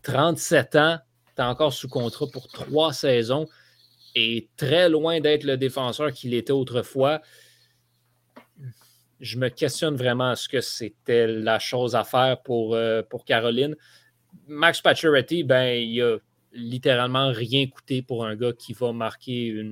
37 0.02 0.74
ans, 0.74 0.98
est 1.38 1.40
encore 1.40 1.72
sous 1.72 1.88
contrat 1.88 2.26
pour 2.32 2.48
trois 2.48 2.92
saisons 2.92 3.46
et 4.14 4.48
très 4.56 4.88
loin 4.88 5.20
d'être 5.20 5.44
le 5.44 5.56
défenseur 5.56 6.12
qu'il 6.12 6.34
était 6.34 6.52
autrefois. 6.52 7.20
Je 9.20 9.38
me 9.38 9.48
questionne 9.48 9.96
vraiment 9.96 10.32
est-ce 10.32 10.48
que 10.48 10.60
c'était 10.60 11.26
la 11.26 11.58
chose 11.58 11.94
à 11.94 12.04
faire 12.04 12.42
pour, 12.42 12.74
euh, 12.74 13.02
pour 13.02 13.24
Caroline. 13.24 13.76
Max 14.46 14.80
Pacioretty, 14.80 15.44
ben, 15.44 15.80
il 15.80 16.02
a 16.02 16.18
littéralement 16.52 17.30
rien 17.32 17.66
coûté 17.66 18.02
pour 18.02 18.26
un 18.26 18.36
gars 18.36 18.52
qui 18.52 18.72
va 18.72 18.92
marquer 18.92 19.64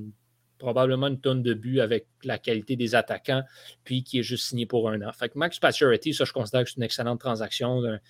probablement 0.59 1.09
une 1.09 1.21
tonne 1.21 1.43
de 1.43 1.55
buts 1.55 1.81
avec 1.81 2.07
la 2.23 2.39
qualité 2.39 2.77
des 2.77 2.95
attaquants, 2.95 3.43
puis 3.83 4.05
qui 4.05 4.21
est 4.21 4.23
juste 4.23 4.49
signé 4.49 4.67
pour 4.67 4.89
un 4.89 5.01
an. 5.03 5.11
Fait 5.13 5.29
que 5.29 5.39
Max 5.39 5.59
Pacioretty, 5.59 6.15
ça, 6.15 6.25
je 6.25 6.33
considère 6.33 6.63
que 6.63 6.71
c'est 6.71 6.77
une 6.77 6.83
excellente 6.83 7.19
transaction, 7.19 7.85
une 7.85 8.01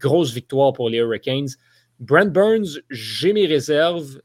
grosse 0.00 0.32
victoire 0.32 0.72
pour 0.72 0.88
les 0.88 0.98
Hurricanes. 0.98 1.50
Brent 2.00 2.32
Burns, 2.32 2.80
j'ai 2.90 3.32
mes 3.32 3.46
réserves. 3.46 4.20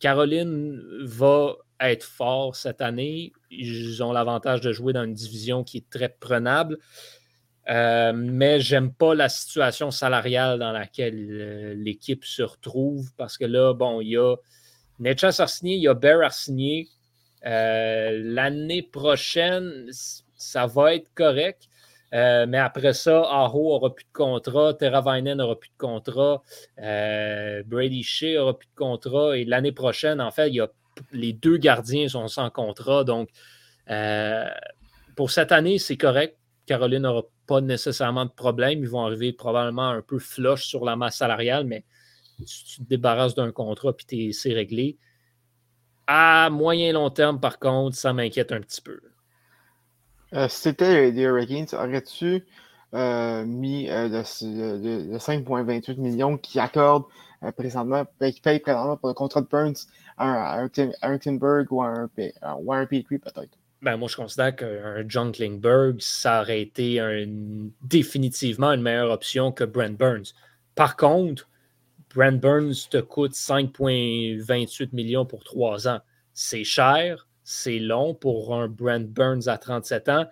Caroline 0.00 0.82
va 1.02 1.56
être 1.78 2.04
fort 2.04 2.56
cette 2.56 2.80
année. 2.80 3.32
Ils 3.50 4.02
ont 4.02 4.12
l'avantage 4.12 4.60
de 4.60 4.72
jouer 4.72 4.92
dans 4.92 5.04
une 5.04 5.14
division 5.14 5.62
qui 5.64 5.78
est 5.78 5.90
très 5.90 6.08
prenable. 6.08 6.78
Euh, 7.68 8.12
mais 8.14 8.58
j'aime 8.58 8.92
pas 8.92 9.14
la 9.14 9.28
situation 9.28 9.90
salariale 9.90 10.58
dans 10.58 10.72
laquelle 10.72 11.28
euh, 11.30 11.74
l'équipe 11.74 12.24
se 12.24 12.42
retrouve 12.42 13.12
parce 13.16 13.38
que 13.38 13.44
là, 13.44 13.74
bon, 13.74 14.00
il 14.00 14.08
y 14.08 14.16
a 14.16 14.34
Netchas 14.98 15.36
a 15.38 15.46
signé, 15.46 15.76
il 15.76 15.82
y 15.82 15.88
a 15.88 15.94
Bear 15.94 16.22
a 16.22 16.30
signé. 16.30 16.88
Euh, 17.46 18.20
l'année 18.22 18.82
prochaine, 18.82 19.88
ça 20.36 20.66
va 20.66 20.94
être 20.94 21.10
correct. 21.14 21.68
Mais 22.12 22.58
après 22.58 22.92
ça, 22.92 23.22
Aho 23.22 23.72
aura 23.72 23.94
plus 23.94 24.04
de 24.04 24.12
contrat, 24.12 24.74
Teravainen 24.74 25.38
n'aura 25.38 25.58
plus 25.58 25.70
de 25.70 25.76
contrat, 25.78 26.42
Brady 26.76 28.02
Shea 28.02 28.38
aura 28.38 28.58
plus 28.58 28.68
de 28.68 28.74
contrat. 28.74 29.36
Et 29.36 29.44
l'année 29.44 29.72
prochaine, 29.72 30.20
en 30.20 30.30
fait, 30.30 30.48
il 30.48 30.54
y 30.54 30.60
a, 30.60 30.68
les 31.12 31.32
deux 31.32 31.56
gardiens 31.56 32.08
sont 32.08 32.28
sans 32.28 32.50
contrat. 32.50 33.04
Donc, 33.04 33.28
pour 35.16 35.30
cette 35.30 35.52
année, 35.52 35.78
c'est 35.78 35.96
correct. 35.96 36.36
Caroline 36.66 37.02
n'aura 37.02 37.22
pas 37.46 37.60
nécessairement 37.60 38.24
de 38.24 38.30
problème. 38.30 38.80
Ils 38.80 38.88
vont 38.88 39.04
arriver 39.04 39.32
probablement 39.32 39.88
un 39.88 40.02
peu 40.02 40.18
flush 40.18 40.66
sur 40.66 40.84
la 40.84 40.94
masse 40.96 41.16
salariale, 41.16 41.64
mais 41.64 41.84
si 42.44 42.64
tu 42.64 42.76
te 42.84 42.88
débarrasses 42.88 43.34
d'un 43.34 43.52
contrat 43.52 43.92
puis 43.92 44.32
c'est 44.32 44.52
réglé. 44.52 44.96
À 46.06 46.48
moyen 46.50 46.92
long 46.92 47.10
terme, 47.10 47.38
par 47.40 47.58
contre, 47.58 47.96
ça 47.96 48.12
m'inquiète 48.12 48.52
un 48.52 48.60
petit 48.60 48.80
peu. 48.80 49.00
Euh, 50.34 50.48
si 50.48 50.62
c'était 50.62 51.10
les 51.10 51.22
Hurricanes, 51.22 51.66
aurais-tu 51.72 52.44
euh, 52.94 53.44
mis 53.44 53.88
euh, 53.90 54.08
de, 54.08 55.18
5,28 55.18 55.98
millions 55.98 56.36
qui 56.36 56.58
accordent 56.58 57.06
présentement, 57.56 58.04
ben, 58.20 58.32
qui 58.32 58.40
payent 58.40 58.60
présentement 58.60 58.96
pour 58.96 59.08
le 59.08 59.14
contrat 59.14 59.40
de 59.40 59.46
Burns 59.46 59.86
à 60.18 60.60
un, 60.60 60.68
ou 61.70 61.82
un, 61.82 62.08
ou 62.58 62.72
un 62.72 62.86
Petrie 62.86 63.18
peut-être? 63.18 63.56
Ben, 63.82 63.96
moi, 63.96 64.08
je 64.08 64.16
considère 64.16 64.54
qu'un 64.54 65.04
John 65.08 65.32
Klingberg, 65.32 65.96
ça 66.00 66.42
aurait 66.42 66.60
été 66.60 67.00
définitivement 67.82 68.72
une 68.72 68.82
meilleure 68.82 69.10
option 69.10 69.52
que 69.52 69.64
Brent 69.64 69.96
Burns. 69.96 70.34
Par 70.74 70.96
contre, 70.96 71.48
Brent 72.14 72.38
Burns 72.38 72.88
te 72.90 72.98
coûte 72.98 73.32
5,28 73.32 74.90
millions 74.92 75.24
pour 75.24 75.44
trois 75.44 75.88
ans. 75.88 76.00
C'est 76.34 76.64
cher, 76.64 77.26
c'est 77.50 77.78
long 77.78 78.14
pour 78.14 78.54
un 78.54 78.68
Brent 78.68 79.08
Burns 79.08 79.48
à 79.48 79.58
37 79.58 80.08
ans. 80.08 80.26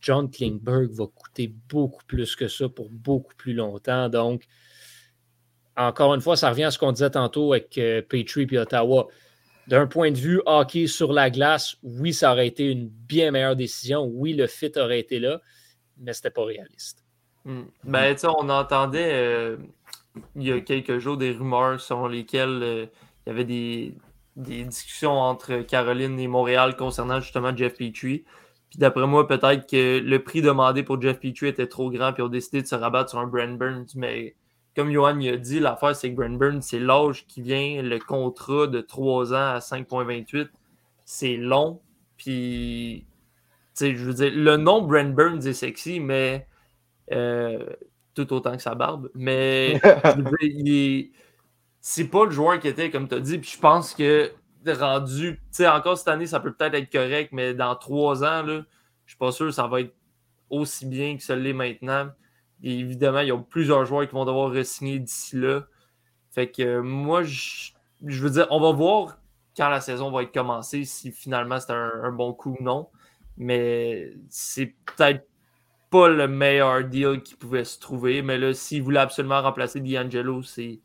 John 0.00 0.30
Klingberg 0.30 0.90
va 0.90 1.06
coûter 1.06 1.54
beaucoup 1.68 2.02
plus 2.06 2.34
que 2.34 2.48
ça 2.48 2.68
pour 2.68 2.88
beaucoup 2.90 3.34
plus 3.36 3.52
longtemps. 3.52 4.08
Donc, 4.08 4.44
encore 5.76 6.14
une 6.14 6.20
fois, 6.20 6.36
ça 6.36 6.50
revient 6.50 6.64
à 6.64 6.70
ce 6.70 6.78
qu'on 6.78 6.92
disait 6.92 7.10
tantôt 7.10 7.52
avec 7.52 7.78
euh, 7.78 8.02
et 8.10 8.58
Ottawa 8.58 9.08
d'un 9.68 9.86
point 9.86 10.10
de 10.10 10.18
vue 10.18 10.42
hockey 10.44 10.86
sur 10.86 11.12
la 11.12 11.30
glace, 11.30 11.76
oui, 11.82 12.12
ça 12.12 12.32
aurait 12.32 12.48
été 12.48 12.68
une 12.68 12.88
bien 12.88 13.30
meilleure 13.30 13.54
décision. 13.54 14.04
Oui, 14.04 14.32
le 14.32 14.48
fit 14.48 14.72
aurait 14.76 14.98
été 14.98 15.20
là, 15.20 15.40
mais 15.98 16.12
c'était 16.12 16.30
pas 16.30 16.44
réaliste. 16.44 17.04
Hmm. 17.44 17.62
Ben, 17.84 18.16
on 18.24 18.48
entendait 18.48 19.12
euh, 19.12 19.56
il 20.36 20.42
y 20.42 20.52
a 20.52 20.60
quelques 20.60 20.98
jours 20.98 21.16
des 21.16 21.30
rumeurs 21.30 21.80
selon 21.80 22.08
lesquelles 22.08 22.60
euh, 22.62 22.86
il 23.24 23.28
y 23.28 23.32
avait 23.32 23.44
des, 23.44 23.94
discussions 24.36 25.12
entre 25.12 25.58
Caroline 25.62 26.18
et 26.18 26.28
Montréal 26.28 26.76
concernant 26.76 27.20
justement 27.20 27.54
Jeff 27.56 27.74
Petrie. 27.74 28.24
Puis 28.70 28.78
d'après 28.78 29.06
moi, 29.06 29.26
peut-être 29.26 29.68
que 29.68 29.98
le 29.98 30.22
prix 30.22 30.40
demandé 30.40 30.82
pour 30.82 31.00
Jeff 31.00 31.20
Petrie 31.20 31.48
était 31.48 31.66
trop 31.66 31.90
grand, 31.90 32.12
puis 32.12 32.22
ils 32.22 32.26
ont 32.26 32.30
décidé 32.30 32.62
de 32.62 32.66
se 32.66 32.74
rabattre 32.74 33.10
sur 33.10 33.18
un 33.18 33.26
Brent 33.26 33.58
Burns. 33.58 33.88
Mais 33.96 34.34
comme 34.74 34.90
Johan 34.90 35.20
a 35.20 35.36
dit, 35.36 35.60
l'affaire, 35.60 35.94
c'est 35.94 36.10
que 36.10 36.16
Brent 36.16 36.38
Burns, 36.38 36.62
c'est 36.62 36.78
l'âge 36.78 37.26
qui 37.26 37.42
vient, 37.42 37.82
le 37.82 37.98
contrat 37.98 38.66
de 38.66 38.80
3 38.80 39.34
ans 39.34 39.54
à 39.54 39.58
5,28, 39.58 40.48
c'est 41.04 41.36
long. 41.36 41.80
Puis, 42.16 43.04
je 43.78 43.92
veux 43.92 44.14
dire, 44.14 44.32
le 44.34 44.56
nom 44.56 44.82
Brent 44.82 45.14
Burns 45.14 45.46
est 45.46 45.52
sexy, 45.52 46.00
mais 46.00 46.46
euh, 47.12 47.66
tout 48.14 48.32
autant 48.32 48.56
que 48.56 48.62
sa 48.62 48.74
barbe. 48.74 49.10
Mais, 49.14 49.78
c'est 51.82 52.08
pas 52.08 52.24
le 52.24 52.30
joueur 52.30 52.58
qui 52.58 52.68
était, 52.68 52.90
comme 52.90 53.06
tu 53.06 53.16
as 53.16 53.20
dit. 53.20 53.38
Puis, 53.38 53.50
je 53.50 53.58
pense 53.58 53.94
que 53.94 54.32
rendu, 54.66 55.34
tu 55.34 55.42
sais, 55.50 55.68
encore 55.68 55.98
cette 55.98 56.08
année, 56.08 56.26
ça 56.26 56.40
peut 56.40 56.54
peut-être 56.54 56.74
être 56.74 56.90
correct, 56.90 57.30
mais 57.32 57.52
dans 57.52 57.76
3 57.76 58.24
ans, 58.24 58.42
là, 58.42 58.62
je 59.04 59.10
suis 59.10 59.18
pas 59.18 59.32
sûr 59.32 59.46
que 59.46 59.52
ça 59.52 59.66
va 59.66 59.82
être 59.82 59.94
aussi 60.48 60.86
bien 60.86 61.16
que 61.18 61.22
ce 61.22 61.34
l'est 61.34 61.52
maintenant 61.52 62.08
évidemment, 62.62 63.20
il 63.20 63.28
y 63.28 63.32
a 63.32 63.38
plusieurs 63.38 63.84
joueurs 63.84 64.06
qui 64.06 64.14
vont 64.14 64.24
devoir 64.24 64.52
re-signer 64.52 64.98
d'ici 64.98 65.36
là. 65.36 65.66
Fait 66.30 66.50
que 66.50 66.62
euh, 66.62 66.82
moi, 66.82 67.22
je, 67.22 67.72
veux 68.00 68.30
dire, 68.30 68.46
on 68.50 68.60
va 68.60 68.72
voir 68.72 69.18
quand 69.56 69.68
la 69.68 69.80
saison 69.80 70.10
va 70.10 70.22
être 70.22 70.32
commencée 70.32 70.84
si 70.84 71.12
finalement 71.12 71.60
c'est 71.60 71.72
un, 71.72 72.10
bon 72.12 72.32
coup 72.32 72.56
ou 72.58 72.62
non. 72.62 72.88
Mais 73.36 74.12
c'est 74.28 74.74
peut-être 74.86 75.26
pas 75.90 76.08
le 76.08 76.28
meilleur 76.28 76.84
deal 76.84 77.22
qui 77.22 77.34
pouvait 77.34 77.64
se 77.64 77.78
trouver. 77.78 78.22
Mais 78.22 78.38
là, 78.38 78.54
s'ils 78.54 78.82
voulaient 78.82 79.00
absolument 79.00 79.42
remplacer 79.42 79.80
D'Angelo, 79.80 80.42
c'est, 80.42 80.80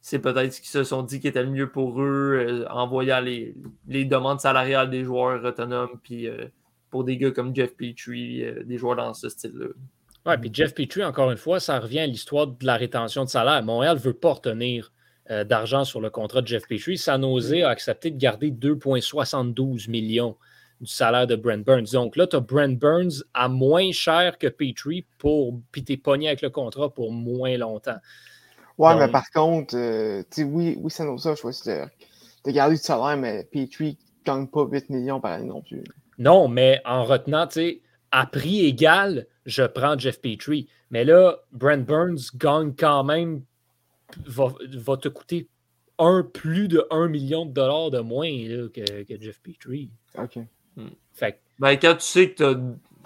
c'est 0.00 0.18
peut-être 0.18 0.52
ce 0.52 0.60
qu'ils 0.60 0.70
se 0.70 0.84
sont 0.84 1.02
dit 1.02 1.20
qui 1.20 1.28
était 1.28 1.42
le 1.42 1.50
mieux 1.50 1.70
pour 1.70 2.00
eux 2.00 2.64
euh, 2.64 2.68
en 2.70 2.86
voyant 2.86 3.20
les, 3.20 3.54
demandes 3.86 4.40
salariales 4.40 4.90
des 4.90 5.04
joueurs 5.04 5.44
autonomes. 5.44 5.98
Puis 6.02 6.26
euh, 6.26 6.46
pour 6.90 7.04
des 7.04 7.16
gars 7.16 7.30
comme 7.30 7.54
Jeff 7.54 7.76
Petrie, 7.76 8.44
des 8.64 8.78
joueurs 8.78 8.96
dans 8.96 9.14
ce 9.14 9.28
style-là. 9.28 9.66
Oui, 10.26 10.34
puis 10.38 10.50
Jeff 10.52 10.74
Petrie, 10.74 11.04
encore 11.04 11.30
une 11.30 11.38
fois, 11.38 11.60
ça 11.60 11.78
revient 11.78 12.00
à 12.00 12.06
l'histoire 12.06 12.46
de 12.46 12.66
la 12.66 12.76
rétention 12.76 13.24
de 13.24 13.30
salaire. 13.30 13.62
Montréal 13.62 13.96
ne 13.96 14.00
veut 14.00 14.12
pas 14.12 14.34
retenir 14.34 14.92
euh, 15.30 15.44
d'argent 15.44 15.84
sur 15.84 16.00
le 16.00 16.10
contrat 16.10 16.42
de 16.42 16.48
Jeff 16.48 16.66
Petrie. 16.66 16.98
San 16.98 17.22
Jose 17.22 17.62
a 17.62 17.68
accepté 17.68 18.10
de 18.10 18.18
garder 18.18 18.50
2,72 18.50 19.88
millions 19.88 20.36
du 20.80 20.90
salaire 20.90 21.26
de 21.26 21.36
Brent 21.36 21.64
Burns. 21.64 21.92
Donc 21.92 22.16
là, 22.16 22.26
tu 22.26 22.36
as 22.36 22.40
Brent 22.40 22.76
Burns 22.78 23.22
à 23.32 23.48
moins 23.48 23.92
cher 23.92 24.38
que 24.38 24.48
Petrie 24.48 25.06
pour 25.18 25.60
puis 25.70 25.84
t'es 25.84 25.96
pogné 25.96 26.26
avec 26.26 26.42
le 26.42 26.50
contrat 26.50 26.92
pour 26.92 27.12
moins 27.12 27.56
longtemps. 27.56 27.98
Ouais, 28.80 28.96
mais 28.96 29.08
par 29.08 29.30
contre, 29.30 29.76
euh, 29.76 30.22
oui, 30.38 30.74
oui, 30.80 30.90
San 30.90 31.06
Jose 31.06 31.26
a 31.26 31.34
choisi 31.34 31.68
de, 31.68 31.84
de, 32.46 32.50
garder 32.50 32.76
du 32.76 32.80
salaire, 32.80 33.18
mais 33.18 33.44
Petrie 33.44 33.98
ne 34.00 34.32
gagne 34.32 34.46
pas 34.46 34.64
8 34.64 34.88
millions 34.88 35.20
par 35.20 35.32
année 35.32 35.48
non 35.48 35.60
plus. 35.60 35.84
Non, 36.16 36.48
mais 36.48 36.80
en 36.86 37.04
retenant, 37.04 37.46
tu 37.46 37.54
sais, 37.54 37.82
à 38.10 38.24
prix 38.24 38.64
égal, 38.64 39.26
je 39.44 39.64
prends 39.64 39.98
Jeff 39.98 40.22
Petrie. 40.22 40.66
Mais 40.90 41.04
là, 41.04 41.40
Brent 41.52 41.84
Burns 41.84 42.30
gagne 42.34 42.72
quand 42.74 43.04
même, 43.04 43.42
va, 44.24 44.48
te 44.96 45.08
coûter 45.08 45.50
un, 45.98 46.22
plus 46.22 46.66
de 46.66 46.86
1 46.90 47.08
million 47.08 47.44
de 47.44 47.52
dollars 47.52 47.90
de 47.90 48.00
moins 48.00 48.30
que, 48.72 48.82
Jeff 49.20 49.42
Petrie. 49.42 49.90
OK. 50.16 50.38
Hmm. 50.76 50.88
Fait 51.12 51.38
ben, 51.58 51.72
quand 51.72 51.96
tu 51.96 52.06
sais 52.06 52.30
que 52.30 52.56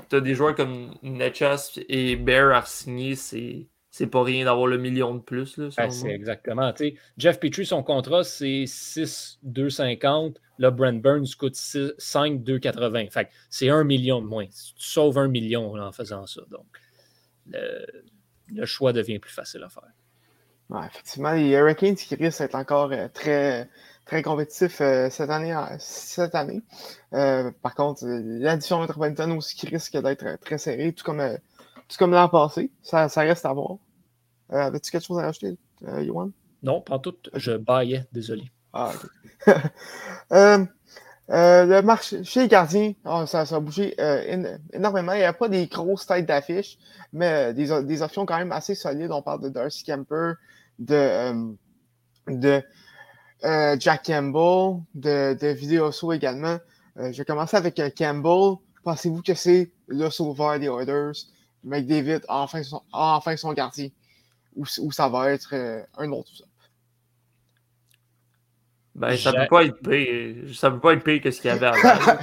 tu 0.09 0.15
as, 0.15 0.21
des 0.21 0.37
joueurs 0.37 0.55
comme 0.55 0.95
Netchas 1.03 1.81
et 1.89 2.15
Bear 2.15 2.55
à 2.55 2.65
signer, 2.65 3.17
c'est 3.17 3.67
c'est 3.97 4.09
pas 4.09 4.25
rien 4.25 4.45
d'avoir 4.45 4.67
le 4.67 4.77
million 4.77 5.15
de 5.15 5.21
plus. 5.21 5.57
Là, 5.57 5.69
ben, 5.77 5.89
c'est 5.89 6.11
exactement. 6.11 6.75
Jeff 7.17 7.39
Petrie, 7.39 7.65
son 7.65 7.85
contrat, 7.85 8.25
c'est 8.25 8.65
6,250. 8.67 10.41
Là, 10.59 10.73
Brent 10.73 11.01
Burns 11.01 11.37
coûte 11.39 11.55
5,280. 11.55 13.11
Fait 13.13 13.29
c'est 13.51 13.69
un 13.69 13.85
million 13.85 14.21
de 14.21 14.27
moins. 14.27 14.47
Tu 14.47 14.73
sauves 14.79 15.17
un 15.19 15.29
million 15.29 15.77
en 15.77 15.93
faisant 15.93 16.27
ça. 16.27 16.41
Donc, 16.51 16.67
le, 17.47 18.67
choix 18.67 18.93
devient 18.93 19.21
plus 19.21 19.33
facile 19.33 19.63
à 19.63 19.69
faire. 19.69 20.87
effectivement, 20.91 21.31
les 21.31 21.51
Hurricanes 21.51 21.95
qui 21.95 22.17
risquent 22.17 22.41
d'être 22.41 22.57
encore 22.57 22.91
euh, 22.91 23.07
très, 23.15 23.69
très 24.07 24.23
compétitif 24.25 24.81
euh, 24.81 25.09
cette 25.09 25.31
année. 25.31 25.55
Cette 25.79 26.35
année. 26.35 26.63
Euh, 27.13 27.53
par 27.63 27.77
contre, 27.77 28.05
l'addition 28.05 28.81
métropolitaine 28.81 29.31
aussi 29.31 29.55
qui 29.55 29.69
risque 29.69 29.97
d'être 29.97 30.41
très 30.41 30.59
serrée, 30.59 30.93
tout 30.93 31.05
comme, 31.05 31.39
tout 31.95 31.99
comme 31.99 32.13
l'an 32.13 32.29
passé. 32.29 32.71
Ça, 32.83 33.09
ça, 33.09 33.23
reste 33.23 33.47
à 33.47 33.53
voir. 33.53 33.77
As-tu 34.51 34.91
quelque 34.91 35.05
chose 35.05 35.19
à 35.19 35.23
rajouter, 35.23 35.57
Yohan? 35.83 36.31
Non, 36.63 36.81
pas 36.81 36.99
tout. 36.99 37.17
Je 37.35 37.53
baillais, 37.53 38.07
désolé. 38.13 38.51
Ah, 38.73 38.93
ok. 38.95 39.55
le 41.29 41.81
marché 41.81 42.23
chez 42.25 42.43
les 42.43 42.49
gardiens, 42.49 42.93
oh, 43.05 43.25
ça, 43.27 43.47
ça, 43.47 43.57
a 43.57 43.61
bougé 43.61 43.95
énormément. 44.73 45.13
Il 45.13 45.19
n'y 45.19 45.25
a 45.25 45.33
pas 45.33 45.49
des 45.49 45.67
grosses 45.67 46.07
têtes 46.07 46.27
d'affiche, 46.27 46.79
mais 47.13 47.55
des, 47.55 47.83
des, 47.83 48.03
options 48.03 48.27
quand 48.27 48.39
même 48.39 48.53
assez 48.53 48.75
solides. 48.75 49.11
On 49.11 49.23
parle 49.23 49.43
de 49.43 49.49
Darcy 49.49 49.85
Kemper, 49.85 50.35
de, 50.79 51.55
de 52.29 52.63
euh, 53.45 53.77
Jack 53.79 54.07
Campbell 54.07 54.83
de, 54.95 55.37
de 55.39 55.49
Videoso 55.49 56.13
également. 56.13 56.59
Euh, 56.99 57.13
je 57.13 57.19
vais 57.19 57.25
commencer 57.25 57.57
avec 57.57 57.79
euh, 57.79 57.91
Campbell. 57.97 58.57
Pensez-vous 58.85 59.23
que 59.23 59.35
c'est 59.35 59.71
le 59.87 60.09
sauveur 60.11 60.59
des 60.59 60.67
Oilers? 60.67 61.13
McDavid 61.65 62.21
a 62.29 62.39
enfin 62.39 62.63
son, 62.63 62.83
enfin 62.93 63.37
son 63.37 63.53
gardien. 63.53 63.89
Ou, 64.57 64.65
ça 64.67 65.09
va 65.09 65.33
être 65.33 65.53
un 65.99 66.13
autre 66.13 66.31
ben, 68.95 69.17
ça 69.17 69.33
peut 69.33 69.49
pas 69.51 69.65
être 69.65 69.81
pire. 69.83 70.55
Ça 70.55 70.71
peut 70.71 70.79
pas 70.79 70.93
être 70.93 71.03
pire 71.03 71.21
que 71.21 71.33
ce 71.33 71.41
qu'il 71.41 71.51
y 71.51 71.53
avait 71.53 71.67
avant. 71.67 72.19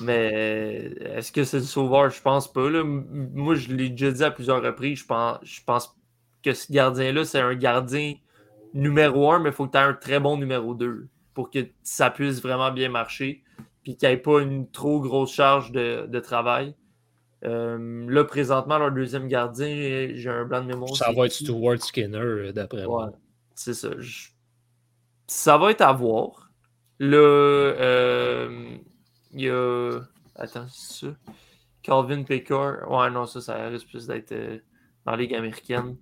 Mais 0.00 0.92
est-ce 1.14 1.32
que 1.32 1.44
c'est 1.44 1.58
le 1.58 1.62
sauveur? 1.62 2.10
Je 2.10 2.20
pense 2.20 2.52
pas. 2.52 2.68
Là. 2.68 2.82
Moi, 2.84 3.54
je 3.54 3.72
l'ai 3.72 3.88
déjà 3.88 4.10
dit 4.10 4.24
à 4.24 4.30
plusieurs 4.30 4.62
reprises. 4.62 4.98
Je 4.98 5.06
pense, 5.06 5.38
je 5.42 5.60
pense 5.64 5.96
que 6.42 6.52
ce 6.52 6.70
gardien-là, 6.70 7.24
c'est 7.24 7.40
un 7.40 7.54
gardien 7.54 8.14
numéro 8.74 9.30
un, 9.32 9.38
mais 9.38 9.50
il 9.50 9.54
faut 9.54 9.66
que 9.66 9.72
tu 9.72 9.78
aies 9.78 9.82
un 9.82 9.94
très 9.94 10.18
bon 10.18 10.36
numéro 10.36 10.74
2 10.74 11.08
pour 11.34 11.50
que 11.50 11.66
ça 11.82 12.10
puisse 12.10 12.42
vraiment 12.42 12.70
bien 12.70 12.88
marcher, 12.88 13.42
puis 13.82 13.96
qu'il 13.96 14.08
n'y 14.08 14.14
ait 14.14 14.18
pas 14.18 14.40
une 14.40 14.70
trop 14.70 15.00
grosse 15.00 15.32
charge 15.32 15.72
de, 15.72 16.20
travail. 16.20 16.74
Euh, 17.44 18.06
là, 18.08 18.24
présentement, 18.24 18.78
leur 18.78 18.92
deuxième 18.92 19.26
gardien, 19.26 20.10
j'ai 20.14 20.28
un 20.28 20.44
blanc 20.44 20.62
de 20.62 20.68
mémoire. 20.68 20.94
Ça 20.96 21.12
va 21.12 21.26
être 21.26 21.32
Stuart 21.32 21.82
Skinner, 21.82 22.18
euh, 22.18 22.52
d'après 22.52 22.86
moi. 22.86 23.12
C'est 23.54 23.74
ça. 23.74 23.90
Ça 25.26 25.58
va 25.58 25.70
être 25.70 25.80
à 25.80 25.92
voir. 25.92 26.50
Là, 27.00 27.16
euh, 27.16 28.76
il 29.32 29.40
y 29.40 29.50
a. 29.50 30.00
Attends, 30.36 30.66
c'est 30.68 31.06
ça? 31.06 31.14
Calvin 31.82 32.22
Pickard. 32.22 32.88
Ouais, 32.90 33.10
non, 33.10 33.26
ça, 33.26 33.40
ça 33.40 33.66
risque 33.68 33.88
plus 33.88 34.06
d'être 34.06 34.32
dans 35.04 35.12
la 35.12 35.16
Ligue 35.16 35.34
américaine. 35.34 35.96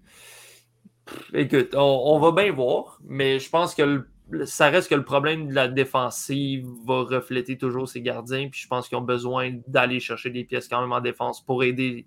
Écoute, 1.33 1.75
on, 1.75 2.19
va 2.21 2.33
bien 2.33 2.53
voir, 2.53 3.01
mais 3.03 3.39
je 3.39 3.49
pense 3.49 3.75
que 3.75 4.07
ça 4.45 4.69
reste 4.69 4.89
que 4.89 4.95
le 4.95 5.05
problème 5.05 5.49
de 5.49 5.55
la 5.55 5.69
défensive 5.69 6.67
va 6.87 7.03
refléter 7.03 7.59
toujours 7.59 7.89
ses 7.89 8.01
gardiens. 8.01 8.49
Puis 8.49 8.61
je 8.63 8.69
pense 8.69 8.89
qu'ils 8.89 8.99
ont 8.99 9.03
besoin 9.03 9.59
d'aller 9.67 10.01
chercher 10.01 10.31
des 10.31 10.45
pièces 10.45 10.69
quand 10.69 10.81
même 10.81 10.93
en 10.93 11.01
défense 11.01 11.45
pour 11.45 11.65
aider 11.65 12.07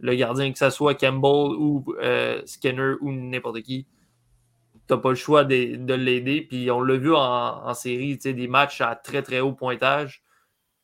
le 0.00 0.14
gardien, 0.14 0.52
que 0.52 0.58
ce 0.58 0.70
soit 0.70 0.94
Campbell 0.94 1.56
ou 1.58 1.84
euh, 2.00 2.42
Skinner 2.46 2.94
ou 3.00 3.12
n'importe 3.12 3.62
qui. 3.62 3.86
Tu 4.86 4.94
n'as 4.94 5.00
pas 5.00 5.10
le 5.10 5.14
choix 5.14 5.44
de, 5.44 5.94
l'aider. 5.94 6.42
Puis 6.42 6.70
on 6.70 6.80
l'a 6.80 6.96
vu 6.96 7.14
en, 7.14 7.74
série, 7.74 8.16
des 8.16 8.48
matchs 8.48 8.80
à 8.80 8.94
très 8.94 9.22
très 9.22 9.40
haut 9.40 9.52
pointage. 9.52 10.22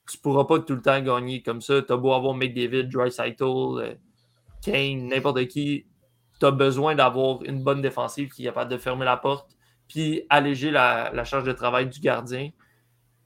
Tu 0.09 0.16
ne 0.16 0.22
pourras 0.22 0.45
pas 0.45 0.59
tout 0.61 0.74
le 0.74 0.82
temps 0.82 1.01
gagner 1.01 1.43
comme 1.43 1.61
ça. 1.61 1.82
Tu 1.82 1.93
as 1.93 1.97
beau 1.97 2.12
avoir 2.12 2.34
McDavid, 2.34 2.88
Dry 2.88 3.11
euh, 3.20 3.95
Kane, 4.62 5.09
n'importe 5.09 5.47
qui 5.47 5.86
tu 6.41 6.47
as 6.47 6.51
besoin 6.51 6.95
d'avoir 6.95 7.43
une 7.45 7.62
bonne 7.62 7.82
défensive 7.82 8.30
qui 8.30 8.43
est 8.43 8.47
capable 8.47 8.70
de 8.70 8.78
fermer 8.78 9.05
la 9.05 9.18
porte 9.18 9.55
puis 9.91 10.22
alléger 10.30 10.70
la, 10.70 11.24
charge 11.24 11.45
de 11.45 11.53
travail 11.53 11.88
du 11.88 11.99
gardien. 11.99 12.51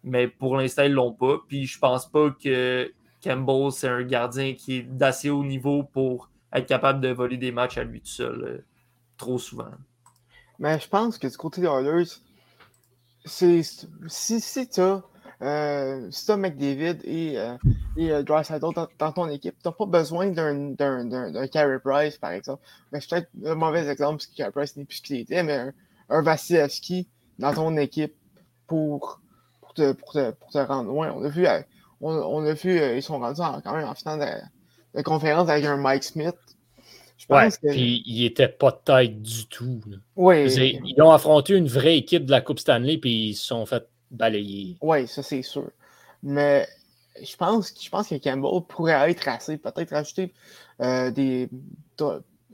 Mais 0.03 0.29
pour 0.29 0.57
l'instant, 0.57 0.83
ils 0.83 0.91
ne 0.91 0.97
l'ont 0.97 1.13
pas. 1.13 1.37
Puis 1.47 1.67
je 1.67 1.79
pense 1.79 2.11
pas 2.11 2.31
que 2.31 2.91
Campbell, 3.23 3.71
c'est 3.71 3.89
un 3.89 4.03
gardien 4.03 4.55
qui 4.55 4.77
est 4.79 4.83
d'assez 4.83 5.29
haut 5.29 5.45
niveau 5.45 5.83
pour 5.83 6.31
être 6.53 6.67
capable 6.67 7.01
de 7.01 7.09
voler 7.09 7.37
des 7.37 7.53
matchs 7.53 7.77
à 7.77 7.85
lui 7.85 8.01
tout 8.01 8.07
seul 8.07 8.43
euh, 8.43 8.65
trop 9.19 9.39
souvent. 9.39 9.71
Mais 10.59 10.79
je 10.81 10.89
pense 10.89 11.19
que 11.19 11.27
du 11.27 11.37
côté 11.37 11.61
des 11.61 11.67
Oilers, 11.67 12.05
si, 13.25 13.63
si 14.09 14.69
tu 14.69 14.81
as 14.81 15.03
euh, 15.43 16.09
si 16.11 16.31
as 16.31 16.37
McDavid 16.37 16.99
et, 17.05 17.39
euh, 17.39 17.57
et 17.97 18.13
euh, 18.13 18.23
dans, 18.23 19.13
ton 19.13 19.29
équipe, 19.29 19.55
tu 19.63 19.69
n'as 19.69 19.73
pas 19.73 19.87
besoin 19.87 20.29
d'un 20.29 20.75
Carey 21.53 21.79
Price, 21.85 22.17
par 22.17 22.31
exemple. 22.33 22.63
Mais 22.93 23.01
c'est 23.01 23.11
peut-être 23.11 23.29
un 23.45 23.55
mauvais 23.55 23.89
exemple 23.89 24.17
parce 24.17 24.27
que 24.27 24.37
Carey 24.37 24.53
Price 24.53 24.77
n'est 24.77 24.85
plus 24.85 24.97
ce 24.97 25.03
qu'il 25.03 25.17
était, 25.17 25.43
mais 25.43 25.71
un, 26.09 26.23
Vasilevski 26.23 27.09
dans 27.39 27.55
ton 27.55 27.77
équipe 27.77 28.15
pour, 28.67 29.21
pour, 29.61 29.75
te, 29.75 29.93
pour, 29.93 30.13
te, 30.13 30.31
pour 30.33 30.51
te 30.51 30.59
rendre 30.59 30.91
loin. 30.91 31.13
On 31.17 31.25
a 31.25 31.29
vu, 31.29 31.47
euh, 31.47 31.61
on, 32.01 32.45
a 32.45 32.53
vu 32.53 32.81
ils 32.97 33.03
sont 33.03 33.19
rendus 33.19 33.41
quand 33.65 33.77
même 33.77 33.89
en 33.89 33.95
finale 33.95 34.51
de, 34.95 35.03
conférence 35.03 35.49
avec 35.49 35.65
un 35.65 35.77
Mike 35.77 36.05
Smith. 36.05 36.37
Je 37.17 37.27
pense 37.27 37.57
que... 37.59 37.69
puis 37.69 38.03
il 38.07 38.23
n'était 38.23 38.49
pas 38.49 38.71
de 38.71 38.79
taille 38.85 39.11
du 39.11 39.47
tout. 39.47 39.81
Oui. 40.17 40.47
Ils 40.47 41.01
ont 41.01 41.11
affronté 41.11 41.55
une 41.55 41.69
vraie 41.69 41.97
équipe 41.97 42.27
de 42.27 42.31
la 42.31 42.41
Coupe 42.41 42.59
Stanley, 42.59 42.99
puis 42.99 43.31
ils 43.31 43.35
se 43.35 43.47
sont 43.47 43.65
fait 43.67 43.87
balayer. 44.11 44.77
Oui, 44.81 45.07
ça 45.07 45.23
c'est 45.23 45.43
sûr. 45.43 45.71
Mais 46.23 46.67
je 47.23 47.37
pense, 47.37 47.73
je 47.81 47.89
pense 47.89 48.09
que 48.09 48.17
Campbell 48.17 48.63
pourrait 48.69 49.11
être 49.11 49.29
assez, 49.29 49.57
peut-être 49.59 49.91
rajouter 49.91 50.33
euh, 50.81 51.11
des, 51.11 51.49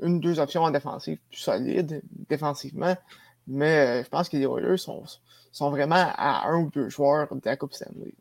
une 0.02 0.16
ou 0.16 0.18
deux 0.18 0.40
options 0.40 0.62
en 0.62 0.70
défensive 0.70 1.18
plus 1.30 1.38
solides 1.38 2.02
défensivement. 2.28 2.96
Mais 3.46 4.00
euh, 4.00 4.04
je 4.04 4.08
pense 4.08 4.28
que 4.28 4.36
les 4.36 4.44
Oilers 4.44 4.78
sont, 4.78 5.02
sont 5.52 5.70
vraiment 5.70 6.12
à 6.16 6.46
un 6.48 6.62
ou 6.62 6.70
deux 6.70 6.88
joueurs 6.88 7.28
de 7.34 7.40
la 7.44 7.56
Coupe 7.56 7.72
Stanley. 7.72 8.14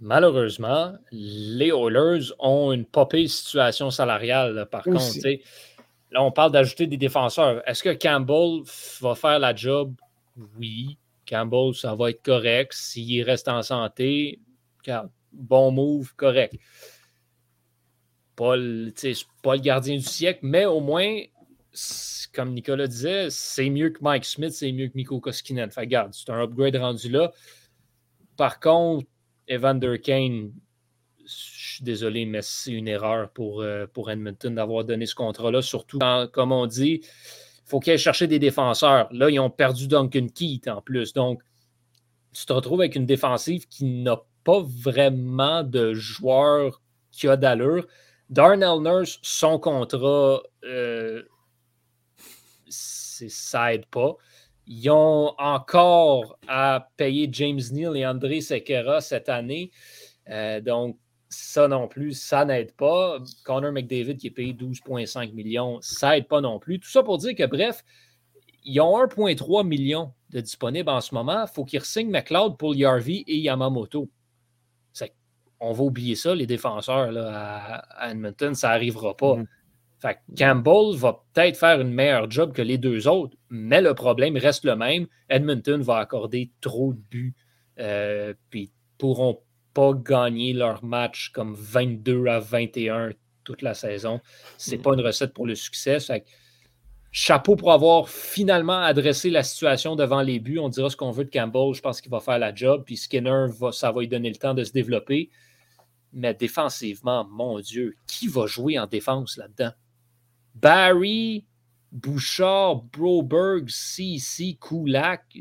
Malheureusement, 0.00 0.92
les 1.12 1.68
Oilers 1.68 2.32
ont 2.38 2.72
une 2.72 2.84
popée 2.84 3.28
situation 3.28 3.90
salariale, 3.90 4.66
par 4.70 4.82
contre. 4.82 5.28
Là, 6.10 6.22
on 6.22 6.30
parle 6.30 6.52
d'ajouter 6.52 6.86
des 6.86 6.96
défenseurs. 6.96 7.62
Est-ce 7.68 7.82
que 7.82 7.92
Campbell 7.92 8.62
va 9.00 9.14
faire 9.14 9.38
la 9.38 9.54
job? 9.54 9.94
Oui. 10.58 10.98
Campbell, 11.28 11.74
ça 11.74 11.94
va 11.94 12.10
être 12.10 12.22
correct. 12.22 12.72
S'il 12.74 13.22
reste 13.22 13.48
en 13.48 13.62
santé, 13.62 14.40
bon 15.32 15.72
move, 15.72 16.14
correct. 16.14 16.54
Pas 18.36 18.56
le, 18.56 18.92
pas 19.42 19.54
le 19.54 19.60
gardien 19.60 19.96
du 19.96 20.02
siècle, 20.02 20.40
mais 20.42 20.66
au 20.66 20.80
moins, 20.80 21.22
comme 22.32 22.52
Nicolas 22.52 22.86
disait, 22.86 23.28
c'est 23.30 23.70
mieux 23.70 23.90
que 23.90 24.02
Mike 24.02 24.24
Smith, 24.24 24.52
c'est 24.52 24.72
mieux 24.72 24.88
que 24.88 24.92
Miko 24.94 25.20
Koskinen. 25.20 25.70
Fait 25.70 25.86
garde, 25.86 26.12
c'est 26.12 26.30
un 26.30 26.42
upgrade 26.42 26.76
rendu 26.76 27.08
là. 27.08 27.32
Par 28.36 28.60
contre, 28.60 29.06
Evander 29.48 30.00
Kane, 30.00 30.52
je 31.24 31.74
suis 31.76 31.84
désolé, 31.84 32.26
mais 32.26 32.42
c'est 32.42 32.72
une 32.72 32.88
erreur 32.88 33.30
pour, 33.30 33.62
euh, 33.62 33.86
pour 33.86 34.10
Edmonton 34.10 34.54
d'avoir 34.54 34.84
donné 34.84 35.06
ce 35.06 35.14
contrat-là, 35.14 35.62
surtout 35.62 35.98
comme 36.32 36.52
on 36.52 36.66
dit, 36.66 37.02
faut 37.64 37.80
qu'ils 37.80 37.92
aillent 37.92 37.98
chercher 37.98 38.26
des 38.26 38.38
défenseurs. 38.38 39.08
Là, 39.12 39.30
ils 39.30 39.40
ont 39.40 39.50
perdu 39.50 39.88
Duncan 39.88 40.26
Keith 40.34 40.68
en 40.68 40.82
plus. 40.82 41.12
Donc, 41.12 41.42
tu 42.32 42.44
te 42.44 42.52
retrouves 42.52 42.80
avec 42.80 42.96
une 42.96 43.06
défensive 43.06 43.66
qui 43.68 43.84
n'a 43.84 44.20
pas 44.44 44.62
vraiment 44.62 45.62
de 45.62 45.94
joueur 45.94 46.82
qui 47.10 47.28
a 47.28 47.36
d'allure. 47.36 47.86
Darnell 48.28 48.80
Nurse, 48.82 49.18
son 49.22 49.58
contrat, 49.58 50.42
euh, 50.64 51.22
ça 52.74 53.70
n'aide 53.70 53.86
pas. 53.86 54.16
Ils 54.66 54.90
ont 54.90 55.34
encore 55.38 56.38
à 56.48 56.88
payer 56.96 57.28
James 57.32 57.60
Neal 57.72 57.96
et 57.96 58.06
André 58.06 58.40
Sequeira 58.40 59.00
cette 59.00 59.28
année. 59.28 59.70
Euh, 60.30 60.60
donc, 60.60 60.98
ça 61.28 61.68
non 61.68 61.88
plus, 61.88 62.12
ça 62.12 62.44
n'aide 62.44 62.72
pas. 62.72 63.18
Connor 63.44 63.72
McDavid 63.72 64.16
qui 64.16 64.28
est 64.28 64.30
payé 64.30 64.52
12,5 64.54 65.32
millions, 65.34 65.78
ça 65.80 66.10
n'aide 66.10 66.28
pas 66.28 66.40
non 66.40 66.58
plus. 66.58 66.78
Tout 66.78 66.88
ça 66.88 67.02
pour 67.02 67.18
dire 67.18 67.34
que, 67.34 67.44
bref, 67.44 67.84
ils 68.64 68.80
ont 68.80 68.98
1,3 69.04 69.66
million 69.66 70.12
de 70.30 70.40
disponibles 70.40 70.88
en 70.88 71.00
ce 71.00 71.14
moment. 71.14 71.42
Il 71.42 71.52
faut 71.52 71.64
qu'ils 71.64 71.82
signent 71.82 72.10
McLeod 72.10 72.56
pour 72.56 72.74
Yarvi 72.74 73.24
et 73.26 73.38
Yamamoto. 73.38 74.08
On 75.60 75.72
va 75.72 75.84
oublier 75.84 76.14
ça, 76.14 76.34
les 76.34 76.46
défenseurs 76.46 77.10
là, 77.10 77.82
à, 77.96 78.10
Edmonton, 78.10 78.54
ça 78.54 78.68
n'arrivera 78.68 79.16
pas. 79.16 79.36
Mm. 79.36 79.46
Campbell 80.36 80.96
va 80.96 81.24
peut-être 81.32 81.56
faire 81.56 81.80
une 81.80 81.92
meilleure 81.92 82.30
job 82.30 82.52
que 82.52 82.62
les 82.62 82.78
deux 82.78 83.08
autres, 83.08 83.36
mais 83.48 83.80
le 83.80 83.94
problème 83.94 84.36
reste 84.36 84.64
le 84.64 84.76
même. 84.76 85.06
Edmonton 85.28 85.80
va 85.80 85.98
accorder 85.98 86.50
trop 86.60 86.92
de 86.92 87.00
buts. 87.10 87.34
Euh, 87.80 88.34
puis 88.50 88.70
pourront 88.98 89.40
pas 89.72 89.92
gagner 89.92 90.52
leur 90.52 90.84
match 90.84 91.30
comme 91.30 91.54
22 91.54 92.26
à 92.26 92.38
21 92.38 93.10
toute 93.42 93.62
la 93.62 93.74
saison. 93.74 94.20
C'est 94.56 94.78
pas 94.78 94.94
une 94.94 95.00
recette 95.00 95.34
pour 95.34 95.46
le 95.46 95.54
succès. 95.54 95.98
chapeau 97.10 97.56
pour 97.56 97.72
avoir 97.72 98.08
finalement 98.08 98.80
adressé 98.80 99.30
la 99.30 99.42
situation 99.42 99.96
devant 99.96 100.22
les 100.22 100.38
buts. 100.38 100.58
On 100.58 100.68
dira 100.68 100.88
ce 100.88 100.96
qu'on 100.96 101.10
veut 101.10 101.24
de 101.24 101.30
Campbell. 101.30 101.74
Je 101.74 101.80
pense 101.80 102.00
qu'il 102.00 102.10
va 102.10 102.20
faire 102.20 102.38
la 102.38 102.54
job. 102.54 102.84
Puis 102.86 102.96
Skinner, 102.96 103.46
va, 103.58 103.72
ça 103.72 103.92
va 103.92 104.00
lui 104.00 104.08
donner 104.08 104.30
le 104.30 104.36
temps 104.36 104.54
de 104.54 104.64
se 104.64 104.72
développer. 104.72 105.30
Mais 106.12 106.32
défensivement, 106.32 107.26
mon 107.28 107.58
Dieu, 107.58 107.96
qui 108.06 108.28
va 108.28 108.46
jouer 108.46 108.78
en 108.78 108.86
défense 108.86 109.36
là-dedans? 109.36 109.72
Barry, 110.54 111.44
Bouchard, 111.92 112.82
Broberg, 112.92 113.68
CC, 113.68 114.58
Kulak. 114.60 115.36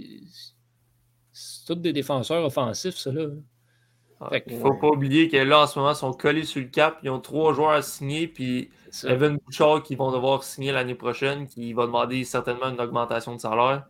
C'est 1.31 1.65
tous 1.65 1.75
des 1.75 1.93
défenseurs 1.93 2.45
offensifs, 2.45 2.97
ça, 2.97 3.11
là. 3.11 3.27
Il 4.31 4.55
ne 4.55 4.59
faut 4.59 4.73
pas 4.73 4.87
oublier 4.87 5.27
que 5.27 5.37
là, 5.37 5.61
en 5.61 5.67
ce 5.67 5.77
moment, 5.77 5.91
ils 5.91 5.97
sont 5.97 6.13
collés 6.13 6.45
sur 6.45 6.61
le 6.61 6.67
cap. 6.67 6.99
Ils 7.03 7.09
ont 7.09 7.19
trois 7.19 7.53
joueurs 7.53 7.71
à 7.71 7.81
signer. 7.81 8.27
Puis 8.27 8.69
Evan 9.03 9.37
Bouchard 9.37 9.83
qui 9.83 9.95
vont 9.95 10.11
devoir 10.11 10.43
signer 10.43 10.71
l'année 10.71 10.95
prochaine, 10.95 11.47
qui 11.47 11.73
va 11.73 11.85
demander 11.85 12.23
certainement 12.23 12.69
une 12.69 12.79
augmentation 12.79 13.35
de 13.35 13.41
salaire. 13.41 13.85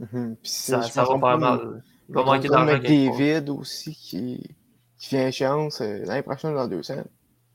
Mhm. 0.00 0.36
ça, 0.42 0.78
va 0.78 0.88
faire 0.88 1.38
mal. 1.38 1.82
Il 2.08 2.14
va 2.14 2.24
manquer 2.24 2.48
d'argent. 2.48 2.78
David 2.78 3.50
aussi 3.50 3.94
qui, 3.94 4.56
qui 4.98 5.08
vient 5.10 5.28
échéance 5.28 5.80
euh, 5.80 6.04
l'année 6.04 6.22
prochaine 6.22 6.54
dans 6.54 6.66
deux 6.66 6.82
semaines. 6.82 7.06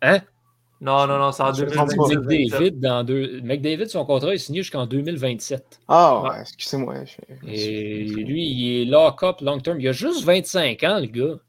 Hein? 0.01 0.21
Non, 0.79 1.07
non, 1.07 1.17
non, 1.17 1.31
c'est 1.31 1.43
en 1.43 1.51
2027. 1.51 2.19
McDavid, 2.19 2.71
dans 2.79 3.03
deux... 3.03 3.41
McDavid, 3.41 3.87
son 3.89 4.05
contrat 4.05 4.33
est 4.33 4.37
signé 4.37 4.61
jusqu'en 4.61 4.85
2027. 4.85 5.79
Ah, 5.87 6.21
ouais, 6.21 6.41
excusez-moi. 6.41 6.95
Et 7.47 8.05
lui, 8.05 8.47
il 8.47 8.81
est 8.81 8.85
lock-up 8.85 9.41
long 9.41 9.59
term. 9.59 9.79
Il 9.79 9.87
a 9.87 9.91
juste 9.91 10.23
25 10.23 10.83
ans, 10.83 10.99
le 10.99 11.07
gars. 11.07 11.39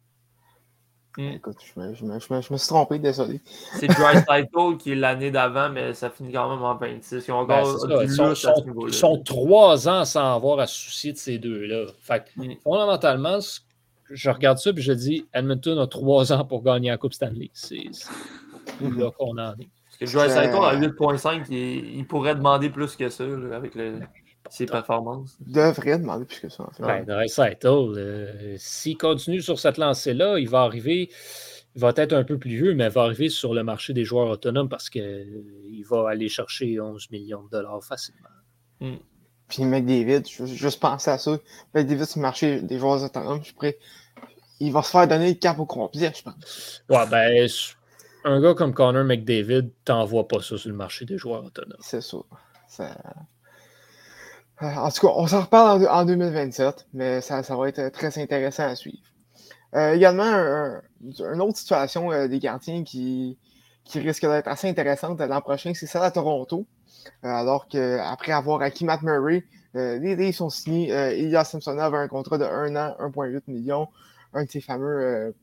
Hmm. 1.18 1.32
Écoute, 1.32 1.56
je 1.62 1.80
me, 1.80 1.94
je, 1.94 2.04
me, 2.04 2.20
je, 2.20 2.32
me, 2.32 2.40
je 2.40 2.52
me, 2.52 2.56
suis 2.56 2.68
trompé, 2.68 2.98
désolé. 2.98 3.40
C'est 3.74 3.88
Dry 3.88 4.18
Cycle 4.18 4.76
qui 4.78 4.92
est 4.92 4.94
l'année 4.94 5.32
d'avant, 5.32 5.68
mais 5.68 5.92
ça 5.92 6.10
finit 6.10 6.32
quand 6.32 6.48
même 6.48 6.62
en 6.62 6.76
26. 6.76 7.24
Ils, 7.26 7.32
ont 7.32 7.44
ben, 7.44 7.64
sont, 7.64 8.34
sont, 8.36 8.86
ils 8.86 8.94
sont, 8.94 9.18
trois 9.24 9.88
ans 9.88 10.04
sans 10.04 10.36
avoir 10.36 10.60
à 10.60 10.68
se 10.68 10.78
soucier 10.78 11.12
de 11.12 11.18
ces 11.18 11.38
deux-là. 11.38 11.86
Fait 12.00 12.24
mm. 12.36 12.52
fondamentalement, 12.62 13.40
je 14.10 14.30
regarde 14.30 14.58
ça 14.58 14.70
et 14.70 14.80
je 14.80 14.92
dis 14.92 15.26
Edmonton 15.34 15.78
a 15.80 15.86
trois 15.86 16.32
ans 16.32 16.44
pour 16.44 16.62
gagner 16.62 16.90
la 16.90 16.98
Coupe 16.98 17.14
Stanley. 17.14 17.50
C'est 17.52 17.90
mm-hmm. 18.86 18.98
là 18.98 19.10
qu'on 19.18 19.38
en 19.38 19.52
est. 19.54 19.68
Parce 19.98 20.12
que 20.12 20.16
Dry 20.16 20.28
Cycle 20.28 20.56
à 20.62 20.78
8.5, 20.78 21.46
il, 21.50 21.98
il, 21.98 22.06
pourrait 22.06 22.34
demander 22.34 22.70
plus 22.70 22.94
que 22.96 23.08
ça 23.08 23.24
là, 23.24 23.56
avec 23.56 23.74
le 23.74 24.00
ses 24.50 24.66
performances. 24.66 25.36
Devrait 25.40 25.98
demander 25.98 26.24
plus 26.24 26.40
que 26.40 26.48
ça. 26.48 26.64
En 26.64 26.70
fait. 26.70 27.04
ben, 27.04 27.26
euh, 27.64 28.56
s'il 28.58 28.96
continue 28.96 29.40
sur 29.40 29.58
cette 29.58 29.78
lancée-là, 29.78 30.38
il 30.38 30.48
va 30.48 30.62
arriver, 30.62 31.10
il 31.74 31.80
va 31.80 31.92
être 31.96 32.12
un 32.12 32.24
peu 32.24 32.38
plus 32.38 32.56
vieux, 32.56 32.74
mais 32.74 32.86
il 32.86 32.90
va 32.90 33.02
arriver 33.02 33.28
sur 33.28 33.54
le 33.54 33.62
marché 33.62 33.92
des 33.92 34.04
joueurs 34.04 34.28
autonomes 34.28 34.68
parce 34.68 34.90
qu'il 34.90 35.02
euh, 35.02 35.84
va 35.88 36.10
aller 36.10 36.28
chercher 36.28 36.80
11 36.80 37.10
millions 37.10 37.42
de 37.44 37.50
dollars 37.50 37.82
facilement. 37.84 38.28
Hmm. 38.80 38.96
Puis 39.48 39.64
McDavid, 39.64 40.22
je 40.28 40.44
juste 40.44 40.80
penser 40.80 41.10
à 41.10 41.18
ça. 41.18 41.38
McDavid 41.74 42.04
sur 42.04 42.18
le 42.18 42.22
marché 42.22 42.60
des 42.60 42.78
joueurs 42.78 43.02
autonomes, 43.02 43.42
je 43.42 43.72
il 44.60 44.72
va 44.72 44.82
se 44.82 44.90
faire 44.90 45.06
donner 45.06 45.28
le 45.28 45.34
cap 45.34 45.58
au 45.60 45.66
complet, 45.66 46.12
je 46.14 46.22
pense. 46.22 46.82
Ouais, 46.90 47.06
ben, 47.08 47.48
un 48.24 48.40
gars 48.40 48.54
comme 48.54 48.74
Connor 48.74 49.04
McDavid, 49.04 49.70
t'envoie 49.84 50.28
pas 50.28 50.40
ça 50.40 50.58
sur 50.58 50.68
le 50.68 50.76
marché 50.76 51.04
des 51.04 51.18
joueurs 51.18 51.44
autonomes. 51.44 51.78
C'est 51.80 52.00
ça. 52.00 52.18
ça... 52.68 52.96
Euh, 54.62 54.66
en 54.66 54.90
tout 54.90 55.06
cas, 55.06 55.12
on 55.14 55.26
s'en 55.26 55.42
reparle 55.42 55.86
en, 55.88 56.04
2027, 56.04 56.88
mais 56.92 57.20
ça, 57.20 57.42
va 57.42 57.68
être 57.68 57.90
très 57.90 58.18
intéressant 58.20 58.64
à 58.64 58.74
suivre. 58.74 59.02
Euh, 59.74 59.92
également, 59.92 60.80
une 61.00 61.40
autre 61.40 61.58
situation 61.58 62.10
euh, 62.10 62.26
des 62.26 62.38
gardiens 62.38 62.82
qui, 62.82 63.38
risque 63.94 64.26
d'être 64.26 64.48
assez 64.48 64.68
intéressante 64.68 65.20
l'an 65.20 65.40
prochain, 65.40 65.72
c'est 65.74 65.86
celle 65.86 66.02
à 66.02 66.10
Toronto. 66.10 66.66
alors 67.22 67.68
qu'après 67.68 68.32
avoir 68.32 68.60
acquis 68.62 68.84
Matt 68.84 69.02
Murray, 69.02 69.44
les 69.74 70.16
Leafs 70.16 70.36
sont 70.36 70.50
signés. 70.50 70.88
Ilya 71.18 71.44
Samsonov 71.44 71.94
a 71.94 71.98
un 71.98 72.08
contrat 72.08 72.36
de 72.36 72.44
1 72.44 72.76
an, 72.76 72.96
1,8 72.98 73.42
million, 73.46 73.88
un 74.34 74.44
de 74.44 74.50
ses 74.50 74.60
fameux 74.60 75.34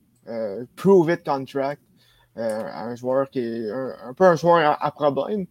Prove 0.76 1.10
It 1.10 1.24
contract. 1.24 1.82
Un 2.36 2.96
joueur 2.96 3.30
qui 3.30 3.40
est 3.40 3.70
un, 3.70 4.14
peu 4.14 4.26
un 4.26 4.36
joueur 4.36 4.58
à, 4.58 4.86
à 4.86 4.92
problème. 4.92 5.46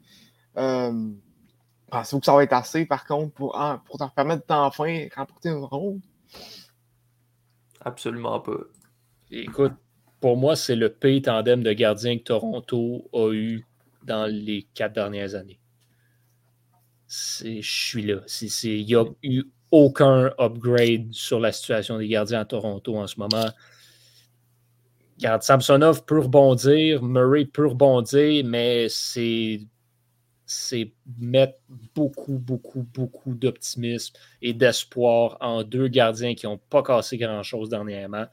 Pensez-vous 0.54 2.20
que 2.20 2.26
ça 2.26 2.34
va 2.34 2.42
être 2.42 2.52
assez, 2.52 2.86
par 2.86 3.06
contre, 3.06 3.32
pour, 3.34 3.58
pour 3.86 3.98
te 3.98 4.14
permettre 4.14 4.46
d'enfin 4.46 5.06
remporter 5.14 5.50
une 5.50 5.64
ronde? 5.64 6.00
Absolument 7.80 8.40
pas. 8.40 8.60
Écoute, 9.30 9.74
pour 10.20 10.36
moi, 10.36 10.56
c'est 10.56 10.76
le 10.76 10.88
pire 10.88 11.22
tandem 11.22 11.62
de 11.62 11.72
gardien 11.72 12.18
que 12.18 12.24
Toronto 12.24 13.08
a 13.12 13.32
eu 13.32 13.66
dans 14.04 14.26
les 14.26 14.66
quatre 14.74 14.94
dernières 14.94 15.34
années. 15.34 15.60
Je 17.08 17.60
suis 17.60 18.02
là. 18.02 18.20
Il 18.62 18.86
n'y 18.86 18.94
a 18.94 19.04
eu 19.22 19.44
aucun 19.70 20.32
upgrade 20.38 21.12
sur 21.12 21.40
la 21.40 21.52
situation 21.52 21.98
des 21.98 22.08
gardiens 22.08 22.40
à 22.40 22.44
Toronto 22.44 22.96
en 22.96 23.06
ce 23.06 23.18
moment. 23.20 23.50
Samsonov 25.40 26.04
peut 26.04 26.20
rebondir, 26.20 27.02
Murray 27.02 27.44
peut 27.44 27.66
rebondir, 27.66 28.44
mais 28.44 28.88
c'est 28.88 29.60
mettre 31.18 31.58
beaucoup, 31.94 32.38
beaucoup, 32.38 32.82
beaucoup 32.82 33.34
d'optimisme 33.34 34.14
et 34.42 34.52
d'espoir 34.52 35.36
en 35.40 35.62
deux 35.62 35.88
gardiens 35.88 36.34
qui 36.34 36.46
n'ont 36.46 36.58
pas 36.58 36.82
cassé 36.82 37.16
grand-chose 37.16 37.70
dernièrement. 37.70 38.26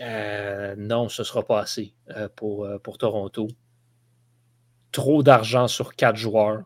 Euh, 0.00 0.74
non, 0.78 1.08
ce 1.08 1.22
ne 1.22 1.24
sera 1.24 1.42
pas 1.42 1.60
assez 1.60 1.92
euh, 2.16 2.28
pour, 2.34 2.64
euh, 2.64 2.78
pour 2.78 2.96
Toronto. 2.96 3.48
Trop 4.92 5.22
d'argent 5.22 5.68
sur 5.68 5.94
quatre 5.94 6.16
joueurs. 6.16 6.62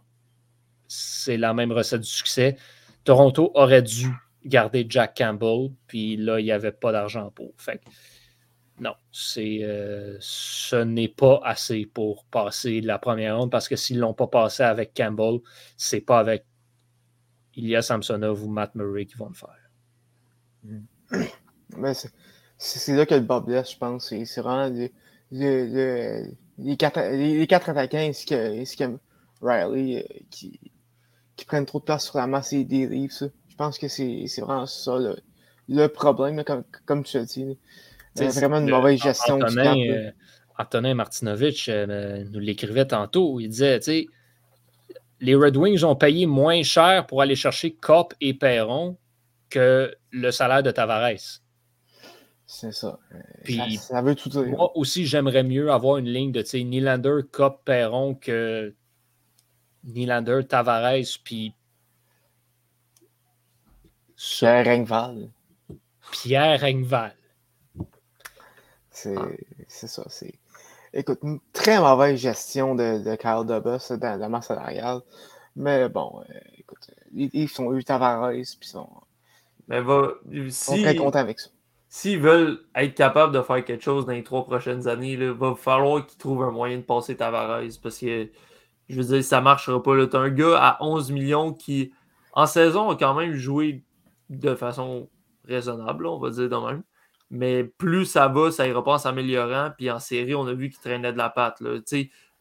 C'est 0.86 1.36
la 1.36 1.52
même 1.54 1.72
recette 1.72 2.02
du 2.02 2.08
succès. 2.08 2.56
Toronto 3.02 3.50
aurait 3.54 3.82
dû 3.82 4.08
garder 4.44 4.86
Jack 4.88 5.16
Campbell, 5.16 5.70
puis 5.86 6.16
là, 6.16 6.38
il 6.38 6.44
n'y 6.44 6.52
avait 6.52 6.72
pas 6.72 6.92
d'argent 6.92 7.30
pour. 7.34 7.52
Non, 8.80 8.94
euh, 9.36 10.16
ce 10.20 10.76
n'est 10.82 11.08
pas 11.08 11.40
assez 11.44 11.86
pour 11.86 12.24
passer 12.24 12.80
la 12.80 12.98
première 12.98 13.38
ronde 13.38 13.50
parce 13.50 13.68
que 13.68 13.76
s'ils 13.76 13.96
ne 13.96 14.02
l'ont 14.02 14.14
pas 14.14 14.26
passé 14.26 14.64
avec 14.64 14.94
Campbell, 14.94 15.38
c'est 15.76 16.00
pas 16.00 16.18
avec 16.18 16.44
Ilya 17.54 17.82
Samsonov 17.82 18.42
ou 18.42 18.48
Matt 18.48 18.74
Murray 18.74 19.06
qui 19.06 19.16
vont 19.16 19.28
le 19.28 19.34
faire. 19.34 20.90
Mais 21.76 21.94
c'est, 22.58 22.96
là 22.96 23.06
que 23.06 23.14
le 23.14 23.20
Bob 23.20 23.48
je 23.48 23.76
pense. 23.78 24.08
C'est, 24.08 24.40
vraiment 24.40 24.74
les, 25.30 26.76
quatre, 26.76 27.00
les, 27.12 27.46
quatre, 27.46 27.68
attaquants 27.68 27.98
ainsi 27.98 28.26
que, 28.26 28.98
Riley 29.40 29.98
euh, 29.98 30.18
qui, 30.30 30.58
qui, 31.36 31.44
prennent 31.44 31.66
trop 31.66 31.78
de 31.78 31.84
place 31.84 32.06
sur 32.06 32.18
la 32.18 32.26
masse 32.26 32.52
des 32.52 32.86
livres. 32.86 33.14
Je 33.48 33.56
pense 33.56 33.78
que 33.78 33.86
c'est, 33.86 34.26
vraiment 34.38 34.66
ça 34.66 34.98
le, 35.68 35.86
problème, 35.88 36.42
comme, 36.42 36.64
comme 36.86 37.04
tu 37.04 37.18
as 37.18 37.24
dit. 37.24 37.56
C'est 38.14 38.28
vraiment 38.28 38.58
une 38.58 38.70
mauvaise 38.70 39.02
gestion 39.02 39.36
Antonin, 39.36 39.76
euh, 39.76 40.10
Antonin 40.58 40.94
Martinovich 40.94 41.68
euh, 41.68 42.24
nous 42.30 42.38
l'écrivait 42.38 42.86
tantôt. 42.86 43.40
Il 43.40 43.48
disait, 43.48 43.80
tu 43.80 43.84
sais, 43.84 44.06
les 45.20 45.34
Red 45.34 45.56
Wings 45.56 45.84
ont 45.84 45.96
payé 45.96 46.26
moins 46.26 46.62
cher 46.62 47.06
pour 47.06 47.22
aller 47.22 47.34
chercher 47.34 47.74
Cop 47.74 48.14
et 48.20 48.34
Perron 48.34 48.96
que 49.50 49.94
le 50.10 50.30
salaire 50.30 50.62
de 50.62 50.70
Tavares. 50.70 51.40
C'est 52.46 52.72
ça. 52.72 52.98
Puis, 53.42 53.78
ça. 53.78 54.02
veut 54.02 54.14
tout 54.14 54.28
dire. 54.28 54.46
Moi 54.46 54.70
aussi, 54.76 55.06
j'aimerais 55.06 55.42
mieux 55.42 55.72
avoir 55.72 55.96
une 55.96 56.08
ligne 56.08 56.30
de 56.30 56.42
Nylander, 56.56 57.20
Cop, 57.32 57.64
Perron 57.64 58.14
que 58.14 58.74
Nylander, 59.84 60.40
Tavares, 60.48 61.18
puis. 61.24 61.54
Pierre 64.16 64.68
Engval. 64.68 65.30
Pierre 66.12 66.62
Engval. 66.62 67.14
C'est 68.94 69.88
ça. 69.88 70.04
C'est. 70.08 70.34
Écoute, 70.92 71.18
une 71.24 71.40
très 71.52 71.80
mauvaise 71.80 72.18
gestion 72.18 72.74
de, 72.74 73.02
de 73.02 73.16
Kyle 73.16 73.44
Dubas 73.44 73.96
dans 74.00 74.20
la 74.20 74.28
masse 74.28 74.46
salariale. 74.46 75.00
Mais 75.56 75.88
bon, 75.88 76.22
euh, 76.30 76.38
écoute, 76.58 76.90
ils, 77.12 77.48
sont 77.48 77.74
eu 77.74 77.84
Tavares, 77.84 78.30
puis 78.30 78.68
sont. 78.68 78.88
Mais 79.68 79.80
va, 79.80 80.12
si, 80.48 80.82
très 80.82 80.96
contents 80.96 81.18
avec 81.18 81.40
ça. 81.40 81.50
S'ils 81.88 82.18
veulent 82.18 82.60
être 82.74 82.94
capables 82.94 83.32
de 83.32 83.40
faire 83.40 83.64
quelque 83.64 83.82
chose 83.82 84.04
dans 84.04 84.12
les 84.12 84.24
trois 84.24 84.44
prochaines 84.44 84.88
années, 84.88 85.12
il 85.12 85.30
va 85.30 85.54
falloir 85.54 86.04
qu'ils 86.06 86.18
trouvent 86.18 86.42
un 86.42 86.50
moyen 86.50 86.78
de 86.78 86.82
passer 86.82 87.16
Tavares. 87.16 87.62
Parce 87.82 87.98
que, 87.98 88.30
je 88.88 89.00
veux 89.00 89.04
dire, 89.04 89.24
ça 89.24 89.38
ne 89.38 89.44
marchera 89.44 89.82
pas. 89.82 90.06
Tu 90.06 90.16
un 90.16 90.30
gars 90.30 90.58
à 90.58 90.82
11 90.84 91.12
millions 91.12 91.52
qui, 91.52 91.92
en 92.32 92.46
saison, 92.46 92.90
a 92.90 92.96
quand 92.96 93.14
même 93.14 93.34
joué 93.34 93.84
de 94.30 94.54
façon 94.54 95.08
raisonnable, 95.46 96.06
on 96.06 96.18
va 96.18 96.30
dire 96.30 96.48
de 96.48 96.56
même. 96.56 96.82
Mais 97.34 97.64
plus 97.64 98.06
ça 98.06 98.28
va, 98.28 98.52
ça 98.52 98.66
ira 98.66 98.84
pas 98.84 98.92
en 98.92 98.98
s'améliorant. 98.98 99.70
Puis 99.76 99.90
en 99.90 99.98
série, 99.98 100.36
on 100.36 100.46
a 100.46 100.52
vu 100.52 100.70
qu'il 100.70 100.78
traînait 100.78 101.12
de 101.12 101.18
la 101.18 101.30
patte. 101.30 101.60
Là. 101.60 101.80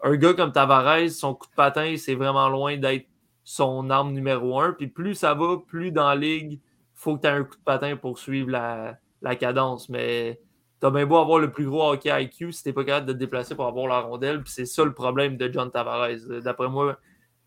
Un 0.03 0.15
gars 0.17 0.33
comme 0.35 0.51
Tavares, 0.51 1.09
son 1.09 1.33
coup 1.33 1.47
de 1.47 1.55
patin, 1.55 1.95
c'est 1.97 2.13
vraiment 2.13 2.47
loin 2.47 2.77
d'être 2.77 3.07
son 3.43 3.89
arme 3.89 4.13
numéro 4.13 4.59
un. 4.59 4.71
Puis 4.73 4.87
plus 4.87 5.15
ça 5.15 5.33
va, 5.33 5.57
plus 5.65 5.91
dans 5.91 6.07
la 6.07 6.15
ligue, 6.15 6.59
faut 6.93 7.15
que 7.17 7.21
tu 7.21 7.27
aies 7.27 7.31
un 7.31 7.43
coup 7.43 7.55
de 7.55 7.63
patin 7.63 7.95
pour 7.97 8.19
suivre 8.19 8.51
la, 8.51 9.35
cadence. 9.35 9.89
Mais 9.89 10.39
t'as 10.79 10.91
bien 10.91 11.07
beau 11.07 11.17
avoir 11.17 11.39
le 11.39 11.51
plus 11.51 11.65
gros 11.65 11.91
hockey 11.91 12.11
IQ 12.23 12.51
si 12.51 12.63
t'es 12.63 12.73
pas 12.73 12.83
capable 12.83 13.07
de 13.07 13.13
te 13.13 13.17
déplacer 13.17 13.55
pour 13.55 13.65
avoir 13.65 13.87
la 13.87 13.99
rondelle. 13.99 14.43
Puis 14.43 14.53
c'est 14.53 14.65
ça 14.65 14.85
le 14.85 14.93
problème 14.93 15.37
de 15.37 15.51
John 15.51 15.71
Tavares. 15.71 16.41
D'après 16.43 16.69
moi, 16.69 16.99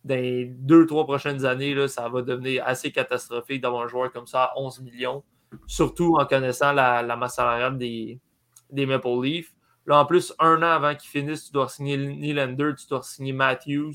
dans 0.03 0.16
les 0.16 0.47
deux, 0.47 0.84
trois 0.86 1.05
prochaines 1.05 1.44
années, 1.44 1.86
ça 1.86 2.09
va 2.09 2.22
devenir 2.22 2.64
assez 2.66 2.90
catastrophique 2.90 3.61
d'avoir 3.62 3.84
un 3.84 3.88
joueur 3.88 4.11
comme 4.11 4.26
ça 4.26 4.44
à 4.44 4.53
11 4.57 4.80
millions 4.80 5.22
surtout 5.66 6.16
en 6.18 6.26
connaissant 6.26 6.72
la, 6.72 7.16
masse 7.16 7.36
salariale 7.36 7.78
des, 7.78 8.18
des, 8.70 8.86
Maple 8.86 9.09
Leafs. 9.22 9.54
Là, 9.86 10.00
en 10.00 10.04
plus, 10.07 10.34
un 10.38 10.59
an 10.59 10.72
avant 10.72 10.94
qu'ils 10.94 11.11
finissent, 11.11 11.46
tu 11.46 11.52
dois 11.52 11.68
signer 11.68 11.96
Nylander, 11.96 12.72
tu 12.76 12.86
dois 12.88 13.02
signer 13.02 13.32
Matthews. 13.32 13.94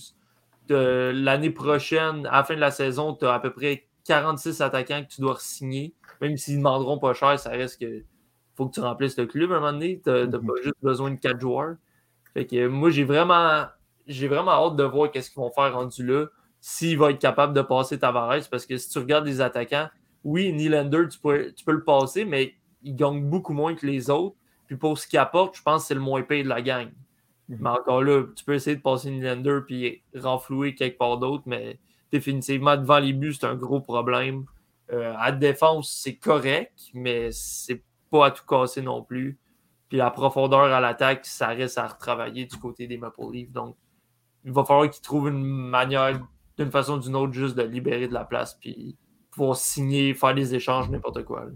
L'année 0.70 1.50
prochaine, 1.50 2.26
à 2.28 2.38
la 2.38 2.44
fin 2.44 2.56
de 2.56 2.60
la 2.60 2.72
saison, 2.72 3.14
tu 3.14 3.26
as 3.26 3.34
à 3.34 3.40
peu 3.40 3.52
près 3.52 3.88
46 4.06 4.62
attaquants 4.62 5.04
que 5.04 5.14
tu 5.14 5.22
dois 5.22 5.36
signer. 5.40 5.94
Même 6.22 6.38
s'ils 6.38 6.56
ne 6.56 6.60
demanderont 6.60 6.98
pas 6.98 7.14
cher, 7.14 7.38
ça 7.40 7.50
reste 7.50 7.80
que 7.80 8.04
faut 8.56 8.68
que 8.68 8.74
tu 8.74 8.80
remplisses 8.80 9.18
le 9.18 9.26
club 9.26 9.52
à 9.52 9.56
un 9.56 9.60
moment 9.60 9.74
donné. 9.74 10.00
Tu 10.04 10.10
n'as 10.10 10.26
Mhm. 10.26 10.48
pas 10.48 10.54
juste 10.64 10.76
besoin 10.82 11.12
de 11.12 11.16
4 11.16 11.40
joueurs. 11.40 11.76
Fait 12.34 12.46
que 12.46 12.68
moi, 12.68 12.90
j'ai 12.90 13.04
vraiment, 13.04 13.66
j'ai 14.08 14.28
vraiment 14.28 14.52
hâte 14.52 14.76
de 14.78 14.84
voir 14.84 15.12
qu'est-ce 15.12 15.30
qu'ils 15.32 15.42
vont 15.42 15.52
faire 15.52 15.74
rendu 15.74 16.06
là. 16.06 16.28
S'il 16.62 16.98
va 16.98 17.10
être 17.12 17.20
capable 17.20 17.54
de 17.54 17.62
passer 17.62 17.98
Tavares, 18.00 18.48
parce 18.50 18.66
que 18.66 18.78
si 18.78 18.90
tu 18.90 19.00
regardes 19.00 19.26
les 19.26 19.42
attaquants, 19.42 19.90
oui, 20.24 20.54
Nylander, 20.54 21.08
tu 21.10 21.20
peux, 21.20 21.52
tu 21.54 21.64
peux 21.64 21.72
le 21.72 21.84
passer, 21.84 22.26
mais 22.26 22.54
il 22.84 22.96
gagne 22.96 23.24
beaucoup 23.24 23.54
moins 23.54 23.76
que 23.76 23.86
les 23.86 24.10
autres. 24.10 24.36
Puis 24.68 24.78
pour 24.78 24.98
ce 24.98 25.08
qu'il 25.08 25.20
apporte, 25.20 25.58
je 25.58 25.62
pense 25.62 25.84
que 25.84 25.88
c'est 25.90 25.94
le 25.96 26.02
moins 26.02 26.22
payé 26.22 26.44
de 26.44 26.50
la 26.50 26.62
gang. 26.62 26.90
Mhm. 27.50 27.58
Mais 27.60 27.70
encore 27.70 28.04
là, 28.04 28.24
tu 28.36 28.44
peux 28.46 28.54
essayer 28.54 28.76
de 28.76 28.82
passer 28.82 29.12
Nylander 29.12 29.60
puis 29.66 30.04
renflouer 30.16 30.76
quelque 30.76 30.98
part 30.98 31.18
d'autre, 31.18 31.44
mais 31.46 31.80
définitivement, 32.12 32.78
devant 32.78 33.00
les 33.00 33.14
buts, 33.14 33.34
c'est 33.34 33.46
un 33.46 33.56
gros 33.56 33.82
problème. 33.82 34.46
Euh, 34.92 35.14
à 35.18 35.32
défense, 35.32 35.92
c'est 35.92 36.16
correct, 36.16 36.74
mais 36.94 37.30
c'est 37.32 37.84
pas 38.10 38.28
à 38.28 38.32
tout 38.32 38.46
casser 38.46 38.82
non 38.82 39.04
plus. 39.04 39.38
Puis 39.90 39.98
la 39.98 40.12
profondeur 40.12 40.64
à 40.64 40.80
l'attaque, 40.80 41.26
ça 41.26 41.48
reste 41.48 41.78
à 41.78 41.88
retravailler 41.88 42.46
du 42.46 42.58
côté 42.58 42.88
des 42.88 42.98
Maple 42.98 43.32
Leafs. 43.32 43.52
Donc, 43.52 43.76
il 44.46 44.52
va 44.52 44.64
falloir 44.64 44.90
qu'ils 44.90 45.02
trouvent 45.02 45.30
une 45.30 45.44
manière, 45.44 46.20
d'une 46.58 46.72
façon 46.72 46.96
ou 46.96 47.00
d'une 47.00 47.16
autre, 47.16 47.34
juste 47.34 47.56
de 47.56 47.64
libérer 47.64 48.08
de 48.08 48.14
la 48.14 48.26
place, 48.26 48.56
puis 48.56 48.98
pouvoir 49.32 49.56
signer, 49.56 50.14
faire 50.14 50.36
des 50.36 50.56
échanges, 50.56 50.90
n'importe 50.90 51.24
quoi. 51.24 51.48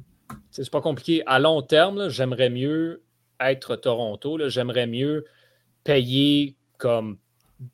C'est 0.49 0.69
pas 0.69 0.81
compliqué. 0.81 1.23
À 1.25 1.39
long 1.39 1.61
terme, 1.61 2.09
j'aimerais 2.09 2.49
mieux 2.49 3.03
être 3.39 3.75
Toronto. 3.75 4.39
J'aimerais 4.49 4.87
mieux 4.87 5.25
payer 5.83 6.55
comme 6.77 7.17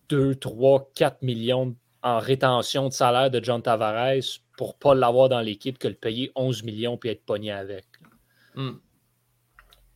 2, 0.10 0.36
3, 0.36 0.90
4 0.96 1.22
millions 1.22 1.76
en 2.04 2.20
rétention 2.20 2.88
de 2.88 2.94
salaire 2.94 3.30
de 3.30 3.44
John 3.44 3.62
Tavares 3.62 4.40
pour 4.58 4.70
ne 4.70 4.74
pas 4.74 4.96
l'avoir 4.96 5.30
dans 5.30 5.42
l'équipe 5.42 5.78
que 5.78 5.88
le 5.88 5.94
payer 5.94 6.32
11 6.36 6.64
millions 6.64 6.98
puis 6.98 7.10
être 7.10 7.24
pogné 7.24 7.52
avec. 7.52 7.86
Hmm. 8.56 8.74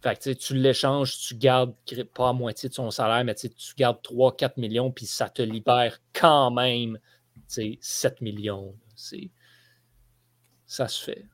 Fait 0.01 0.15
que 0.19 0.33
tu 0.33 0.53
l'échanges, 0.53 1.17
tu 1.17 1.35
gardes 1.35 1.73
pas 2.13 2.29
à 2.29 2.33
moitié 2.33 2.69
de 2.69 2.75
son 2.75 2.91
salaire, 2.91 3.23
mais 3.25 3.33
tu 3.33 3.49
gardes 3.75 4.01
3-4 4.03 4.59
millions, 4.59 4.91
puis 4.91 5.07
ça 5.07 5.29
te 5.29 5.41
libère 5.41 5.99
quand 6.13 6.51
même 6.51 6.99
tu 7.35 7.43
sais, 7.47 7.77
7 7.81 8.21
millions. 8.21 8.75
C'est- 8.95 9.29
Ça 10.67 10.87
se 10.87 11.03
fait. 11.03 11.25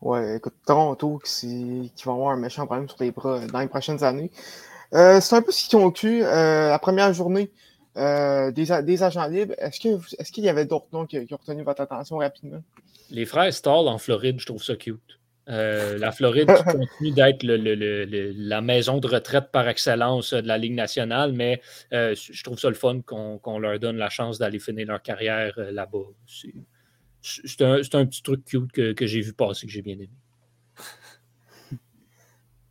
Ouais, 0.00 0.36
écoute, 0.36 0.54
Toronto 0.66 1.20
qui, 1.24 1.92
va 2.04 2.12
avoir 2.12 2.30
un 2.30 2.36
méchant 2.36 2.66
problème 2.66 2.88
sur 2.88 2.96
les 3.00 3.10
bras 3.10 3.38
euh, 3.38 3.46
dans 3.48 3.60
les 3.60 3.68
prochaines 3.68 4.02
années. 4.02 4.30
Euh, 4.94 5.20
c'est 5.20 5.36
un 5.36 5.42
peu 5.42 5.52
ce 5.52 5.68
qu'ils 5.68 5.78
ont 5.78 5.90
cru 5.90 6.22
euh, 6.22 6.70
la 6.70 6.78
première 6.78 7.12
journée 7.12 7.50
euh, 7.96 8.50
des, 8.50 9.02
agents 9.02 9.26
libres. 9.26 9.54
Est-ce 9.58 9.78
que 9.78 9.88
vous- 9.94 10.14
est-ce 10.18 10.32
qu'il 10.32 10.44
y 10.44 10.48
avait 10.48 10.64
d'autres 10.64 10.86
noms 10.92 11.06
qui, 11.06 11.24
qui 11.26 11.34
ont 11.34 11.38
retenu 11.38 11.62
votre 11.62 11.82
attention 11.82 12.16
rapidement? 12.16 12.62
Les 13.10 13.26
frères 13.26 13.52
Stall 13.52 13.88
en 13.88 13.98
Floride, 13.98 14.40
je 14.40 14.46
trouve 14.46 14.62
ça 14.62 14.74
cute. 14.76 15.18
La 15.46 16.12
Floride 16.12 16.46
continue 16.64 17.10
d'être 17.10 17.42
le- 17.42 17.56
le- 17.56 17.74
le- 17.74 18.04
le- 18.04 18.32
la 18.36 18.60
maison 18.60 18.98
de 18.98 19.08
retraite 19.08 19.50
par 19.50 19.66
excellence 19.68 20.32
de 20.32 20.46
la 20.46 20.56
Ligue 20.56 20.74
nationale, 20.74 21.32
mais 21.32 21.60
je 21.90 22.42
trouve 22.44 22.58
ça 22.58 22.68
le 22.68 22.74
fun 22.76 23.00
qu'on 23.00 23.38
qu'on 23.38 23.58
leur 23.58 23.78
donne 23.80 23.96
la 23.96 24.10
chance 24.10 24.38
d'aller 24.38 24.60
finir 24.60 24.86
leur 24.86 25.02
carrière 25.02 25.52
là-bas. 25.56 26.06
C'est 26.28 26.54
c'est 27.22 27.62
un, 27.62 27.74
un 27.76 28.06
petit 28.06 28.22
truc 28.22 28.44
cute 28.44 28.72
que, 28.72 28.92
que 28.92 29.06
j'ai 29.06 29.20
vu 29.20 29.32
passer, 29.32 29.66
que 29.66 29.72
j'ai 29.72 29.82
bien 29.82 29.94
aimé. 29.94 30.10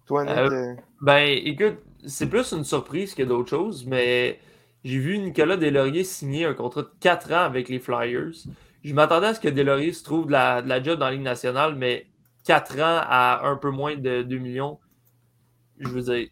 Toi, 0.05 0.25
Nick, 0.25 0.37
Euh, 0.37 0.49
euh, 0.51 0.75
Ben, 1.01 1.27
écoute, 1.45 1.77
c'est 2.05 2.29
plus 2.29 2.51
une 2.53 2.63
surprise 2.63 3.13
que 3.15 3.23
d'autres 3.23 3.49
choses, 3.49 3.85
mais 3.85 4.39
j'ai 4.83 4.99
vu 4.99 5.17
Nicolas 5.19 5.57
Deslauriers 5.57 6.03
signer 6.03 6.45
un 6.45 6.53
contrat 6.53 6.83
de 6.83 6.91
4 6.99 7.31
ans 7.33 7.43
avec 7.43 7.69
les 7.69 7.79
Flyers. 7.79 8.31
Je 8.83 8.93
m'attendais 8.93 9.27
à 9.27 9.33
ce 9.33 9.39
que 9.39 9.49
Deslauriers 9.49 9.93
se 9.93 10.03
trouve 10.03 10.27
de 10.27 10.31
la, 10.31 10.61
de 10.61 10.69
la 10.69 10.81
job 10.81 10.99
dans 10.99 11.05
la 11.07 11.11
Ligue 11.13 11.21
nationale, 11.21 11.75
mais 11.75 12.07
4 12.45 12.75
ans 12.79 13.01
à 13.03 13.41
un 13.47 13.57
peu 13.57 13.69
moins 13.71 13.95
de 13.95 14.23
2 14.23 14.37
millions, 14.37 14.79
je 15.79 15.89
veux 15.89 16.01
dire, 16.01 16.27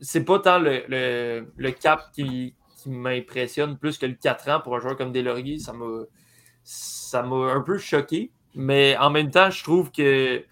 c'est 0.00 0.24
pas 0.24 0.38
tant 0.40 0.58
le, 0.58 0.82
le- 0.88 1.46
le 1.56 1.70
cap 1.72 2.10
qui, 2.12 2.54
qui 2.78 2.90
m'impressionne 2.90 3.76
plus 3.78 3.98
que 3.98 4.06
le 4.06 4.14
4 4.14 4.48
ans 4.50 4.60
pour 4.60 4.76
un 4.76 4.80
joueur 4.80 4.96
comme 4.96 5.12
Deslauriers. 5.12 5.58
Ça 5.58 5.72
m'a 5.72 5.86
ça 6.68 7.22
m'a 7.22 7.50
un 7.54 7.62
peu 7.62 7.78
choqué, 7.78 8.30
mais 8.54 8.94
en 8.98 9.08
même 9.08 9.30
temps, 9.30 9.48
je 9.48 9.64
trouve 9.64 9.90
que 9.90 10.44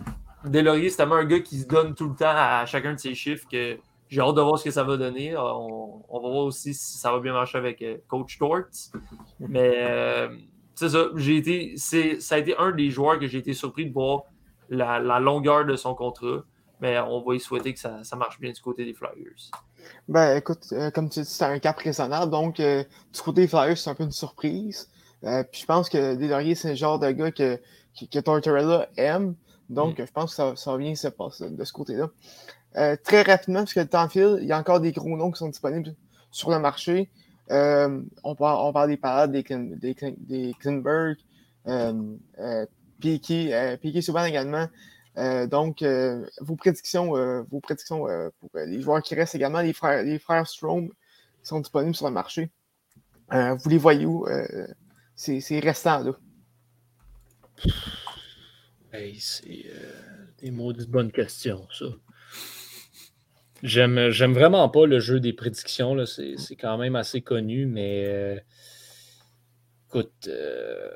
Deslauriers, 0.47 0.89
c'est 0.89 0.97
tellement 0.97 1.17
un 1.17 1.27
gars 1.27 1.41
qui 1.41 1.59
se 1.59 1.67
donne 1.67 1.95
tout 1.95 2.09
le 2.09 2.15
temps 2.15 2.33
à 2.35 2.65
chacun 2.65 2.95
de 2.95 2.99
ses 2.99 3.15
chiffres 3.15 3.47
que 3.51 3.77
j'ai 4.09 4.21
hâte 4.23 4.35
de 4.35 4.41
voir 4.41 4.59
ce 4.59 4.65
que 4.65 4.71
ça 4.71 4.83
va 4.83 4.97
donner. 4.97 5.37
On, 5.37 6.01
va 6.11 6.19
voir 6.19 6.47
aussi 6.47 6.73
si 6.73 6.97
ça 6.97 7.13
va 7.13 7.21
bien 7.21 7.35
marcher 7.35 7.59
avec 7.59 7.83
euh, 7.83 7.99
Coach 8.09 8.39
Torts. 8.39 8.95
Mais 9.41 9.75
euh, 9.77 10.35
c'est 10.75 10.89
ça, 10.89 11.09
j'ai 11.17 11.37
été, 11.37 11.77
ça 11.77 12.37
a 12.37 12.39
été 12.39 12.57
un 12.57 12.73
des 12.73 12.89
joueurs 12.89 13.19
que 13.19 13.27
j'ai 13.27 13.39
été 13.39 13.53
surpris 13.53 13.85
de 13.85 13.93
voir 13.93 14.23
la, 14.71 15.21
longueur 15.21 15.67
de 15.67 15.77
son 15.77 15.95
contrat. 15.95 16.45
Mais 16.81 16.99
on 16.99 17.23
va 17.23 17.35
y 17.35 17.41
souhaiter 17.41 17.75
que 17.75 17.79
ça, 17.79 18.01
marche 18.17 18.41
bien 18.41 18.53
du 18.53 18.61
côté 18.63 18.87
des 18.87 18.95
Flyers. 18.95 19.51
ben 20.09 20.39
écoute, 20.39 20.65
euh, 20.73 20.91
comme 20.91 21.11
tu 21.11 21.21
dis, 21.21 21.27
c'est 21.27 21.45
un 21.45 21.59
cap 21.59 21.77
raisonnable, 21.79 22.31
donc 22.31 22.57
du 22.57 23.23
côté 23.23 23.43
des 23.43 23.49
Flyers, 23.49 23.77
c'est 23.77 23.91
un 23.91 23.95
peu 23.95 24.05
une 24.05 24.13
surprise. 24.13 24.89
Euh, 25.27 25.43
puis 25.43 25.61
je 25.61 25.67
pense 25.67 25.89
que 25.89 26.15
Deslauriers, 26.15 26.55
c'est 26.55 26.71
le 26.71 26.75
genre 26.77 26.99
de 26.99 27.11
gars 27.11 27.33
que, 27.33 27.61
que, 27.99 28.05
que 28.07 28.19
Tortorella 28.19 28.89
aime. 28.97 29.35
Donc, 29.69 29.97
je 29.99 30.13
pense 30.13 30.31
que 30.31 30.37
ça, 30.37 30.55
ça 30.57 30.71
va 30.71 30.79
bien 30.79 30.95
se 30.95 31.09
passer 31.09 31.51
de 31.51 31.65
ce 31.65 31.73
côté-là. 31.73 32.09
Euh, 32.77 32.97
très 33.03 33.23
rapidement, 33.23 33.61
parce 33.61 33.75
que 33.75 33.81
le 33.81 33.89
temps 33.89 34.09
file, 34.09 34.39
il 34.41 34.47
y 34.47 34.53
a 34.53 34.59
encore 34.59 34.81
des 34.81 34.93
gros 34.93 35.17
noms 35.17 35.33
qui 35.33 35.39
sont 35.39 35.49
disponibles 35.49 35.95
sur 36.31 36.51
le 36.51 36.61
marché. 36.61 37.11
Euh, 37.51 38.01
on, 38.23 38.35
parle, 38.37 38.59
on 38.65 38.73
parle 38.73 38.89
des 38.91 38.97
parades, 38.97 39.33
des, 39.33 39.43
Klin- 39.43 39.77
des, 39.77 39.95
Klin- 39.95 40.15
des 40.19 40.55
Klinberg, 40.61 41.17
Piquet 43.01 44.03
Souban 44.03 44.25
également. 44.25 44.69
Donc, 45.49 45.83
vos 46.41 46.57
prédictions, 46.57 47.13
vos 47.51 47.61
prédictions 47.61 48.07
pour 48.39 48.51
les 48.55 48.81
joueurs 48.83 49.03
qui 49.03 49.15
restent 49.17 49.35
également, 49.35 49.63
les 49.63 49.73
frères, 49.73 50.03
les 50.05 50.19
frères 50.19 50.47
Strom 50.47 50.89
qui 50.89 51.49
sont 51.49 51.61
disponibles 51.61 51.97
sur 51.97 52.07
le 52.07 52.13
marché. 52.13 52.51
Vous 53.33 53.69
les 53.69 53.79
voyez 53.79 54.07
où, 54.07 54.27
euh, 55.17 55.41
ces, 55.41 55.41
ces 55.41 55.61
restants-là? 55.61 56.13
Hey, 58.93 59.17
c'est 59.19 59.67
euh, 59.67 60.27
des 60.43 60.51
maudites 60.51 60.89
bonnes 60.91 61.13
questions, 61.13 61.67
ça. 61.73 61.87
J'aime, 63.63 64.11
j'aime 64.11 64.35
vraiment 64.35 64.69
pas 64.69 64.87
le 64.87 65.01
jeu 65.01 65.19
des 65.21 65.33
prédictions. 65.33 65.95
là. 65.95 66.07
C'est, 66.07 66.35
c'est 66.37 66.57
quand 66.57 66.77
même 66.79 66.95
assez 66.95 67.21
connu, 67.23 67.67
mais 67.67 68.05
euh, 68.07 68.39
écoute, 69.89 70.13
euh, 70.29 70.89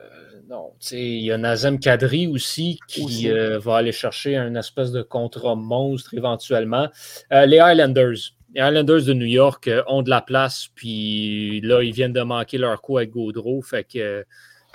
non. 0.48 0.74
tu 0.78 0.88
sais, 0.88 1.00
Il 1.02 1.22
y 1.24 1.32
a 1.32 1.38
Nazem 1.38 1.78
Kadri 1.80 2.26
aussi 2.26 2.78
qui 2.86 3.02
Aussi. 3.04 3.30
euh, 3.30 3.58
va 3.58 3.78
aller 3.78 3.92
chercher 3.92 4.36
un 4.36 4.54
espèce 4.54 4.92
de 4.92 5.02
contrat 5.02 5.54
monstre 5.56 6.14
éventuellement. 6.14 6.88
Euh, 7.32 7.46
les 7.46 7.58
Highlanders. 7.58 8.34
Les 8.54 8.60
Highlanders 8.60 9.04
de 9.04 9.12
New 9.12 9.26
York 9.26 9.68
euh, 9.68 9.82
ont 9.86 10.02
de 10.02 10.10
la 10.10 10.20
place, 10.20 10.68
puis 10.74 11.60
là, 11.60 11.82
ils 11.82 11.92
viennent 11.92 12.12
de 12.12 12.22
manquer 12.22 12.58
leur 12.58 12.82
coup 12.82 12.98
avec 12.98 13.10
Gaudreau. 13.10 13.62
Fait 13.62 13.84
que 13.84 13.98
euh, 13.98 14.24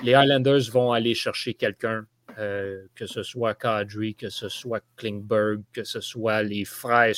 les 0.03 0.13
Highlanders 0.13 0.71
vont 0.71 0.93
aller 0.93 1.13
chercher 1.13 1.53
quelqu'un 1.53 2.05
euh, 2.37 2.83
que 2.95 3.05
ce 3.05 3.23
soit 3.23 3.53
Kadri, 3.53 4.15
que 4.15 4.29
ce 4.29 4.47
soit 4.49 4.81
Klingberg, 4.95 5.61
que 5.73 5.83
ce 5.83 5.99
soit 5.99 6.43
les 6.43 6.63
frères 6.63 7.13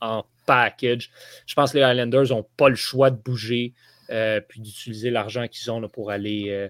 en 0.00 0.24
package. 0.46 1.10
Je 1.46 1.54
pense 1.54 1.72
que 1.72 1.78
les 1.78 1.84
Highlanders 1.84 2.30
n'ont 2.30 2.46
pas 2.56 2.68
le 2.68 2.74
choix 2.76 3.10
de 3.10 3.16
bouger 3.16 3.74
puis 4.48 4.60
d'utiliser 4.60 5.10
l'argent 5.10 5.48
qu'ils 5.48 5.70
ont 5.72 5.88
pour 5.88 6.10
aller, 6.10 6.68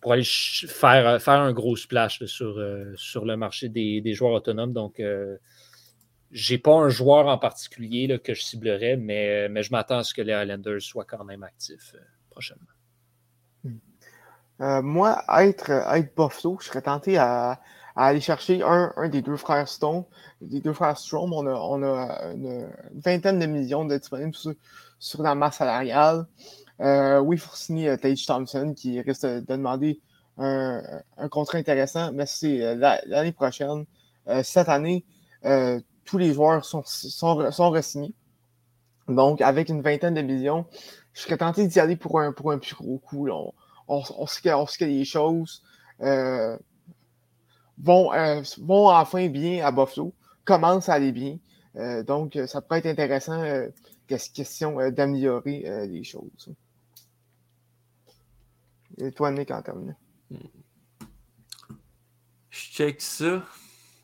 pour 0.00 0.12
aller 0.12 0.24
faire, 0.24 1.20
faire 1.20 1.40
un 1.40 1.52
gros 1.52 1.76
splash 1.76 2.24
sur, 2.24 2.58
sur 2.96 3.24
le 3.24 3.36
marché 3.36 3.68
des, 3.68 4.00
des 4.00 4.14
joueurs 4.14 4.32
autonomes. 4.32 4.72
Donc, 4.72 5.00
j'ai 6.32 6.58
pas 6.58 6.72
un 6.72 6.88
joueur 6.88 7.28
en 7.28 7.38
particulier 7.38 8.18
que 8.18 8.34
je 8.34 8.42
ciblerais, 8.42 8.96
mais, 8.96 9.62
je 9.62 9.70
m'attends 9.70 9.98
à 9.98 10.04
ce 10.04 10.14
que 10.14 10.22
les 10.22 10.32
Highlanders 10.32 10.80
soient 10.80 11.04
quand 11.04 11.24
même 11.24 11.42
actifs 11.42 11.94
euh, 11.94 12.00
prochainement. 12.30 12.64
Euh, 14.60 14.80
moi, 14.82 15.24
être, 15.40 15.70
être 15.70 16.14
Buffalo, 16.16 16.58
je 16.60 16.66
serais 16.68 16.82
tenté 16.82 17.18
à, 17.18 17.60
aller 17.96 18.20
chercher 18.20 18.62
un, 18.62 18.92
des 19.08 19.20
deux 19.20 19.36
frères 19.36 19.68
Stone, 19.68 20.04
des 20.40 20.60
deux 20.60 20.72
frères 20.72 20.96
Strom. 20.96 21.32
On 21.32 21.46
a, 21.46 22.32
une, 22.32 22.68
vingtaine 22.94 23.38
de 23.38 23.46
millions 23.46 23.84
de 23.84 23.96
disponibles 23.96 24.34
sur, 24.98 25.22
la 25.22 25.34
masse 25.34 25.56
salariale. 25.56 26.26
Euh, 26.80 27.18
oui, 27.18 27.36
il 27.36 27.38
faut 27.40 27.54
signer 27.54 27.90
euh, 27.90 27.96
Tage 27.96 28.24
Thompson 28.24 28.72
qui 28.74 29.00
risque 29.00 29.22
de, 29.26 29.40
de 29.40 29.46
demander 29.46 30.00
un, 30.38 31.02
contrat 31.30 31.58
intéressant, 31.58 32.12
mais 32.12 32.26
c'est 32.26 32.62
euh, 32.62 32.74
la- 32.74 33.00
l'année 33.06 33.32
prochaine. 33.32 33.84
Euh, 34.28 34.42
cette 34.42 34.68
année, 34.68 35.04
euh, 35.44 35.80
tous 36.04 36.18
les 36.18 36.34
joueurs 36.34 36.64
sont, 36.64 36.82
sont, 36.84 37.50
sont 37.50 37.70
re-signés. 37.70 38.14
Donc, 39.08 39.40
avec 39.40 39.68
une 39.68 39.82
vingtaine 39.82 40.14
de 40.14 40.22
millions, 40.22 40.66
je 41.12 41.22
serais 41.22 41.36
tenté 41.36 41.66
d'y 41.66 41.80
aller 41.80 41.96
pour 41.96 42.20
un, 42.20 42.32
pour 42.32 42.52
un 42.52 42.58
plus 42.58 42.74
gros 42.74 42.98
coup. 42.98 43.26
là. 43.26 43.34
On, 43.34 43.52
on, 43.88 44.02
on 44.18 44.26
sait 44.26 44.42
que, 44.42 44.48
on 44.50 44.66
les 44.84 45.04
choses 45.04 45.62
euh, 46.00 46.56
vont, 47.78 48.12
euh, 48.12 48.42
vont 48.58 48.88
enfin 48.90 49.28
bien 49.28 49.64
à 49.64 49.70
Buffalo, 49.72 50.14
commencent 50.44 50.88
à 50.88 50.94
aller 50.94 51.12
bien. 51.12 51.38
Euh, 51.76 52.02
donc, 52.02 52.38
ça 52.46 52.60
pourrait 52.60 52.78
être 52.80 52.86
intéressant, 52.86 53.42
ques- 54.06 54.32
question 54.32 54.90
d'améliorer 54.90 55.86
les 55.88 56.04
choses. 56.04 56.54
Et 58.98 59.10
toi, 59.10 59.30
Nick, 59.30 59.50
en 59.50 59.62
terminant. 59.62 59.96
Je 62.50 62.60
check 62.70 63.00
ça. 63.00 63.42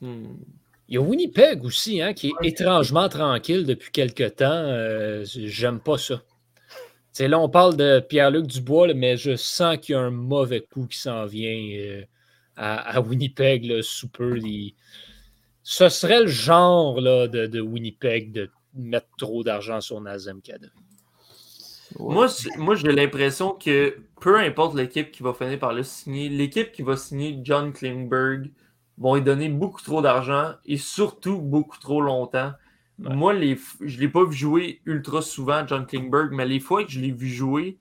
Hmm. 0.01 0.35
Il 0.89 0.95
y 0.95 0.97
a 0.97 1.01
Winnipeg 1.01 1.63
aussi, 1.63 2.01
hein, 2.01 2.13
qui 2.13 2.29
est 2.29 2.47
étrangement 2.47 3.07
tranquille 3.09 3.63
depuis 3.63 3.91
quelque 3.91 4.27
temps. 4.27 4.47
Euh, 4.49 5.23
J'aime 5.23 5.79
pas 5.79 5.99
ça. 5.99 6.23
T'sais, 7.13 7.27
là, 7.27 7.39
on 7.39 7.47
parle 7.47 7.77
de 7.77 7.99
Pierre-Luc 7.99 8.47
Dubois, 8.47 8.87
là, 8.87 8.95
mais 8.95 9.15
je 9.15 9.35
sens 9.35 9.77
qu'il 9.77 9.93
y 9.93 9.95
a 9.95 10.01
un 10.01 10.09
mauvais 10.09 10.61
coup 10.61 10.87
qui 10.87 10.97
s'en 10.97 11.27
vient 11.27 11.77
euh, 11.77 12.03
à, 12.55 12.97
à, 12.97 13.01
Winnipeg 13.01 13.65
là, 13.65 13.83
sous 13.83 14.09
peu. 14.09 14.39
Ce 15.61 15.89
serait 15.89 16.21
le 16.21 16.27
genre 16.27 16.99
là, 16.99 17.27
de, 17.27 17.45
de, 17.45 17.61
Winnipeg 17.61 18.31
de 18.31 18.49
mettre 18.73 19.09
trop 19.19 19.43
d'argent 19.43 19.81
sur 19.81 20.01
Nazem 20.01 20.41
Kadri. 20.41 20.69
Ouais. 21.99 22.15
Moi, 22.15 22.27
moi 22.57 22.75
j'ai 22.75 22.91
l'impression 22.91 23.51
que 23.51 23.97
peu 24.21 24.39
importe 24.39 24.75
l'équipe 24.75 25.11
qui 25.11 25.21
va 25.21 25.33
finir 25.33 25.59
par 25.59 25.73
le 25.73 25.83
signer, 25.83 26.29
l'équipe 26.29 26.71
qui 26.71 26.81
va 26.81 26.97
signer 26.97 27.39
John 27.43 27.73
Klingberg 27.73 28.51
vont 28.99 29.15
lui 29.15 29.21
donner 29.21 29.49
beaucoup 29.49 29.81
trop 29.81 30.01
d'argent 30.01 30.53
et 30.65 30.77
surtout 30.77 31.39
beaucoup 31.41 31.79
trop 31.79 32.01
longtemps. 32.01 32.51
Ouais. 32.99 33.15
Moi, 33.15 33.33
les, 33.33 33.57
je 33.79 33.95
ne 33.95 34.01
l'ai 34.01 34.09
pas 34.09 34.25
vu 34.25 34.35
jouer 34.35 34.81
ultra 34.85 35.21
souvent, 35.21 35.65
John 35.65 35.85
Klingberg, 35.85 36.31
mais 36.33 36.45
les 36.45 36.59
fois 36.59 36.83
que 36.83 36.91
je 36.91 36.99
l'ai 36.99 37.11
vu 37.11 37.27
jouer, 37.27 37.77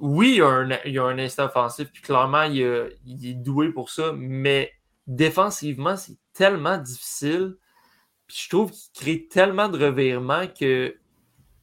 oui, 0.00 0.30
il 0.30 0.36
y 0.36 0.40
a 0.40 0.48
un, 0.48 0.70
il 0.86 0.92
y 0.92 0.98
a 0.98 1.04
un 1.04 1.18
instant 1.18 1.44
offensif, 1.44 1.90
puis 1.92 2.02
clairement, 2.02 2.44
il, 2.44 2.64
a, 2.64 2.86
il, 3.06 3.26
est 3.26 3.34
doué 3.34 3.70
pour 3.70 3.90
ça, 3.90 4.12
mais 4.16 4.72
défensivement, 5.06 5.96
c'est 5.96 6.16
tellement 6.32 6.78
difficile. 6.78 7.56
Puis 8.26 8.44
je 8.44 8.48
trouve 8.48 8.72
qu'il 8.72 8.92
crée 8.94 9.28
tellement 9.28 9.68
de 9.68 9.78
revirements 9.78 10.46
que 10.48 10.96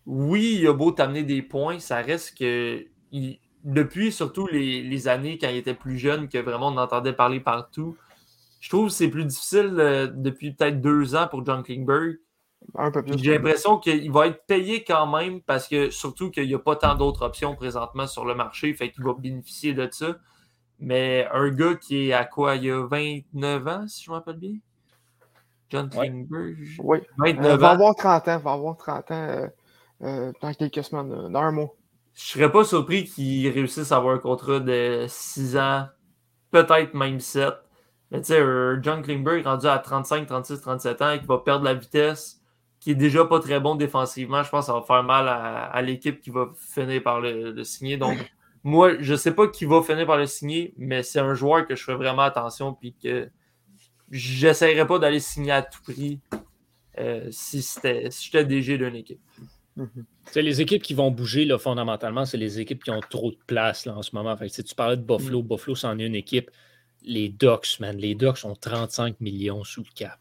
oui, 0.06 0.58
il 0.60 0.68
a 0.68 0.74
beau 0.74 0.92
t'amener 0.92 1.24
des 1.24 1.42
points, 1.42 1.80
ça 1.80 2.02
reste 2.02 2.38
que 2.38 2.86
il, 3.12 3.40
depuis 3.64 4.12
surtout 4.12 4.48
les, 4.48 4.82
les, 4.84 5.08
années 5.08 5.38
quand 5.38 5.50
il 5.50 5.58
était 5.58 5.74
plus 5.74 5.98
jeune, 5.98 6.30
que 6.30 6.38
vraiment 6.38 6.70
on 6.70 6.78
entendait 6.78 7.14
parler 7.14 7.40
partout, 7.40 7.98
je 8.62 8.70
trouve 8.70 8.88
que 8.88 8.94
c'est 8.94 9.10
plus 9.10 9.26
difficile 9.26 9.76
euh, 9.80 10.08
depuis 10.08 10.54
peut-être 10.54 10.80
deux 10.80 11.16
ans 11.16 11.28
pour 11.28 11.46
John 11.46 11.64
Klingberg. 11.64 12.20
J'ai 13.18 13.34
l'impression 13.34 13.80
qu'il 13.80 14.12
va 14.12 14.28
être 14.28 14.46
payé 14.46 14.84
quand 14.84 15.08
même 15.08 15.42
parce 15.42 15.68
que 15.68 15.90
surtout 15.90 16.30
qu'il 16.30 16.48
n'y 16.48 16.54
a 16.54 16.60
pas 16.60 16.76
tant 16.76 16.96
d'autres 16.96 17.26
options 17.26 17.56
présentement 17.56 18.06
sur 18.06 18.24
le 18.24 18.36
marché, 18.36 18.74
fait 18.76 18.92
qu'il 18.92 19.04
va 19.04 19.14
bénéficier 19.14 19.74
de 19.74 19.90
ça. 19.92 20.16
Mais 20.80 21.28
un 21.34 21.50
gars 21.50 21.76
qui 21.76 22.10
est 22.10 22.14
à 22.14 22.24
quoi 22.24 22.56
Il 22.56 22.72
a 22.72 22.86
29 22.86 23.68
ans, 23.68 23.88
si 23.88 24.04
je 24.04 24.12
me 24.12 24.16
rappelle 24.16 24.38
bien? 24.38 24.54
John 25.72 25.90
Klingberg? 25.90 26.58
Oui. 26.84 27.00
29 27.18 27.46
euh, 27.46 27.58
va 27.58 27.70
avoir 27.72 27.96
30 27.96 28.28
ans, 28.28 28.38
va 28.38 28.52
avoir 28.52 28.78
30 28.78 29.12
ans 29.12 29.14
euh, 29.14 29.48
euh, 30.04 30.32
dans 30.40 30.54
quelques 30.54 30.84
semaines, 30.84 31.30
dans 31.30 31.40
un 31.40 31.52
mois. 31.52 31.74
Je 32.14 32.24
serais 32.24 32.52
pas 32.52 32.64
surpris 32.64 33.06
qu'il 33.06 33.48
réussisse 33.50 33.92
à 33.92 33.98
avoir 33.98 34.16
un 34.16 34.20
contrat 34.20 34.60
de 34.60 35.06
6 35.08 35.58
ans, 35.58 35.88
peut-être 36.52 36.94
même 36.94 37.20
7. 37.20 37.54
Mais 38.12 38.20
tu 38.20 38.28
sais, 38.28 38.42
John 38.82 39.02
Klingberg 39.02 39.46
rendu 39.46 39.68
à 39.68 39.80
35, 39.80 40.28
36, 40.28 40.62
37 40.62 41.02
ans 41.02 41.12
et 41.12 41.20
qui 41.20 41.26
va 41.26 41.38
perdre 41.40 41.64
la 41.64 41.74
vitesse, 41.74 42.42
qui 42.80 42.92
est 42.92 42.96
déjà 42.96 43.26
pas 43.26 43.40
très 43.40 43.60
bon 43.60 43.76
défensivement, 43.76 44.44
je 44.44 44.50
pense 44.50 44.66
que 44.66 44.72
ça 44.72 44.74
va 44.74 44.82
faire 44.82 45.04
mal 45.04 45.28
à, 45.28 45.66
à 45.66 45.82
l'équipe 45.82 46.20
qui 46.20 46.30
va 46.30 46.50
finir 46.58 47.02
par 47.04 47.22
le, 47.22 47.52
le 47.52 47.64
signer. 47.64 47.98
Donc, 47.98 48.18
moi, 48.64 48.96
je 49.00 49.16
sais 49.16 49.34
pas 49.34 49.48
qui 49.48 49.66
va 49.66 49.82
finir 49.82 50.06
par 50.06 50.18
le 50.18 50.26
signer, 50.26 50.74
mais 50.78 51.04
c'est 51.04 51.20
un 51.20 51.34
joueur 51.34 51.66
que 51.68 51.76
je 51.76 51.84
fais 51.84 51.96
vraiment 51.96 52.24
attention 52.24 52.74
puis 52.74 52.96
que 53.02 53.30
j'essaierai 54.12 54.86
pas 54.86 55.00
d'aller 55.00 55.20
signer 55.20 55.52
à 55.52 55.62
tout 55.62 55.82
prix 55.84 56.20
euh, 57.00 57.28
si 57.32 57.62
c'était 57.62 58.12
si 58.12 58.26
j'étais 58.26 58.46
DG 58.46 58.78
d'une 58.78 58.96
équipe. 58.96 59.22
Mm 59.78 59.86
-hmm. 59.86 60.42
Les 60.42 60.60
équipes 60.60 60.84
qui 60.84 60.94
vont 60.94 61.12
bouger, 61.12 61.46
là, 61.46 61.58
fondamentalement, 61.58 62.26
c'est 62.26 62.38
les 62.38 62.60
équipes 62.60 62.84
qui 62.84 62.92
ont 62.92 63.00
trop 63.00 63.32
de 63.32 63.40
place 63.48 63.86
là, 63.86 63.96
en 63.96 64.02
ce 64.02 64.14
moment. 64.16 64.36
Fait 64.38 64.50
que, 64.50 64.62
tu 64.62 64.76
parlais 64.76 64.98
de 64.98 65.02
Buffalo. 65.02 65.40
Mm 65.40 65.44
-hmm. 65.44 65.48
Buffalo, 65.48 65.76
c'en 65.76 65.98
est 66.00 66.06
une 66.06 66.16
équipe 66.16 66.52
les 67.04 67.30
Ducks, 67.30 67.80
man. 67.80 67.98
Les 67.98 68.16
Ducks 68.16 68.44
ont 68.44 68.56
35 68.56 69.20
millions 69.22 69.64
sous 69.64 69.82
le 69.82 69.90
cap. 69.94 70.20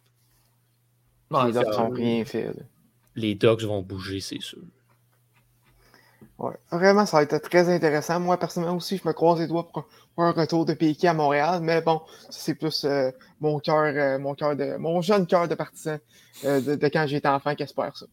Non, 1.30 1.44
les 1.44 1.52
Ducks 1.52 1.78
n'ont 1.78 1.90
rien 1.90 2.24
fait. 2.24 2.46
Là. 2.46 2.62
Les 3.16 3.34
Ducks 3.34 3.62
vont 3.62 3.82
bouger, 3.82 4.20
c'est 4.20 4.40
sûr. 4.40 4.62
Ouais. 6.38 6.54
Vraiment, 6.72 7.04
ça 7.04 7.18
va 7.18 7.22
être 7.24 7.38
très 7.38 7.68
intéressant. 7.68 8.18
Moi, 8.18 8.38
personnellement 8.38 8.76
aussi, 8.76 8.96
je 8.96 9.06
me 9.06 9.12
croise 9.12 9.40
les 9.40 9.46
doigts 9.46 9.68
pour, 9.68 9.86
pour 10.14 10.24
un 10.24 10.32
retour 10.32 10.64
de 10.64 10.72
Piquet 10.72 11.08
à 11.08 11.14
Montréal, 11.14 11.60
mais 11.62 11.82
bon, 11.82 12.00
c'est 12.30 12.54
plus 12.54 12.84
euh, 12.84 13.10
mon 13.40 13.58
cœur, 13.58 13.92
euh, 13.94 14.18
mon 14.18 14.34
cœur 14.34 14.56
de 14.56 14.76
mon 14.78 15.02
jeune 15.02 15.26
cœur 15.26 15.48
de 15.48 15.54
partisan 15.54 15.98
euh, 16.46 16.62
de, 16.62 16.76
de, 16.76 16.88
quand 16.88 17.06
j'étais 17.06 17.28
enfant 17.28 17.54
qui 17.54 17.62
espère 17.62 17.94
ça. 17.94 18.06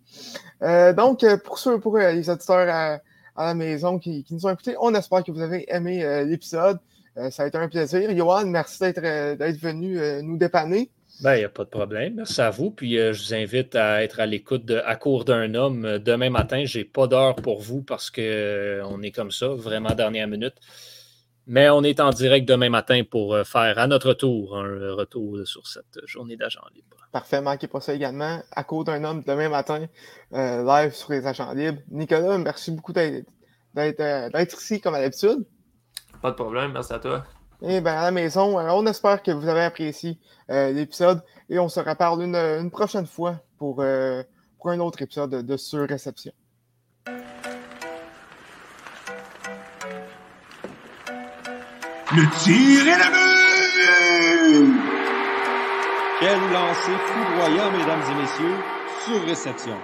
Euh, 0.61 0.91
donc, 0.91 1.25
pour 1.45 1.57
ceux, 1.57 1.79
pour 1.79 1.97
les 1.97 2.29
auditeurs 2.29 2.67
à, 2.69 2.99
à 3.37 3.45
la 3.45 3.53
maison 3.53 3.97
qui, 3.97 4.25
qui, 4.25 4.33
nous 4.33 4.45
ont 4.45 4.49
écoutés, 4.49 4.75
on 4.81 4.93
espère 4.93 5.23
que 5.23 5.31
vous 5.31 5.41
avez 5.41 5.65
aimé 5.69 6.25
l'épisode. 6.25 6.79
Euh, 7.17 7.29
ça 7.31 7.43
a 7.43 7.47
été 7.47 7.57
un 7.57 7.67
plaisir. 7.67 8.15
Johan, 8.15 8.45
merci 8.45 8.79
d'être 8.79 9.03
euh, 9.03 9.35
venu 9.61 9.99
euh, 9.99 10.21
nous 10.21 10.37
dépanner. 10.37 10.91
Ben, 11.21 11.35
il 11.35 11.39
n'y 11.39 11.45
a 11.45 11.49
pas 11.49 11.63
de 11.63 11.69
problème. 11.69 12.15
Merci 12.15 12.41
à 12.41 12.51
vous. 12.51 12.69
Puis 12.69 12.95
je 12.95 13.23
vous 13.23 13.33
invite 13.33 13.75
à 13.75 14.03
être 14.03 14.19
à 14.19 14.27
l'écoute 14.27 14.71
à 14.85 14.95
court 14.95 15.25
d'un 15.25 15.55
homme. 15.55 15.97
Demain 15.97 16.29
matin, 16.29 16.63
je 16.65 16.77
n'ai 16.77 16.85
pas 16.85 17.07
d'heure 17.07 17.35
pour 17.35 17.59
vous 17.59 17.81
parce 17.81 18.11
qu'on 18.11 19.01
est 19.01 19.11
comme 19.11 19.31
ça, 19.31 19.47
vraiment 19.47 19.95
dernière 19.95 20.27
minute. 20.27 20.53
Mais 21.47 21.71
on 21.71 21.81
est 21.81 21.99
en 22.01 22.11
direct 22.11 22.47
demain 22.47 22.69
matin 22.69 23.01
pour 23.09 23.35
faire 23.47 23.79
à 23.79 23.87
notre 23.87 24.13
tour 24.13 24.55
un 24.57 24.93
retour 24.93 25.39
sur 25.45 25.65
cette 25.65 26.05
journée 26.05 26.35
d'agent 26.35 26.61
libre. 26.75 26.97
Parfait, 27.11 27.41
manquez 27.41 27.67
pas 27.67 27.81
ça 27.81 27.95
également. 27.95 28.39
À 28.51 28.63
court 28.63 28.83
d'un 28.83 29.03
homme 29.03 29.23
demain 29.25 29.49
matin, 29.49 29.87
live 30.31 30.93
sur 30.93 31.13
les 31.13 31.25
agents 31.25 31.53
libres. 31.53 31.81
Nicolas, 31.89 32.37
merci 32.37 32.69
beaucoup 32.69 32.93
d'être 32.93 33.25
ici 34.53 34.79
comme 34.81 34.93
à 34.93 34.99
l'habitude. 34.99 35.47
Pas 36.21 36.31
de 36.31 36.35
problème, 36.35 36.71
merci 36.73 36.93
à 36.93 36.99
toi. 36.99 37.23
Et 37.61 37.81
bien, 37.81 37.93
à 37.93 38.03
la 38.03 38.11
maison, 38.11 38.57
on 38.57 38.85
espère 38.85 39.23
que 39.23 39.31
vous 39.31 39.47
avez 39.47 39.63
apprécié 39.63 40.19
euh, 40.51 40.71
l'épisode 40.71 41.23
et 41.49 41.57
on 41.59 41.69
se 41.69 41.79
reparle 41.79 42.21
une, 42.21 42.35
une 42.35 42.69
prochaine 42.69 43.07
fois 43.07 43.37
pour, 43.57 43.81
euh, 43.81 44.21
pour, 44.59 44.69
un 44.69 44.79
autre 44.79 45.01
épisode 45.01 45.31
de, 45.45 45.57
Sur-Réception. 45.57 46.33
Le 52.15 52.39
tir 52.39 52.87
est 52.87 52.97
la! 52.97 53.27
Quel 56.19 56.39
lancer 56.51 56.97
foudroyant, 57.05 57.71
mesdames 57.71 58.01
et 58.11 58.21
messieurs, 58.21 58.55
sur 59.05 59.21
réception. 59.23 59.77